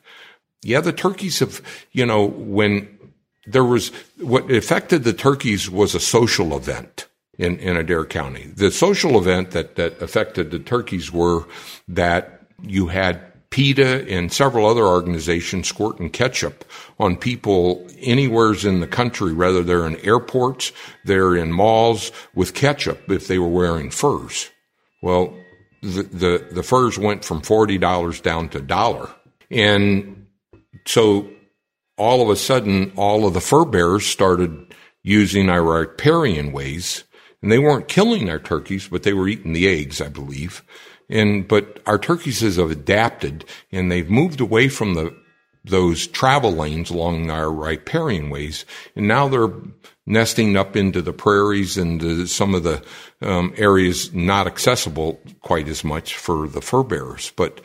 Yeah, 0.63 0.81
the 0.81 0.93
turkeys 0.93 1.41
have, 1.41 1.61
you 1.91 2.07
know, 2.07 2.25
when 2.25 2.99
there 3.47 3.65
was 3.65 3.89
what 4.19 4.51
affected 4.51 5.03
the 5.03 5.13
turkeys 5.13 5.69
was 5.69 5.95
a 5.95 6.01
social 6.01 6.57
event 6.57 7.09
in, 7.39 7.59
in 7.59 7.77
Adair 7.77 8.05
County. 8.05 8.53
The 8.55 8.71
social 8.71 9.19
event 9.19 9.51
that, 9.51 9.75
that 9.77 10.01
affected 10.01 10.51
the 10.51 10.61
turkeys 10.61 11.11
were 11.11 11.45
that 11.89 12.43
you 12.63 12.87
had 12.87 13.21
PETA 13.51 14.09
and 14.09 14.33
several 14.33 14.67
other 14.67 14.85
organizations 14.85 15.67
squirting 15.67 16.09
ketchup 16.09 16.65
on 17.01 17.17
people 17.17 17.85
anywheres 17.99 18.65
in 18.65 18.79
the 18.79 18.87
country, 18.87 19.33
whether 19.33 19.65
they're 19.65 19.87
in 19.87 19.97
airports, 20.07 20.71
they're 21.05 21.35
in 21.35 21.51
malls 21.51 22.13
with 22.33 22.55
ketchup 22.55 23.11
if 23.11 23.27
they 23.27 23.41
were 23.41 23.49
wearing 23.49 23.91
furs. 23.91 24.51
Well, 25.03 25.35
the, 25.83 26.03
the, 26.03 26.49
the 26.53 26.63
furs 26.63 26.99
went 26.99 27.25
from 27.25 27.43
$40 27.43 28.23
down 28.23 28.49
to 28.51 28.61
dollar. 28.61 29.11
And 29.51 30.27
so 30.87 31.29
all 31.97 32.23
of 32.23 32.31
a 32.31 32.37
sudden, 32.37 32.93
all 32.97 33.27
of 33.27 33.35
the 33.35 33.41
fur 33.41 33.65
bearers 33.65 34.07
started 34.07 34.75
using 35.03 35.49
our 35.49 35.63
riparian 35.63 36.53
ways 36.53 37.05
and 37.43 37.51
they 37.51 37.59
weren't 37.59 37.89
killing 37.89 38.29
our 38.29 38.39
turkeys, 38.39 38.89
but 38.89 39.03
they 39.03 39.15
were 39.15 39.29
eating 39.29 39.53
the 39.53 39.69
eggs, 39.69 40.01
I 40.01 40.09
believe. 40.09 40.63
And, 41.09 41.49
but 41.49 41.81
our 41.87 41.99
turkeys 41.99 42.41
have 42.41 42.71
adapted 42.71 43.45
and 43.73 43.91
they've 43.91 44.11
moved 44.11 44.41
away 44.41 44.69
from 44.69 44.95
the, 44.95 45.17
those 45.65 46.07
travel 46.07 46.53
lanes 46.53 46.91
along 46.91 47.31
our 47.31 47.51
riparian 47.51 48.31
ways. 48.31 48.65
And 48.95 49.09
now 49.09 49.29
they're 49.29 49.53
nesting 50.07 50.57
up 50.57 50.77
into 50.77 51.03
the 51.03 51.13
prairies 51.13 51.77
and 51.77 52.29
some 52.29 52.55
of 52.55 52.63
the 52.63 52.83
um, 53.23 53.53
areas 53.57 54.13
not 54.15 54.47
accessible 54.47 55.21
quite 55.41 55.69
as 55.69 55.85
much 55.85 56.17
for 56.17 56.49
the 56.49 56.61
fur 56.61 56.83
bearers. 56.83 57.33
But 57.37 57.61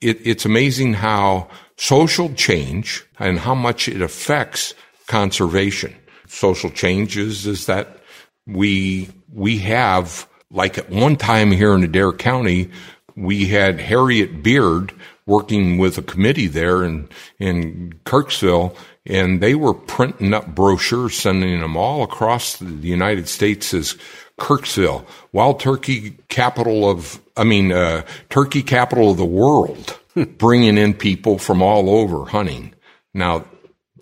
it, 0.00 0.24
it's 0.26 0.44
amazing 0.44 0.94
how 0.94 1.48
social 1.76 2.32
change 2.34 3.04
and 3.18 3.38
how 3.38 3.54
much 3.54 3.88
it 3.88 4.02
affects 4.02 4.74
conservation. 5.06 5.94
Social 6.26 6.70
changes 6.70 7.46
is 7.46 7.66
that 7.66 7.98
we 8.46 9.08
we 9.32 9.58
have 9.58 10.28
like 10.50 10.78
at 10.78 10.90
one 10.90 11.16
time 11.16 11.50
here 11.50 11.74
in 11.74 11.82
Adair 11.82 12.12
County, 12.12 12.70
we 13.16 13.46
had 13.46 13.80
Harriet 13.80 14.42
Beard 14.42 14.92
working 15.26 15.78
with 15.78 15.98
a 15.98 16.02
committee 16.02 16.46
there 16.46 16.84
in 16.84 17.08
in 17.38 17.94
Kirksville 18.04 18.76
and 19.06 19.40
they 19.40 19.54
were 19.54 19.74
printing 19.74 20.32
up 20.32 20.54
brochures, 20.54 21.16
sending 21.16 21.60
them 21.60 21.76
all 21.76 22.02
across 22.02 22.56
the 22.56 22.66
United 22.66 23.28
States 23.28 23.74
as 23.74 23.96
Kirksville, 24.38 25.04
wild 25.32 25.60
turkey 25.60 26.16
capital 26.28 26.88
of, 26.88 27.20
I 27.36 27.44
mean, 27.44 27.72
uh, 27.72 28.02
turkey 28.30 28.62
capital 28.62 29.10
of 29.10 29.16
the 29.16 29.24
world, 29.24 29.98
bringing 30.38 30.78
in 30.78 30.94
people 30.94 31.38
from 31.38 31.62
all 31.62 31.90
over 31.90 32.26
hunting. 32.26 32.74
Now, 33.12 33.44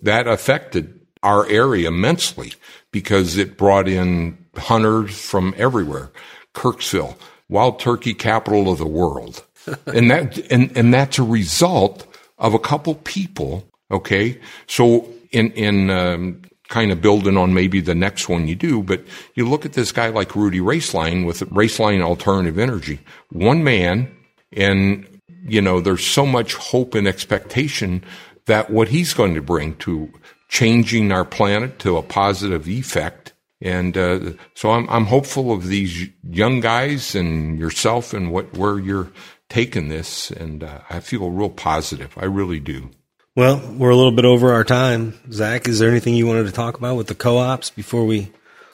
that 0.01 0.27
affected 0.27 0.99
our 1.23 1.47
area 1.47 1.87
immensely 1.87 2.53
because 2.91 3.37
it 3.37 3.57
brought 3.57 3.87
in 3.87 4.37
hunters 4.55 5.19
from 5.19 5.53
everywhere. 5.57 6.11
Kirksville, 6.53 7.15
wild 7.49 7.79
turkey 7.79 8.13
capital 8.13 8.71
of 8.71 8.77
the 8.77 8.87
world. 8.87 9.45
and 9.85 10.09
that, 10.09 10.37
and, 10.51 10.75
and 10.75 10.93
that's 10.93 11.19
a 11.19 11.23
result 11.23 12.07
of 12.37 12.53
a 12.53 12.59
couple 12.59 12.95
people 12.95 13.70
Okay. 13.91 14.39
So 14.67 15.07
in, 15.31 15.51
in, 15.51 15.89
um, 15.89 16.41
kind 16.69 16.91
of 16.91 17.01
building 17.01 17.35
on 17.35 17.53
maybe 17.53 17.81
the 17.81 17.93
next 17.93 18.29
one 18.29 18.47
you 18.47 18.55
do, 18.55 18.81
but 18.81 19.03
you 19.35 19.45
look 19.47 19.65
at 19.65 19.73
this 19.73 19.91
guy 19.91 20.07
like 20.07 20.37
Rudy 20.37 20.61
Roeslein 20.61 21.25
with 21.25 21.41
Roeslein 21.51 22.01
Alternative 22.01 22.57
Energy, 22.57 22.99
one 23.29 23.61
man, 23.61 24.09
and 24.53 25.05
you 25.43 25.61
know, 25.61 25.81
there's 25.81 26.05
so 26.05 26.25
much 26.25 26.53
hope 26.55 26.95
and 26.95 27.07
expectation 27.07 28.03
that 28.45 28.69
what 28.69 28.87
he's 28.87 29.13
going 29.13 29.35
to 29.35 29.41
bring 29.41 29.75
to 29.77 30.13
changing 30.47 31.11
our 31.11 31.25
planet 31.25 31.79
to 31.79 31.97
a 31.97 32.01
positive 32.03 32.69
effect 32.69 33.33
And 33.61 33.95
uh, 33.95 34.33
so 34.55 34.71
I'm, 34.71 34.89
I'm 34.89 35.05
hopeful 35.05 35.51
of 35.51 35.67
these 35.67 36.09
young 36.23 36.59
guys 36.61 37.13
and 37.15 37.59
yourself 37.59 38.13
and 38.13 38.31
what 38.31 38.57
where 38.57 38.79
you're 38.79 39.11
taking 39.49 39.87
this. 39.89 40.31
And 40.31 40.63
uh, 40.63 40.79
I 40.89 40.99
feel 40.99 41.29
real 41.29 41.49
positive. 41.49 42.17
I 42.17 42.25
really 42.25 42.59
do. 42.59 42.89
Well, 43.33 43.61
we're 43.77 43.91
a 43.91 43.95
little 43.95 44.11
bit 44.11 44.25
over 44.25 44.51
our 44.51 44.65
time. 44.65 45.17
Zach, 45.31 45.65
is 45.69 45.79
there 45.79 45.89
anything 45.89 46.15
you 46.15 46.27
wanted 46.27 46.47
to 46.47 46.51
talk 46.51 46.77
about 46.77 46.97
with 46.97 47.07
the 47.07 47.15
co-ops 47.15 47.69
before 47.69 48.05
we 48.05 48.29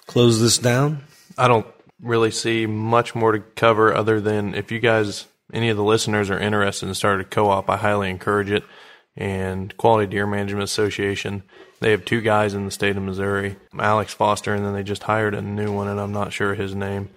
close 0.08 0.42
this 0.42 0.58
down? 0.58 1.04
I 1.38 1.48
don't 1.48 1.68
really 2.02 2.32
see 2.32 2.66
much 2.66 3.14
more 3.14 3.34
to 3.34 3.40
cover 3.40 3.94
other 3.94 4.20
than 4.20 4.56
if 4.56 4.72
you 4.72 4.80
guys, 4.80 5.28
any 5.54 5.70
of 5.70 5.78
the 5.78 5.84
listeners 5.84 6.32
are 6.32 6.40
interested 6.40 6.88
in 6.88 6.96
starting 6.96 7.24
a 7.24 7.30
co-op, 7.30 7.70
I 7.70 7.78
highly 7.78 8.10
encourage 8.10 8.50
it. 8.50 8.64
And 9.16 9.78
Quality 9.78 10.10
Deer 10.10 10.26
Management 10.26 10.64
Association, 10.64 11.44
they 11.80 11.92
have 11.92 12.04
two 12.04 12.22
guys 12.22 12.56
in 12.56 12.66
the 12.66 12.72
state 12.72 12.98
of 12.98 13.04
Missouri, 13.04 13.58
Alex 13.78 14.16
Foster, 14.16 14.56
and 14.56 14.66
then 14.66 14.74
they 14.74 14.82
just 14.82 15.04
hired 15.04 15.36
a 15.36 15.42
new 15.42 15.72
one, 15.72 15.88
and 15.88 16.00
I'm 16.00 16.14
not 16.14 16.34
sure 16.34 16.56
his 16.56 16.74
name. 16.74 17.10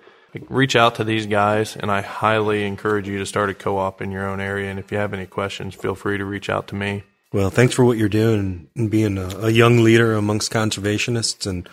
Reach 0.50 0.76
out 0.76 0.96
to 0.96 1.04
these 1.04 1.24
guys, 1.24 1.74
and 1.74 1.90
I 1.90 2.02
highly 2.02 2.64
encourage 2.64 3.08
you 3.08 3.18
to 3.18 3.24
start 3.24 3.48
a 3.48 3.54
co-op 3.54 4.02
in 4.02 4.12
your 4.12 4.28
own 4.28 4.40
area. 4.40 4.70
And 4.70 4.78
if 4.78 4.92
you 4.92 4.98
have 4.98 5.14
any 5.14 5.26
questions, 5.26 5.74
feel 5.74 5.94
free 5.94 6.18
to 6.18 6.24
reach 6.26 6.50
out 6.50 6.68
to 6.68 6.74
me. 6.74 7.04
Well, 7.32 7.50
thanks 7.50 7.74
for 7.74 7.84
what 7.84 7.96
you're 7.96 8.08
doing 8.08 8.68
and 8.74 8.90
being 8.90 9.16
a, 9.16 9.28
a 9.38 9.50
young 9.50 9.84
leader 9.84 10.14
amongst 10.14 10.52
conservationists, 10.52 11.46
and 11.46 11.68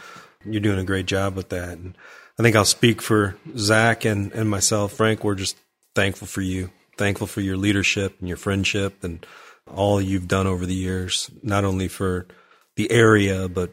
you're 0.46 0.62
doing 0.62 0.80
a 0.80 0.84
great 0.84 1.08
job 1.08 1.36
with 1.36 1.50
that. 1.50 1.78
And 1.78 1.98
I 2.38 2.44
think 2.44 2.56
I'll 2.56 2.66
speak 2.66 3.02
for 3.02 3.36
Zach 3.58 4.06
and, 4.06 4.32
and 4.34 4.50
myself. 4.50 4.94
Frank, 4.94 5.24
we're 5.24 5.36
just 5.36 5.58
thankful 5.96 6.28
for 6.28 6.42
you, 6.42 6.70
thankful 6.98 7.26
for 7.26 7.42
your 7.42 7.58
leadership 7.58 8.18
and 8.20 8.28
your 8.28 8.38
friendship 8.38 9.04
and 9.04 9.26
all 9.74 10.00
you've 10.00 10.28
done 10.28 10.46
over 10.46 10.66
the 10.66 10.76
years, 10.76 11.32
not 11.42 11.66
only 11.66 11.88
for 11.88 12.28
the 12.76 12.92
area, 12.92 13.50
but 13.50 13.72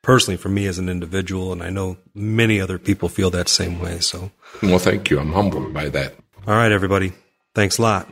personally 0.00 0.38
for 0.38 0.48
me 0.48 0.66
as 0.66 0.78
an 0.78 0.88
individual. 0.88 1.52
And 1.52 1.62
I 1.62 1.68
know 1.68 1.98
many 2.14 2.58
other 2.58 2.78
people 2.78 3.10
feel 3.10 3.30
that 3.30 3.48
same 3.48 3.78
way. 3.78 4.00
So, 4.00 4.30
well, 4.62 4.78
thank 4.78 5.10
you. 5.10 5.18
I'm 5.18 5.32
humbled 5.32 5.74
by 5.74 5.90
that. 5.90 6.14
All 6.46 6.54
right, 6.54 6.72
everybody. 6.72 7.12
Thanks 7.54 7.76
a 7.76 7.82
lot. 7.82 8.08